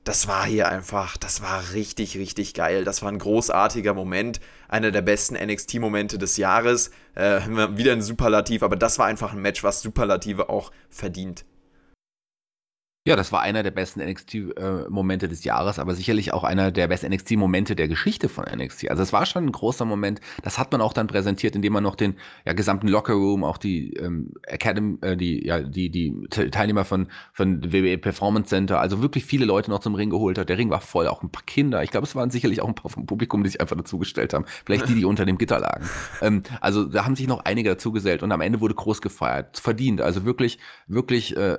das 0.05 0.27
war 0.27 0.45
hier 0.45 0.69
einfach, 0.69 1.17
das 1.17 1.41
war 1.41 1.73
richtig, 1.73 2.15
richtig 2.15 2.53
geil. 2.53 2.85
Das 2.85 3.01
war 3.01 3.11
ein 3.11 3.17
großartiger 3.17 3.95
Moment. 3.95 4.39
Einer 4.67 4.91
der 4.91 5.01
besten 5.01 5.35
NXT-Momente 5.35 6.19
des 6.19 6.37
Jahres. 6.37 6.91
Äh, 7.15 7.41
wieder 7.75 7.91
ein 7.91 8.03
Superlativ, 8.03 8.61
aber 8.61 8.75
das 8.75 8.99
war 8.99 9.07
einfach 9.07 9.33
ein 9.33 9.41
Match, 9.41 9.63
was 9.63 9.81
Superlative 9.81 10.49
auch 10.49 10.71
verdient. 10.89 11.43
Ja, 13.07 13.15
das 13.15 13.31
war 13.31 13.41
einer 13.41 13.61
der 13.61 13.69
besten 13.69 14.03
NXT-Momente 14.03 15.27
äh, 15.27 15.29
des 15.29 15.43
Jahres, 15.43 15.77
aber 15.77 15.93
sicherlich 15.93 16.33
auch 16.33 16.43
einer 16.43 16.71
der 16.71 16.87
besten 16.87 17.13
NXT-Momente 17.13 17.75
der 17.75 17.87
Geschichte 17.87 18.29
von 18.29 18.45
NXT. 18.45 18.89
Also 18.89 19.03
es 19.03 19.13
war 19.13 19.27
schon 19.27 19.45
ein 19.45 19.51
großer 19.51 19.85
Moment. 19.85 20.21
Das 20.41 20.57
hat 20.57 20.71
man 20.71 20.81
auch 20.81 20.91
dann 20.91 21.05
präsentiert, 21.05 21.55
indem 21.55 21.73
man 21.73 21.83
noch 21.83 21.93
den 21.93 22.15
ja, 22.45 22.53
gesamten 22.53 22.87
Locker-Room, 22.87 23.43
auch 23.43 23.59
die 23.59 23.93
ähm, 23.93 24.31
Academy, 24.41 24.97
äh, 25.01 25.15
die, 25.15 25.45
ja, 25.45 25.59
die, 25.59 25.91
die 25.91 26.15
Teilnehmer 26.29 26.83
von, 26.83 27.09
von 27.31 27.71
WWE 27.71 27.99
Performance 27.99 28.49
Center, 28.49 28.79
also 28.79 29.03
wirklich 29.03 29.23
viele 29.23 29.45
Leute 29.45 29.69
noch 29.69 29.81
zum 29.81 29.93
Ring 29.93 30.09
geholt 30.09 30.39
hat. 30.39 30.49
Der 30.49 30.57
Ring 30.57 30.71
war 30.71 30.81
voll, 30.81 31.07
auch 31.07 31.21
ein 31.21 31.29
paar 31.29 31.43
Kinder. 31.45 31.83
Ich 31.83 31.91
glaube, 31.91 32.07
es 32.07 32.15
waren 32.15 32.31
sicherlich 32.31 32.61
auch 32.63 32.67
ein 32.67 32.73
paar 32.73 32.89
vom 32.89 33.05
Publikum, 33.05 33.43
die 33.43 33.51
sich 33.51 33.61
einfach 33.61 33.77
dazugestellt 33.77 34.33
haben. 34.33 34.45
Vielleicht 34.65 34.89
die, 34.89 34.95
die 34.95 35.05
unter 35.05 35.27
dem 35.27 35.37
Gitter 35.37 35.59
lagen. 35.59 35.87
Ähm, 36.23 36.41
also 36.59 36.85
da 36.85 37.05
haben 37.05 37.15
sich 37.15 37.27
noch 37.27 37.45
einige 37.45 37.69
dazugesellt 37.69 38.23
und 38.23 38.31
am 38.31 38.41
Ende 38.41 38.61
wurde 38.61 38.73
groß 38.73 39.03
gefeiert. 39.03 39.59
Verdient. 39.59 40.01
Also 40.01 40.25
wirklich, 40.25 40.57
wirklich 40.87 41.37
äh, 41.37 41.57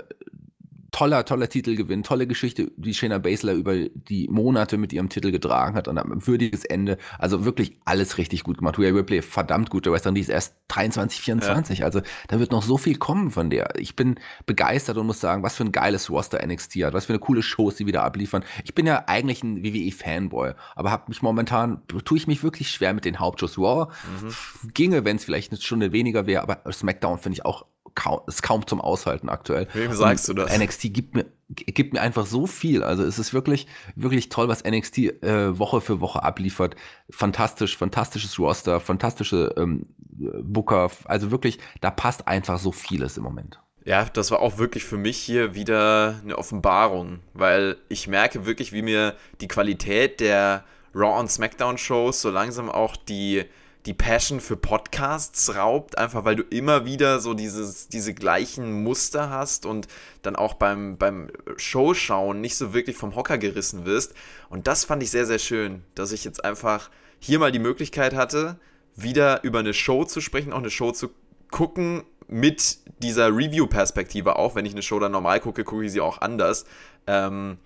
toller, 0.96 1.26
toller 1.26 1.50
Titelgewinn, 1.50 2.02
tolle 2.04 2.26
Geschichte, 2.26 2.72
die 2.78 2.94
Shayna 2.94 3.18
Baszler 3.18 3.52
über 3.52 3.74
die 3.74 4.28
Monate 4.30 4.78
mit 4.78 4.94
ihrem 4.94 5.10
Titel 5.10 5.30
getragen 5.30 5.76
hat 5.76 5.88
und 5.88 5.98
ein 5.98 6.26
würdiges 6.26 6.64
Ende. 6.64 6.96
Also 7.18 7.44
wirklich 7.44 7.76
alles 7.84 8.16
richtig 8.16 8.44
gut 8.44 8.56
gemacht. 8.56 8.78
Rhea 8.78 8.94
Ripley, 8.94 9.20
verdammt 9.20 9.68
gute 9.68 9.92
Wrestlerin, 9.92 10.14
die 10.14 10.22
ist 10.22 10.30
erst 10.30 10.56
23, 10.68 11.20
24. 11.20 11.80
Ja. 11.80 11.84
Also 11.84 12.00
da 12.28 12.40
wird 12.40 12.50
noch 12.50 12.62
so 12.62 12.78
viel 12.78 12.96
kommen 12.96 13.30
von 13.30 13.50
der. 13.50 13.78
Ich 13.78 13.94
bin 13.94 14.18
begeistert 14.46 14.96
und 14.96 15.06
muss 15.06 15.20
sagen, 15.20 15.42
was 15.42 15.56
für 15.56 15.64
ein 15.64 15.72
geiles 15.72 16.08
Roster 16.08 16.44
NXT 16.44 16.76
hat, 16.76 16.94
was 16.94 17.04
für 17.04 17.12
eine 17.12 17.20
coole 17.20 17.42
Shows 17.42 17.76
sie 17.76 17.86
wieder 17.86 18.02
abliefern. 18.02 18.42
Ich 18.64 18.74
bin 18.74 18.86
ja 18.86 19.04
eigentlich 19.06 19.42
ein 19.42 19.62
WWE-Fanboy, 19.62 20.54
aber 20.76 20.90
habe 20.90 21.04
mich 21.08 21.20
momentan, 21.20 21.82
tue 22.06 22.16
ich 22.16 22.26
mich 22.26 22.42
wirklich 22.42 22.70
schwer 22.70 22.94
mit 22.94 23.04
den 23.04 23.18
Hauptshows. 23.18 23.58
Raw 23.58 23.92
mhm. 24.22 24.72
ginge, 24.72 25.04
wenn 25.04 25.16
es 25.16 25.24
vielleicht 25.24 25.52
eine 25.52 25.60
Stunde 25.60 25.92
weniger 25.92 26.26
wäre, 26.26 26.40
aber 26.42 26.72
SmackDown 26.72 27.18
finde 27.18 27.34
ich 27.34 27.44
auch 27.44 27.66
kaum, 27.96 28.20
ist 28.28 28.42
kaum 28.42 28.64
zum 28.66 28.80
Aushalten 28.80 29.28
aktuell. 29.28 29.66
Wem 29.72 29.92
sagst 29.92 30.28
und 30.28 30.36
du 30.36 30.44
das? 30.44 30.56
NXT 30.56 30.94
gibt 30.94 31.16
mir, 31.16 31.26
gibt 31.48 31.94
mir 31.94 32.00
einfach 32.00 32.26
so 32.26 32.46
viel. 32.46 32.84
Also 32.84 33.02
es 33.02 33.18
ist 33.18 33.34
wirklich, 33.34 33.66
wirklich 33.96 34.28
toll, 34.28 34.46
was 34.46 34.62
NXT 34.62 34.98
äh, 34.98 35.58
Woche 35.58 35.80
für 35.80 36.00
Woche 36.00 36.22
abliefert. 36.22 36.76
Fantastisch, 37.10 37.76
fantastisches 37.76 38.38
Roster, 38.38 38.78
fantastische 38.78 39.52
ähm, 39.56 39.86
Booker. 39.98 40.90
Also 41.06 41.32
wirklich, 41.32 41.58
da 41.80 41.90
passt 41.90 42.28
einfach 42.28 42.60
so 42.60 42.70
vieles 42.70 43.16
im 43.16 43.24
Moment. 43.24 43.58
Ja, 43.84 44.04
das 44.04 44.30
war 44.30 44.40
auch 44.40 44.58
wirklich 44.58 44.84
für 44.84 44.96
mich 44.96 45.16
hier 45.16 45.54
wieder 45.54 46.20
eine 46.22 46.36
Offenbarung, 46.38 47.20
weil 47.34 47.76
ich 47.88 48.08
merke 48.08 48.44
wirklich, 48.44 48.72
wie 48.72 48.82
mir 48.82 49.14
die 49.40 49.48
Qualität 49.48 50.20
der 50.20 50.64
Raw 50.94 51.20
und 51.20 51.30
SmackDown 51.30 51.78
Shows 51.78 52.20
so 52.20 52.30
langsam 52.30 52.68
auch 52.68 52.96
die 52.96 53.44
die 53.86 53.94
Passion 53.94 54.40
für 54.40 54.56
Podcasts 54.56 55.54
raubt, 55.54 55.96
einfach 55.96 56.24
weil 56.24 56.34
du 56.34 56.42
immer 56.42 56.84
wieder 56.84 57.20
so 57.20 57.34
dieses, 57.34 57.88
diese 57.88 58.14
gleichen 58.14 58.82
Muster 58.82 59.30
hast 59.30 59.64
und 59.64 59.86
dann 60.22 60.34
auch 60.34 60.54
beim, 60.54 60.98
beim 60.98 61.30
Showschauen 61.56 62.40
nicht 62.40 62.56
so 62.56 62.74
wirklich 62.74 62.96
vom 62.96 63.14
Hocker 63.14 63.38
gerissen 63.38 63.86
wirst. 63.86 64.14
Und 64.48 64.66
das 64.66 64.84
fand 64.84 65.04
ich 65.04 65.12
sehr, 65.12 65.24
sehr 65.24 65.38
schön, 65.38 65.84
dass 65.94 66.10
ich 66.10 66.24
jetzt 66.24 66.44
einfach 66.44 66.90
hier 67.20 67.38
mal 67.38 67.52
die 67.52 67.60
Möglichkeit 67.60 68.14
hatte, 68.14 68.58
wieder 68.96 69.44
über 69.44 69.60
eine 69.60 69.74
Show 69.74 70.04
zu 70.04 70.20
sprechen, 70.20 70.52
auch 70.52 70.58
eine 70.58 70.70
Show 70.70 70.90
zu 70.90 71.10
gucken 71.50 72.02
mit 72.26 72.78
dieser 72.98 73.28
Review-Perspektive 73.28 74.36
auch. 74.36 74.56
Wenn 74.56 74.66
ich 74.66 74.72
eine 74.72 74.82
Show 74.82 74.98
dann 74.98 75.12
normal 75.12 75.38
gucke, 75.38 75.62
gucke 75.62 75.84
ich 75.84 75.92
sie 75.92 76.00
auch 76.00 76.20
anders. 76.20 76.64
Ähm, 77.06 77.58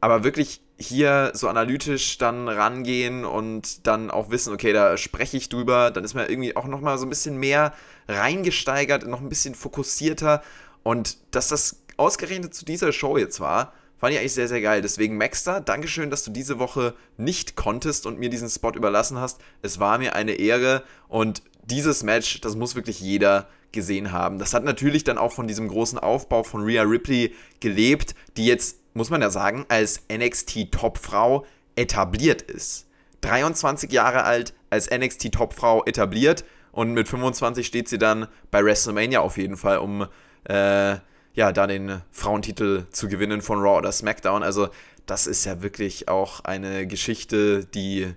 aber 0.00 0.24
wirklich 0.24 0.62
hier 0.78 1.32
so 1.34 1.48
analytisch 1.48 2.18
dann 2.18 2.48
rangehen 2.48 3.24
und 3.24 3.86
dann 3.86 4.10
auch 4.10 4.30
wissen, 4.30 4.52
okay, 4.52 4.72
da 4.72 4.96
spreche 4.96 5.36
ich 5.36 5.48
drüber, 5.48 5.90
dann 5.90 6.04
ist 6.04 6.14
man 6.14 6.28
irgendwie 6.28 6.56
auch 6.56 6.66
nochmal 6.66 6.98
so 6.98 7.06
ein 7.06 7.08
bisschen 7.08 7.36
mehr 7.36 7.74
reingesteigert, 8.06 9.06
noch 9.06 9.20
ein 9.20 9.28
bisschen 9.28 9.54
fokussierter 9.54 10.42
und 10.84 11.18
dass 11.32 11.48
das 11.48 11.82
ausgerechnet 11.96 12.54
zu 12.54 12.64
dieser 12.64 12.92
Show 12.92 13.18
jetzt 13.18 13.40
war, 13.40 13.72
fand 13.98 14.12
ich 14.12 14.20
eigentlich 14.20 14.34
sehr, 14.34 14.48
sehr 14.48 14.60
geil. 14.60 14.80
Deswegen, 14.80 15.16
Maxter, 15.16 15.60
Dankeschön, 15.60 16.10
dass 16.10 16.22
du 16.22 16.30
diese 16.30 16.58
Woche 16.60 16.94
nicht 17.16 17.56
konntest 17.56 18.06
und 18.06 18.18
mir 18.18 18.30
diesen 18.30 18.48
Spot 18.48 18.70
überlassen 18.70 19.18
hast. 19.18 19.40
Es 19.62 19.80
war 19.80 19.98
mir 19.98 20.14
eine 20.14 20.32
Ehre 20.32 20.84
und 21.08 21.42
dieses 21.64 22.02
Match, 22.02 22.40
das 22.40 22.56
muss 22.56 22.76
wirklich 22.76 23.00
jeder 23.00 23.48
gesehen 23.72 24.12
haben. 24.12 24.38
Das 24.38 24.54
hat 24.54 24.64
natürlich 24.64 25.04
dann 25.04 25.18
auch 25.18 25.32
von 25.32 25.46
diesem 25.46 25.68
großen 25.68 25.98
Aufbau 25.98 26.42
von 26.42 26.62
Rhea 26.62 26.82
Ripley 26.82 27.34
gelebt, 27.60 28.14
die 28.36 28.46
jetzt, 28.46 28.78
muss 28.94 29.10
man 29.10 29.22
ja 29.22 29.30
sagen, 29.30 29.64
als 29.68 30.02
NXT-Topfrau 30.10 31.46
etabliert 31.76 32.42
ist. 32.42 32.86
23 33.22 33.92
Jahre 33.92 34.24
alt, 34.24 34.54
als 34.70 34.90
NXT-Topfrau 34.90 35.84
etabliert 35.84 36.44
und 36.72 36.92
mit 36.92 37.08
25 37.08 37.66
steht 37.66 37.88
sie 37.88 37.98
dann 37.98 38.28
bei 38.50 38.64
WrestleMania 38.64 39.20
auf 39.20 39.36
jeden 39.36 39.56
Fall, 39.56 39.78
um 39.78 40.06
äh, 40.44 40.96
ja, 41.34 41.52
da 41.52 41.66
den 41.66 42.02
Frauentitel 42.10 42.86
zu 42.90 43.08
gewinnen 43.08 43.42
von 43.42 43.58
Raw 43.60 43.78
oder 43.78 43.92
SmackDown. 43.92 44.42
Also, 44.42 44.68
das 45.06 45.26
ist 45.26 45.44
ja 45.44 45.62
wirklich 45.62 46.08
auch 46.08 46.40
eine 46.40 46.86
Geschichte, 46.86 47.64
die 47.64 48.12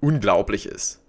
unglaublich 0.00 0.66
ist. 0.66 1.00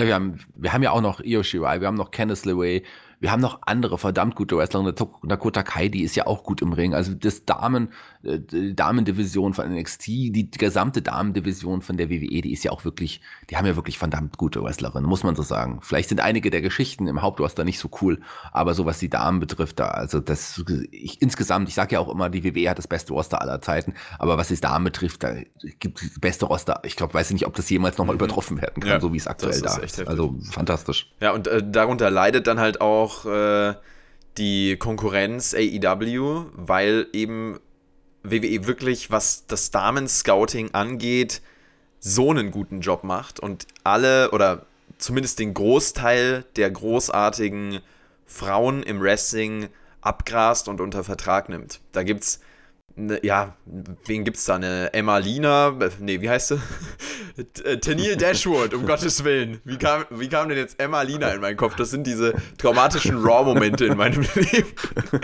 Ja, 0.00 0.06
wir 0.06 0.14
haben, 0.14 0.40
wir 0.54 0.72
haben 0.72 0.82
ja 0.82 0.92
auch 0.92 1.02
noch 1.02 1.20
Io 1.20 1.42
Shirai, 1.42 1.80
wir 1.80 1.86
haben 1.86 1.96
noch 1.96 2.10
Candice 2.10 2.46
LeRae, 2.46 2.82
wir 3.20 3.30
haben 3.30 3.40
noch 3.40 3.60
andere 3.66 3.98
verdammt 3.98 4.34
gute 4.34 4.56
Wrestler. 4.56 4.92
Dakota 5.22 5.62
Kai, 5.62 5.88
die 5.88 6.02
ist 6.02 6.16
ja 6.16 6.26
auch 6.26 6.42
gut 6.42 6.62
im 6.62 6.72
Ring. 6.72 6.94
Also 6.94 7.12
das 7.12 7.44
Damen, 7.44 7.92
äh, 8.22 8.38
die 8.40 8.74
Damendivision 8.74 9.52
von 9.52 9.70
NXT, 9.70 10.06
die 10.06 10.50
gesamte 10.50 11.02
Damendivision 11.02 11.82
von 11.82 11.98
der 11.98 12.08
WWE, 12.08 12.40
die 12.40 12.52
ist 12.52 12.64
ja 12.64 12.72
auch 12.72 12.84
wirklich, 12.86 13.20
die 13.50 13.58
haben 13.58 13.66
ja 13.66 13.76
wirklich 13.76 13.98
verdammt 13.98 14.38
gute 14.38 14.62
Wrestlerinnen, 14.62 15.08
muss 15.08 15.22
man 15.22 15.36
so 15.36 15.42
sagen. 15.42 15.80
Vielleicht 15.82 16.08
sind 16.08 16.20
einige 16.20 16.50
der 16.50 16.62
Geschichten 16.62 17.06
im 17.06 17.20
Hauptroster 17.20 17.62
nicht 17.62 17.78
so 17.78 17.90
cool, 18.00 18.20
aber 18.52 18.72
so 18.72 18.86
was 18.86 18.98
die 18.98 19.10
Damen 19.10 19.38
betrifft, 19.38 19.80
da, 19.80 19.88
also 19.88 20.18
das 20.20 20.64
ich, 20.90 21.20
insgesamt, 21.20 21.68
ich 21.68 21.74
sage 21.74 21.96
ja 21.96 22.00
auch 22.00 22.08
immer, 22.08 22.30
die 22.30 22.42
WWE 22.42 22.70
hat 22.70 22.78
das 22.78 22.88
beste 22.88 23.12
Roster 23.12 23.42
aller 23.42 23.60
Zeiten, 23.60 23.94
aber 24.18 24.38
was 24.38 24.48
die 24.48 24.58
Damen 24.58 24.84
betrifft, 24.86 25.22
da 25.22 25.34
gibt 25.78 26.00
es 26.00 26.08
das 26.08 26.20
beste 26.20 26.46
Roster. 26.46 26.80
Ich 26.84 26.96
glaube, 26.96 27.12
weiß 27.12 27.32
nicht, 27.32 27.46
ob 27.46 27.54
das 27.54 27.68
jemals 27.68 27.98
nochmal 27.98 28.14
mhm. 28.14 28.22
übertroffen 28.22 28.62
werden 28.62 28.80
kann, 28.80 28.90
ja, 28.90 29.00
so 29.00 29.12
wie 29.12 29.18
es 29.18 29.26
aktuell 29.26 29.60
da 29.60 29.76
ist. 29.76 30.06
Also 30.08 30.36
fantastisch. 30.50 31.12
Ja, 31.20 31.32
und 31.32 31.48
äh, 31.48 31.62
darunter 31.62 32.10
leidet 32.10 32.46
dann 32.46 32.58
halt 32.58 32.80
auch 32.80 33.09
auch 33.10 33.26
äh, 33.26 33.74
die 34.38 34.76
Konkurrenz 34.76 35.54
AEW, 35.54 36.46
weil 36.52 37.06
eben 37.12 37.58
WWE 38.22 38.66
wirklich, 38.66 39.10
was 39.10 39.46
das 39.46 39.70
Damen-Scouting 39.70 40.72
angeht, 40.72 41.42
so 41.98 42.30
einen 42.30 42.50
guten 42.50 42.80
Job 42.80 43.04
macht 43.04 43.40
und 43.40 43.66
alle 43.84 44.30
oder 44.30 44.66
zumindest 44.98 45.38
den 45.38 45.54
Großteil 45.54 46.44
der 46.56 46.70
großartigen 46.70 47.80
Frauen 48.26 48.82
im 48.82 49.00
Wrestling 49.00 49.68
abgrast 50.00 50.68
und 50.68 50.80
unter 50.80 51.04
Vertrag 51.04 51.48
nimmt. 51.48 51.80
Da 51.92 52.02
gibt 52.02 52.22
es 52.22 52.40
Ne, 53.00 53.18
ja, 53.22 53.56
wen 54.04 54.24
gibt's 54.24 54.44
da? 54.44 54.56
Eine 54.56 54.92
Emma 54.92 55.16
Lina? 55.16 55.74
Nee, 56.00 56.20
wie 56.20 56.28
heißt 56.28 56.48
sie? 56.48 56.60
Äh, 57.64 57.78
Tennille 57.78 58.18
Dashwood, 58.18 58.74
um 58.74 58.84
Gottes 58.84 59.24
Willen. 59.24 59.62
Wie 59.64 59.78
kam, 59.78 60.04
wie 60.10 60.28
kam 60.28 60.50
denn 60.50 60.58
jetzt 60.58 60.78
Emma 60.78 61.00
Lina 61.00 61.30
in 61.30 61.40
meinen 61.40 61.56
Kopf? 61.56 61.74
Das 61.74 61.88
sind 61.88 62.06
diese 62.06 62.34
traumatischen 62.58 63.16
Raw-Momente 63.16 63.86
in 63.86 63.96
meinem 63.96 64.20
Leben. 64.34 64.68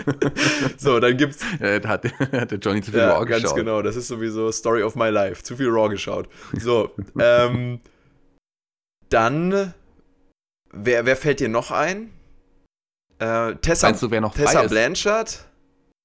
so, 0.77 0.99
dann 0.99 1.15
gibt's. 1.17 1.39
Ja, 1.59 1.87
hat, 1.87 2.05
hat 2.31 2.51
der 2.51 2.57
Johnny 2.57 2.81
zu 2.81 2.89
viel 2.91 3.01
ja, 3.01 3.11
Raw 3.11 3.23
geschaut. 3.23 3.43
Ganz 3.43 3.55
genau, 3.55 3.83
das 3.83 3.95
ist 3.97 4.07
sowieso 4.07 4.51
Story 4.51 4.81
of 4.81 4.95
my 4.95 5.09
life. 5.09 5.43
Zu 5.43 5.57
viel 5.57 5.69
Raw 5.69 5.89
geschaut. 5.89 6.27
So, 6.57 6.91
ähm. 7.19 7.81
Dann. 9.09 9.73
Wer, 10.71 11.05
wer 11.05 11.17
fällt 11.17 11.39
dir 11.39 11.49
noch 11.49 11.69
ein? 11.69 12.09
Äh, 13.19 13.55
Tessa, 13.55 13.91
du, 13.91 14.09
wer 14.09 14.21
noch 14.21 14.33
Tessa 14.33 14.63
Blanchard? 14.63 15.45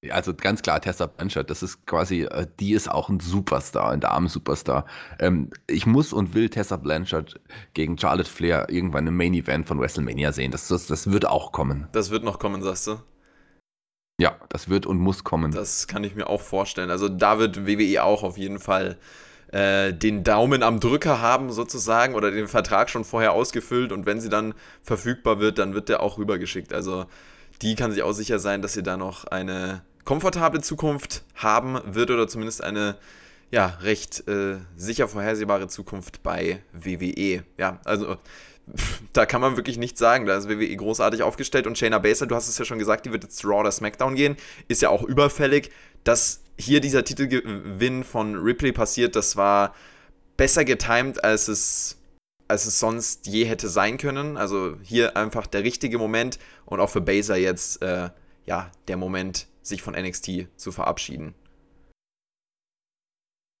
Also 0.09 0.33
ganz 0.33 0.61
klar, 0.61 0.81
Tessa 0.81 1.05
Blanchard, 1.05 1.49
das 1.49 1.63
ist 1.63 1.85
quasi, 1.85 2.23
äh, 2.23 2.47
die 2.59 2.73
ist 2.73 2.89
auch 2.89 3.09
ein 3.09 3.19
Superstar, 3.19 3.91
ein 3.91 3.99
Damen-Superstar. 3.99 4.85
Ähm, 5.19 5.49
ich 5.67 5.85
muss 5.85 6.13
und 6.13 6.33
will 6.33 6.49
Tessa 6.49 6.77
Blanchard 6.77 7.39
gegen 7.73 7.97
Charlotte 7.97 8.29
Flair 8.29 8.67
irgendwann 8.69 9.07
im 9.07 9.15
Main 9.15 9.33
Event 9.33 9.67
von 9.67 9.79
WrestleMania 9.79 10.31
sehen. 10.31 10.51
Das, 10.51 10.67
das, 10.67 10.87
das 10.87 11.11
wird 11.11 11.25
auch 11.25 11.51
kommen. 11.51 11.87
Das 11.91 12.09
wird 12.09 12.23
noch 12.23 12.39
kommen, 12.39 12.61
sagst 12.61 12.87
du? 12.87 12.99
Ja, 14.19 14.37
das 14.49 14.69
wird 14.69 14.85
und 14.85 14.99
muss 14.99 15.23
kommen. 15.23 15.51
Das 15.51 15.87
kann 15.87 16.03
ich 16.03 16.15
mir 16.15 16.27
auch 16.27 16.41
vorstellen. 16.41 16.91
Also 16.91 17.09
da 17.09 17.39
wird 17.39 17.65
WWE 17.65 18.03
auch 18.03 18.23
auf 18.23 18.37
jeden 18.37 18.59
Fall 18.59 18.97
äh, 19.51 19.93
den 19.93 20.23
Daumen 20.23 20.63
am 20.63 20.79
Drücker 20.79 21.21
haben 21.21 21.51
sozusagen 21.51 22.15
oder 22.15 22.31
den 22.31 22.47
Vertrag 22.47 22.89
schon 22.89 23.05
vorher 23.05 23.33
ausgefüllt 23.33 23.91
und 23.91 24.05
wenn 24.05 24.19
sie 24.19 24.29
dann 24.29 24.53
verfügbar 24.81 25.39
wird, 25.39 25.59
dann 25.59 25.73
wird 25.73 25.89
der 25.89 26.01
auch 26.01 26.17
rübergeschickt. 26.17 26.73
Also 26.73 27.05
die 27.61 27.75
kann 27.75 27.91
sich 27.91 28.03
auch 28.03 28.13
sicher 28.13 28.39
sein, 28.39 28.61
dass 28.61 28.73
sie 28.73 28.83
da 28.83 28.97
noch 28.97 29.25
eine 29.25 29.83
komfortable 30.03 30.61
Zukunft 30.61 31.23
haben 31.35 31.79
wird 31.85 32.11
oder 32.11 32.27
zumindest 32.27 32.63
eine 32.63 32.97
ja, 33.51 33.77
recht 33.81 34.27
äh, 34.27 34.57
sicher 34.75 35.07
vorhersehbare 35.07 35.67
Zukunft 35.67 36.23
bei 36.23 36.63
WWE. 36.73 37.43
Ja, 37.57 37.79
also 37.85 38.17
da 39.13 39.25
kann 39.25 39.41
man 39.41 39.57
wirklich 39.57 39.77
nichts 39.77 39.99
sagen. 39.99 40.25
Da 40.25 40.37
ist 40.37 40.49
WWE 40.49 40.75
großartig 40.75 41.21
aufgestellt 41.21 41.67
und 41.67 41.77
Shayna 41.77 41.99
Baszler, 41.99 42.27
du 42.27 42.35
hast 42.35 42.47
es 42.47 42.57
ja 42.57 42.65
schon 42.65 42.79
gesagt, 42.79 43.05
die 43.05 43.11
wird 43.11 43.23
jetzt 43.23 43.45
Raw 43.45 43.59
oder 43.59 43.71
SmackDown 43.71 44.15
gehen, 44.15 44.37
ist 44.67 44.81
ja 44.81 44.89
auch 44.89 45.03
überfällig. 45.03 45.71
Dass 46.03 46.41
hier 46.57 46.81
dieser 46.81 47.03
Titelgewinn 47.03 48.03
von 48.03 48.35
Ripley 48.35 48.71
passiert, 48.71 49.15
das 49.15 49.37
war 49.37 49.73
besser 50.35 50.65
getimed, 50.65 51.23
als 51.23 51.47
es, 51.47 51.97
als 52.47 52.65
es 52.65 52.79
sonst 52.79 53.27
je 53.27 53.45
hätte 53.45 53.69
sein 53.69 53.97
können. 53.97 54.35
Also 54.35 54.77
hier 54.81 55.15
einfach 55.15 55.47
der 55.47 55.63
richtige 55.63 55.97
Moment 55.97 56.39
und 56.65 56.79
auch 56.79 56.89
für 56.89 57.01
Baszler 57.01 57.37
jetzt 57.37 57.81
äh, 57.81 58.09
ja, 58.45 58.71
der 58.87 58.97
Moment, 58.97 59.47
sich 59.63 59.81
von 59.81 59.95
NXT 59.95 60.47
zu 60.55 60.71
verabschieden. 60.71 61.33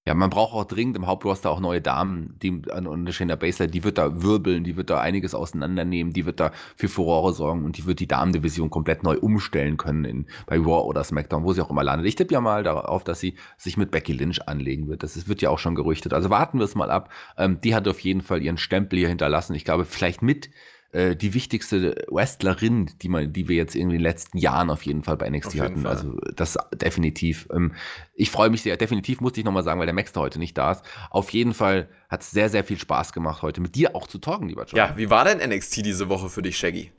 Ja, 0.05 0.13
man 0.15 0.29
braucht 0.29 0.53
auch 0.53 0.65
dringend 0.65 0.97
im 0.97 1.07
Hauptroster 1.07 1.49
auch 1.49 1.61
neue 1.61 1.79
Damen, 1.79 2.37
die 2.41 2.51
und 2.51 3.13
Shayna 3.13 3.37
Baszler, 3.37 3.67
die 3.67 3.85
wird 3.85 3.97
da 3.97 4.21
wirbeln, 4.21 4.65
die 4.65 4.75
wird 4.75 4.89
da 4.89 4.99
einiges 4.99 5.33
auseinandernehmen, 5.33 6.11
die 6.11 6.25
wird 6.25 6.41
da 6.41 6.51
für 6.75 6.89
Furore 6.89 7.31
sorgen 7.31 7.63
und 7.63 7.77
die 7.77 7.85
wird 7.85 8.01
die 8.01 8.07
Damendivision 8.07 8.69
komplett 8.69 9.03
neu 9.03 9.17
umstellen 9.17 9.77
können 9.77 10.03
in, 10.03 10.25
bei 10.45 10.57
Raw 10.57 10.85
oder 10.85 11.05
SmackDown, 11.05 11.45
wo 11.45 11.53
sie 11.53 11.61
auch 11.61 11.69
immer 11.69 11.85
landet. 11.85 12.05
Ich 12.05 12.15
tippe 12.15 12.33
ja 12.33 12.41
mal 12.41 12.63
darauf, 12.63 13.05
dass 13.05 13.21
sie 13.21 13.35
sich 13.57 13.77
mit 13.77 13.91
Becky 13.91 14.11
Lynch 14.11 14.45
anlegen 14.45 14.89
wird. 14.89 15.03
Das 15.03 15.25
wird 15.29 15.41
ja 15.41 15.49
auch 15.49 15.59
schon 15.59 15.73
gerüchtet. 15.73 16.13
Also 16.13 16.29
warten 16.29 16.57
wir 16.57 16.65
es 16.65 16.75
mal 16.75 16.91
ab. 16.91 17.09
Ähm, 17.37 17.61
die 17.61 17.73
hat 17.73 17.87
auf 17.87 18.01
jeden 18.01 18.21
Fall 18.21 18.41
ihren 18.41 18.57
Stempel 18.57 18.99
hier 18.99 19.07
hinterlassen. 19.07 19.55
Ich 19.55 19.63
glaube, 19.63 19.85
vielleicht 19.85 20.21
mit 20.21 20.49
äh, 20.93 21.15
die 21.15 21.33
wichtigste 21.33 22.05
Wrestlerin, 22.09 22.91
die, 23.01 23.09
man, 23.09 23.33
die 23.33 23.47
wir 23.47 23.55
jetzt 23.55 23.75
in 23.75 23.89
den 23.89 23.99
letzten 23.99 24.37
Jahren 24.37 24.69
auf 24.69 24.83
jeden 24.83 25.03
Fall 25.03 25.17
bei 25.17 25.29
NXT 25.29 25.59
hatten. 25.59 25.81
Fall. 25.81 25.91
Also 25.91 26.17
das 26.35 26.57
definitiv. 26.73 27.47
Ähm, 27.51 27.73
ich 28.13 28.29
freue 28.29 28.49
mich 28.49 28.61
sehr. 28.61 28.77
Definitiv 28.77 29.19
musste 29.19 29.39
ich 29.39 29.45
nochmal 29.45 29.63
sagen, 29.63 29.79
weil 29.79 29.87
der 29.87 29.95
Max 29.95 30.11
da 30.13 30.21
heute 30.21 30.39
nicht 30.39 30.57
da 30.57 30.71
ist. 30.71 30.83
Auf 31.09 31.31
jeden 31.31 31.53
Fall 31.53 31.89
hat 32.09 32.21
es 32.21 32.31
sehr, 32.31 32.49
sehr 32.49 32.63
viel 32.63 32.77
Spaß 32.77 33.11
gemacht, 33.11 33.41
heute 33.41 33.59
mit 33.59 33.75
dir 33.75 33.95
auch 33.95 34.07
zu 34.07 34.19
talken, 34.19 34.47
lieber 34.47 34.65
John. 34.65 34.77
Ja, 34.77 34.95
wie 34.95 35.09
war 35.09 35.25
denn 35.25 35.39
NXT 35.49 35.85
diese 35.85 36.09
Woche 36.09 36.29
für 36.29 36.41
dich, 36.41 36.57
Shaggy? 36.57 36.91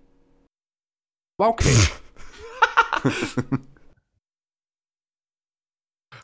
War 1.39 1.49
okay. 1.49 1.75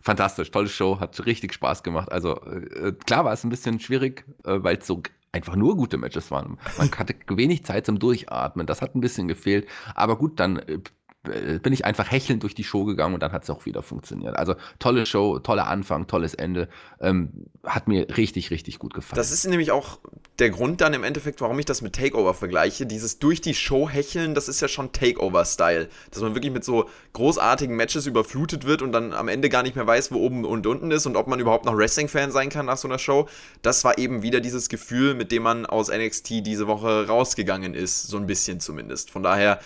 fantastisch, 0.01 0.51
tolle 0.51 0.69
Show, 0.69 0.99
hat 0.99 1.25
richtig 1.27 1.53
Spaß 1.53 1.83
gemacht. 1.83 2.11
Also 2.11 2.41
äh, 2.43 2.93
klar 2.93 3.25
war 3.25 3.33
es 3.33 3.45
ein 3.45 3.51
bisschen 3.51 3.81
schwierig, 3.81 4.25
äh, 4.45 4.63
weil 4.63 4.79
es 4.79 4.87
so 4.87 5.03
einfach 5.33 5.57
nur 5.57 5.77
gute 5.77 5.97
Matches 5.97 6.31
waren. 6.31 6.59
Man 6.79 6.91
hatte 6.99 7.15
wenig 7.29 7.65
Zeit 7.65 7.87
zum 7.87 7.99
Durchatmen, 7.99 8.67
das 8.67 8.83
hat 8.83 8.95
ein 8.95 9.01
bisschen 9.01 9.29
gefehlt. 9.29 9.69
Aber 9.95 10.17
gut, 10.17 10.41
dann 10.41 10.59
äh, 10.59 10.79
bin 11.23 11.73
ich 11.75 11.85
einfach 11.85 12.11
hechelnd 12.11 12.43
durch 12.45 12.55
die 12.55 12.65
Show 12.65 12.85
gegangen 12.85 13.13
und 13.13 13.23
dann 13.23 13.33
hat 13.33 13.43
es 13.43 13.51
auch 13.51 13.67
wieder 13.67 13.83
funktioniert. 13.83 14.37
Also 14.37 14.55
tolle 14.79 15.05
Show, 15.05 15.39
toller 15.39 15.67
Anfang, 15.67 16.07
tolles 16.07 16.33
Ende. 16.33 16.69
Ähm, 16.99 17.47
hat 17.63 17.89
mir 17.89 18.17
richtig, 18.17 18.51
richtig 18.51 18.79
gut 18.79 18.95
gefallen. 18.95 19.19
Das 19.19 19.31
ist 19.31 19.47
nämlich 19.47 19.71
auch 19.71 19.99
der 20.39 20.49
Grund 20.49 20.81
dann 20.81 20.95
im 20.95 21.05
Endeffekt, 21.05 21.43
warum 21.43 21.59
ich 21.59 21.67
das 21.67 21.83
mit 21.83 21.95
Takeover 21.95 22.33
vergleiche. 22.33 22.87
Dieses 22.87 23.19
durch 23.19 23.43
die 23.43 23.53
Show 23.53 23.87
hecheln, 23.87 24.35
das 24.35 24.49
ist 24.49 24.63
ja 24.63 24.69
schon 24.69 24.93
Takeover-Style. 24.93 25.91
Dass 26.11 26.23
man 26.23 26.35
wirklich 26.35 26.53
mit 26.53 26.65
so 26.65 26.89
großartigen 27.13 27.77
Matches 27.77 28.07
überflutet 28.07 28.65
wird 28.65 28.81
und 28.81 28.93
dann 28.93 29.13
am 29.13 29.29
Ende 29.29 29.51
gar 29.51 29.63
nicht 29.63 29.77
mehr 29.77 29.87
weiß, 29.87 30.13
wo 30.13 30.21
oben 30.21 30.47
und 30.47 30.67
unten 30.67 30.91
ist 30.91 31.05
und 31.05 31.17
ob 31.17 31.27
man 31.27 31.39
überhaupt 31.39 31.67
noch 31.67 31.77
Wrestling-Fan 31.77 32.33
sein 32.33 32.49
kann 32.49 32.65
nach 32.65 32.79
so 32.79 32.89
einer 32.89 32.99
Show. 32.99 33.29
Das 33.61 33.85
war 33.85 33.99
eben 33.99 34.23
wieder 34.23 34.41
dieses 34.41 34.71
Gefühl, 34.71 35.15
mit 35.15 35.33
dem 35.33 35.43
man 35.43 35.67
aus 35.67 35.91
NXT 35.91 36.47
diese 36.47 36.67
Woche 36.67 37.07
rausgegangen 37.09 37.75
ist. 37.75 38.09
So 38.09 38.17
ein 38.17 38.27
bisschen 38.27 38.59
zumindest. 38.59 39.11
Von 39.11 39.23
daher, 39.23 39.61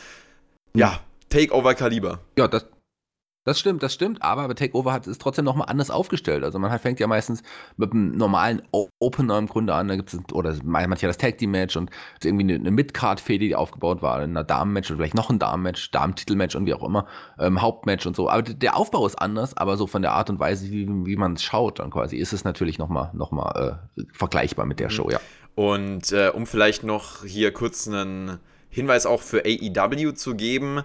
ja, 0.74 0.98
Takeover-Kaliber. 1.28 2.20
Ja, 2.36 2.48
das, 2.48 2.66
das 3.44 3.60
stimmt, 3.60 3.82
das 3.82 3.92
stimmt, 3.92 4.22
aber 4.22 4.48
bei 4.48 4.54
Takeover 4.54 4.90
hat 4.90 5.06
es 5.06 5.18
trotzdem 5.18 5.44
nochmal 5.44 5.68
anders 5.68 5.90
aufgestellt. 5.90 6.44
Also 6.44 6.58
man 6.58 6.70
hat, 6.70 6.80
fängt 6.80 6.98
ja 6.98 7.06
meistens 7.06 7.42
mit 7.76 7.92
einem 7.92 8.12
normalen 8.12 8.62
Opener 8.98 9.36
im 9.36 9.48
Grunde 9.48 9.74
an, 9.74 9.88
da 9.88 9.96
gibt 9.96 10.14
es, 10.14 10.20
oder 10.32 10.56
manchmal 10.64 10.96
das 10.98 11.18
Tag 11.18 11.36
Team 11.36 11.50
Match 11.50 11.76
und 11.76 11.90
irgendwie 12.22 12.44
eine, 12.44 12.54
eine 12.54 12.70
Mid-Card-Fehde, 12.70 13.44
die 13.44 13.54
aufgebaut 13.54 14.00
war, 14.00 14.22
in 14.22 14.30
einer 14.30 14.44
Damen-Match 14.44 14.90
oder 14.90 14.96
vielleicht 14.96 15.14
noch 15.14 15.28
ein 15.28 15.38
Damen-Match, 15.38 15.90
Damen-Titel-Match 15.90 16.56
und 16.56 16.64
wie 16.64 16.72
auch 16.72 16.82
immer, 16.82 17.06
ähm, 17.38 17.60
Hauptmatch 17.60 18.06
und 18.06 18.16
so. 18.16 18.30
Aber 18.30 18.42
der 18.42 18.76
Aufbau 18.78 19.06
ist 19.06 19.16
anders, 19.16 19.54
aber 19.58 19.76
so 19.76 19.86
von 19.86 20.00
der 20.00 20.12
Art 20.12 20.30
und 20.30 20.40
Weise, 20.40 20.70
wie, 20.70 20.88
wie 20.88 21.16
man 21.16 21.34
es 21.34 21.42
schaut, 21.42 21.80
dann 21.80 21.90
quasi, 21.90 22.16
ist 22.16 22.32
es 22.32 22.44
natürlich 22.44 22.78
nochmal 22.78 23.10
noch 23.12 23.30
mal, 23.30 23.78
äh, 23.98 24.02
vergleichbar 24.14 24.64
mit 24.64 24.80
der 24.80 24.88
mhm. 24.88 24.92
Show, 24.92 25.10
ja. 25.10 25.20
Und 25.54 26.12
äh, 26.12 26.30
um 26.30 26.46
vielleicht 26.46 26.82
noch 26.82 27.24
hier 27.24 27.52
kurz 27.52 27.86
einen 27.86 28.38
Hinweis 28.70 29.04
auch 29.04 29.20
für 29.20 29.44
AEW 29.44 30.12
zu 30.14 30.34
geben, 30.34 30.82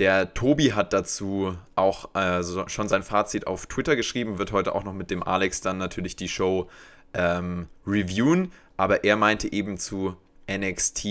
der 0.00 0.32
Tobi 0.32 0.72
hat 0.72 0.94
dazu 0.94 1.56
auch 1.76 2.14
äh, 2.14 2.42
schon 2.68 2.88
sein 2.88 3.02
Fazit 3.02 3.46
auf 3.46 3.66
Twitter 3.66 3.96
geschrieben, 3.96 4.38
wird 4.38 4.50
heute 4.50 4.74
auch 4.74 4.82
noch 4.82 4.94
mit 4.94 5.10
dem 5.10 5.22
Alex 5.22 5.60
dann 5.60 5.76
natürlich 5.76 6.16
die 6.16 6.28
Show 6.28 6.68
ähm, 7.12 7.68
reviewen. 7.86 8.50
Aber 8.78 9.04
er 9.04 9.16
meinte 9.16 9.52
eben 9.52 9.76
zu 9.76 10.16
NXT, 10.50 11.04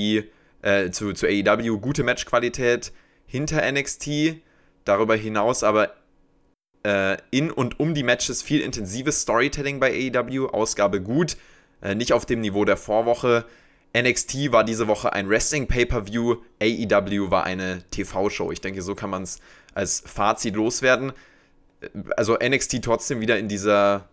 äh, 0.63 0.89
zu, 0.89 1.13
zu 1.13 1.27
AEW, 1.27 1.77
gute 1.77 2.03
Matchqualität 2.03 2.91
hinter 3.27 3.71
NXT. 3.71 4.37
Darüber 4.85 5.15
hinaus 5.15 5.63
aber 5.63 5.93
äh, 6.83 7.17
in 7.29 7.51
und 7.51 7.79
um 7.79 7.93
die 7.93 8.03
Matches 8.03 8.41
viel 8.41 8.61
intensives 8.61 9.21
Storytelling 9.21 9.79
bei 9.79 9.91
AEW, 9.91 10.47
Ausgabe 10.47 10.99
gut, 10.99 11.37
äh, 11.83 11.93
nicht 11.93 12.11
auf 12.11 12.25
dem 12.25 12.41
Niveau 12.41 12.65
der 12.65 12.77
Vorwoche. 12.77 13.45
NXT 13.97 14.51
war 14.51 14.63
diese 14.63 14.87
Woche 14.87 15.13
ein 15.13 15.29
Wrestling-Pay-Per-View, 15.29 16.35
AEW 16.61 17.31
war 17.31 17.43
eine 17.43 17.83
TV-Show. 17.91 18.51
Ich 18.51 18.61
denke, 18.61 18.81
so 18.81 18.95
kann 18.95 19.09
man 19.09 19.23
es 19.23 19.39
als 19.73 20.03
Fazit 20.05 20.55
loswerden. 20.55 21.11
Also 22.15 22.37
NXT 22.37 22.83
trotzdem 22.83 23.21
wieder 23.21 23.39
in 23.39 23.47
dieser 23.47 24.09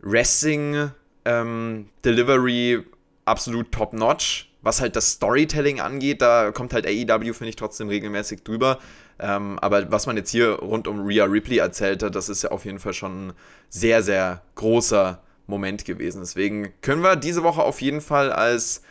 Wrestling-Delivery 0.00 2.72
ähm, 2.72 2.84
absolut 3.24 3.72
top-notch. 3.72 4.46
Was 4.62 4.82
halt 4.82 4.94
das 4.94 5.12
Storytelling 5.12 5.80
angeht, 5.80 6.20
da 6.20 6.50
kommt 6.50 6.74
halt 6.74 6.86
AEW, 6.86 7.32
finde 7.32 7.48
ich, 7.48 7.56
trotzdem 7.56 7.88
regelmäßig 7.88 8.42
drüber. 8.42 8.78
Ähm, 9.18 9.58
aber 9.60 9.90
was 9.90 10.06
man 10.06 10.16
jetzt 10.16 10.30
hier 10.30 10.50
rund 10.50 10.86
um 10.86 11.06
Rhea 11.06 11.24
Ripley 11.24 11.58
erzählt 11.58 12.02
hat, 12.02 12.14
das 12.14 12.28
ist 12.28 12.42
ja 12.42 12.50
auf 12.50 12.64
jeden 12.64 12.78
Fall 12.78 12.92
schon 12.92 13.28
ein 13.28 13.32
sehr, 13.70 14.02
sehr 14.02 14.42
großer 14.56 15.22
Moment 15.46 15.84
gewesen. 15.84 16.20
Deswegen 16.20 16.72
können 16.82 17.02
wir 17.02 17.16
diese 17.16 17.42
Woche 17.42 17.62
auf 17.62 17.80
jeden 17.80 18.00
Fall 18.00 18.32
als 18.32 18.82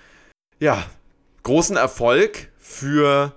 ja, 0.60 0.86
großen 1.44 1.78
Erfolg 1.78 2.50
für, 2.58 3.36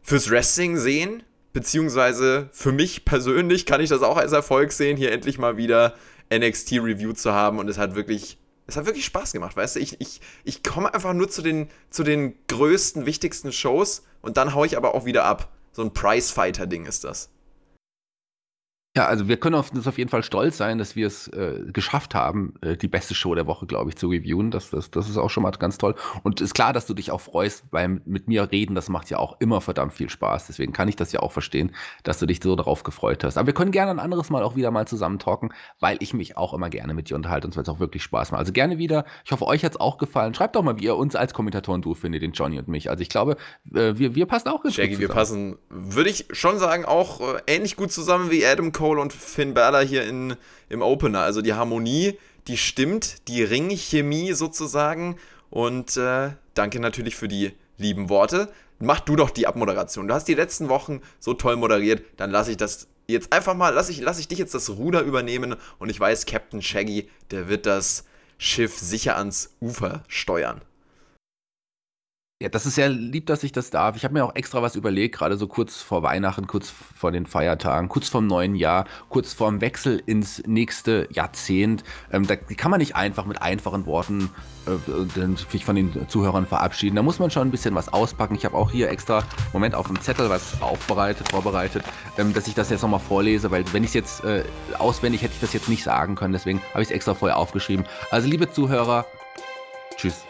fürs 0.00 0.30
Wrestling 0.30 0.76
sehen. 0.76 1.22
Beziehungsweise 1.52 2.48
für 2.52 2.72
mich 2.72 3.04
persönlich 3.04 3.66
kann 3.66 3.80
ich 3.80 3.88
das 3.88 4.02
auch 4.02 4.16
als 4.16 4.32
Erfolg 4.32 4.72
sehen, 4.72 4.96
hier 4.96 5.12
endlich 5.12 5.38
mal 5.38 5.56
wieder 5.56 5.94
NXT 6.32 6.72
Review 6.74 7.12
zu 7.12 7.32
haben. 7.32 7.58
Und 7.58 7.68
es 7.68 7.78
hat 7.78 7.94
wirklich, 7.94 8.38
es 8.66 8.76
hat 8.76 8.86
wirklich 8.86 9.06
Spaß 9.06 9.32
gemacht, 9.32 9.56
weißt 9.56 9.76
du? 9.76 9.80
Ich, 9.80 10.00
ich, 10.00 10.20
ich 10.44 10.62
komme 10.62 10.92
einfach 10.92 11.14
nur 11.14 11.28
zu 11.28 11.42
den, 11.42 11.68
zu 11.90 12.02
den 12.04 12.34
größten, 12.48 13.06
wichtigsten 13.06 13.52
Shows 13.52 14.04
und 14.20 14.36
dann 14.36 14.54
haue 14.54 14.66
ich 14.66 14.76
aber 14.76 14.94
auch 14.94 15.04
wieder 15.04 15.24
ab. 15.24 15.50
So 15.72 15.82
ein 15.82 15.94
Prizefighter-Ding 15.94 16.86
ist 16.86 17.04
das. 17.04 17.30
Ja, 18.98 19.06
also 19.06 19.28
wir 19.28 19.36
können 19.36 19.54
auf 19.54 19.72
uns 19.72 19.86
auf 19.86 19.96
jeden 19.96 20.10
Fall 20.10 20.24
stolz 20.24 20.56
sein, 20.56 20.76
dass 20.78 20.96
wir 20.96 21.06
es 21.06 21.28
äh, 21.28 21.62
geschafft 21.72 22.16
haben, 22.16 22.54
äh, 22.62 22.76
die 22.76 22.88
beste 22.88 23.14
Show 23.14 23.32
der 23.32 23.46
Woche, 23.46 23.64
glaube 23.64 23.90
ich, 23.90 23.96
zu 23.96 24.08
reviewen. 24.08 24.50
Das, 24.50 24.70
das, 24.70 24.90
das 24.90 25.08
ist 25.08 25.16
auch 25.16 25.30
schon 25.30 25.44
mal 25.44 25.52
ganz 25.52 25.78
toll. 25.78 25.94
Und 26.24 26.40
ist 26.40 26.52
klar, 26.52 26.72
dass 26.72 26.86
du 26.86 26.94
dich 26.94 27.12
auch 27.12 27.20
freust 27.20 27.70
beim 27.70 28.00
mit 28.06 28.26
mir 28.26 28.50
reden. 28.50 28.74
Das 28.74 28.88
macht 28.88 29.08
ja 29.08 29.18
auch 29.18 29.36
immer 29.38 29.60
verdammt 29.60 29.92
viel 29.92 30.10
Spaß. 30.10 30.48
Deswegen 30.48 30.72
kann 30.72 30.88
ich 30.88 30.96
das 30.96 31.12
ja 31.12 31.20
auch 31.20 31.30
verstehen, 31.30 31.76
dass 32.02 32.18
du 32.18 32.26
dich 32.26 32.40
so 32.42 32.56
darauf 32.56 32.82
gefreut 32.82 33.22
hast. 33.22 33.38
Aber 33.38 33.46
wir 33.46 33.54
können 33.54 33.70
gerne 33.70 33.92
ein 33.92 34.00
anderes 34.00 34.30
Mal 34.30 34.42
auch 34.42 34.56
wieder 34.56 34.72
mal 34.72 34.88
zusammen 34.88 35.20
talken, 35.20 35.50
weil 35.78 35.98
ich 36.00 36.12
mich 36.12 36.36
auch 36.36 36.52
immer 36.52 36.68
gerne 36.68 36.92
mit 36.92 37.08
dir 37.08 37.14
unterhalte 37.14 37.46
und 37.46 37.52
es 37.52 37.56
wird 37.56 37.68
auch 37.68 37.78
wirklich 37.78 38.02
Spaß 38.02 38.32
macht. 38.32 38.40
Also 38.40 38.52
gerne 38.52 38.78
wieder. 38.78 39.04
Ich 39.24 39.30
hoffe, 39.30 39.46
euch 39.46 39.64
hat 39.64 39.74
es 39.74 39.80
auch 39.80 39.98
gefallen. 39.98 40.34
Schreibt 40.34 40.56
doch 40.56 40.64
mal, 40.64 40.76
wie 40.80 40.86
ihr 40.86 40.96
uns 40.96 41.14
als 41.14 41.34
Kommentatoren 41.34 41.82
du 41.82 41.94
findet, 41.94 42.22
den 42.22 42.32
Johnny 42.32 42.58
und 42.58 42.66
mich. 42.66 42.90
Also 42.90 43.00
ich 43.02 43.10
glaube, 43.10 43.36
äh, 43.72 43.92
wir, 43.94 44.16
wir 44.16 44.26
passen 44.26 44.48
auch 44.48 44.60
ganz 44.60 44.74
Shaggy, 44.74 44.96
gut 44.96 44.96
zusammen. 44.96 45.08
wir 45.08 45.14
passen, 45.14 45.58
würde 45.68 46.10
ich 46.10 46.26
schon 46.32 46.58
sagen, 46.58 46.84
auch 46.84 47.20
äh, 47.20 47.40
ähnlich 47.46 47.76
gut 47.76 47.92
zusammen 47.92 48.32
wie 48.32 48.44
Adam 48.44 48.72
Cole 48.72 48.87
Cole 48.88 49.02
und 49.02 49.12
Finn 49.12 49.52
Balor 49.52 49.82
hier 49.82 50.04
in, 50.04 50.34
im 50.70 50.80
Opener. 50.80 51.20
Also 51.20 51.42
die 51.42 51.52
Harmonie, 51.52 52.18
die 52.46 52.56
stimmt, 52.56 53.28
die 53.28 53.42
Ringchemie 53.42 54.32
sozusagen. 54.32 55.18
Und 55.50 55.98
äh, 55.98 56.30
danke 56.54 56.80
natürlich 56.80 57.14
für 57.14 57.28
die 57.28 57.52
lieben 57.76 58.08
Worte. 58.08 58.50
Mach 58.78 59.00
du 59.00 59.14
doch 59.14 59.28
die 59.28 59.46
Abmoderation. 59.46 60.08
Du 60.08 60.14
hast 60.14 60.26
die 60.26 60.34
letzten 60.34 60.70
Wochen 60.70 61.02
so 61.20 61.34
toll 61.34 61.56
moderiert, 61.56 62.02
dann 62.16 62.30
lasse 62.30 62.52
ich 62.52 62.56
das 62.56 62.88
jetzt 63.08 63.30
einfach 63.30 63.54
mal, 63.54 63.74
lasse 63.74 63.92
ich, 63.92 64.00
lass 64.00 64.18
ich 64.18 64.28
dich 64.28 64.38
jetzt 64.38 64.54
das 64.54 64.70
Ruder 64.70 65.02
übernehmen 65.02 65.56
und 65.78 65.90
ich 65.90 66.00
weiß, 66.00 66.24
Captain 66.24 66.62
Shaggy, 66.62 67.10
der 67.30 67.48
wird 67.48 67.66
das 67.66 68.04
Schiff 68.38 68.78
sicher 68.78 69.18
ans 69.18 69.54
Ufer 69.60 70.02
steuern. 70.08 70.62
Ja, 72.40 72.48
das 72.48 72.66
ist 72.66 72.76
sehr 72.76 72.88
lieb, 72.88 73.26
dass 73.26 73.42
ich 73.42 73.50
das 73.50 73.70
darf. 73.70 73.96
Ich 73.96 74.04
habe 74.04 74.14
mir 74.14 74.24
auch 74.24 74.36
extra 74.36 74.62
was 74.62 74.76
überlegt, 74.76 75.16
gerade 75.16 75.36
so 75.36 75.48
kurz 75.48 75.78
vor 75.78 76.04
Weihnachten, 76.04 76.46
kurz 76.46 76.70
vor 76.70 77.10
den 77.10 77.26
Feiertagen, 77.26 77.88
kurz 77.88 78.08
vorm 78.08 78.28
neuen 78.28 78.54
Jahr, 78.54 78.84
kurz 79.08 79.34
vorm 79.34 79.60
Wechsel 79.60 80.00
ins 80.06 80.46
nächste 80.46 81.08
Jahrzehnt. 81.10 81.82
Ähm, 82.12 82.28
da 82.28 82.36
kann 82.36 82.70
man 82.70 82.78
nicht 82.78 82.94
einfach 82.94 83.26
mit 83.26 83.42
einfachen 83.42 83.86
Worten 83.86 84.30
äh, 84.66 85.36
sich 85.50 85.64
von 85.64 85.74
den 85.74 86.08
Zuhörern 86.08 86.46
verabschieden. 86.46 86.94
Da 86.94 87.02
muss 87.02 87.18
man 87.18 87.32
schon 87.32 87.48
ein 87.48 87.50
bisschen 87.50 87.74
was 87.74 87.92
auspacken. 87.92 88.36
Ich 88.36 88.44
habe 88.44 88.56
auch 88.56 88.70
hier 88.70 88.88
extra, 88.88 89.24
Moment, 89.52 89.74
auf 89.74 89.88
dem 89.88 90.00
Zettel 90.00 90.30
was 90.30 90.62
aufbereitet, 90.62 91.28
vorbereitet, 91.30 91.82
ähm, 92.18 92.34
dass 92.34 92.46
ich 92.46 92.54
das 92.54 92.70
jetzt 92.70 92.82
nochmal 92.82 93.00
vorlese, 93.00 93.50
weil 93.50 93.64
wenn 93.72 93.82
ich 93.82 93.90
es 93.90 93.94
jetzt 93.94 94.22
äh, 94.22 94.44
auswendig 94.78 95.22
hätte 95.22 95.34
ich 95.34 95.40
das 95.40 95.54
jetzt 95.54 95.68
nicht 95.68 95.82
sagen 95.82 96.14
können. 96.14 96.34
Deswegen 96.34 96.62
habe 96.70 96.82
ich 96.82 96.88
es 96.90 96.94
extra 96.94 97.14
vorher 97.14 97.36
aufgeschrieben. 97.36 97.84
Also 98.12 98.28
liebe 98.28 98.48
Zuhörer, 98.48 99.06
tschüss. 99.96 100.27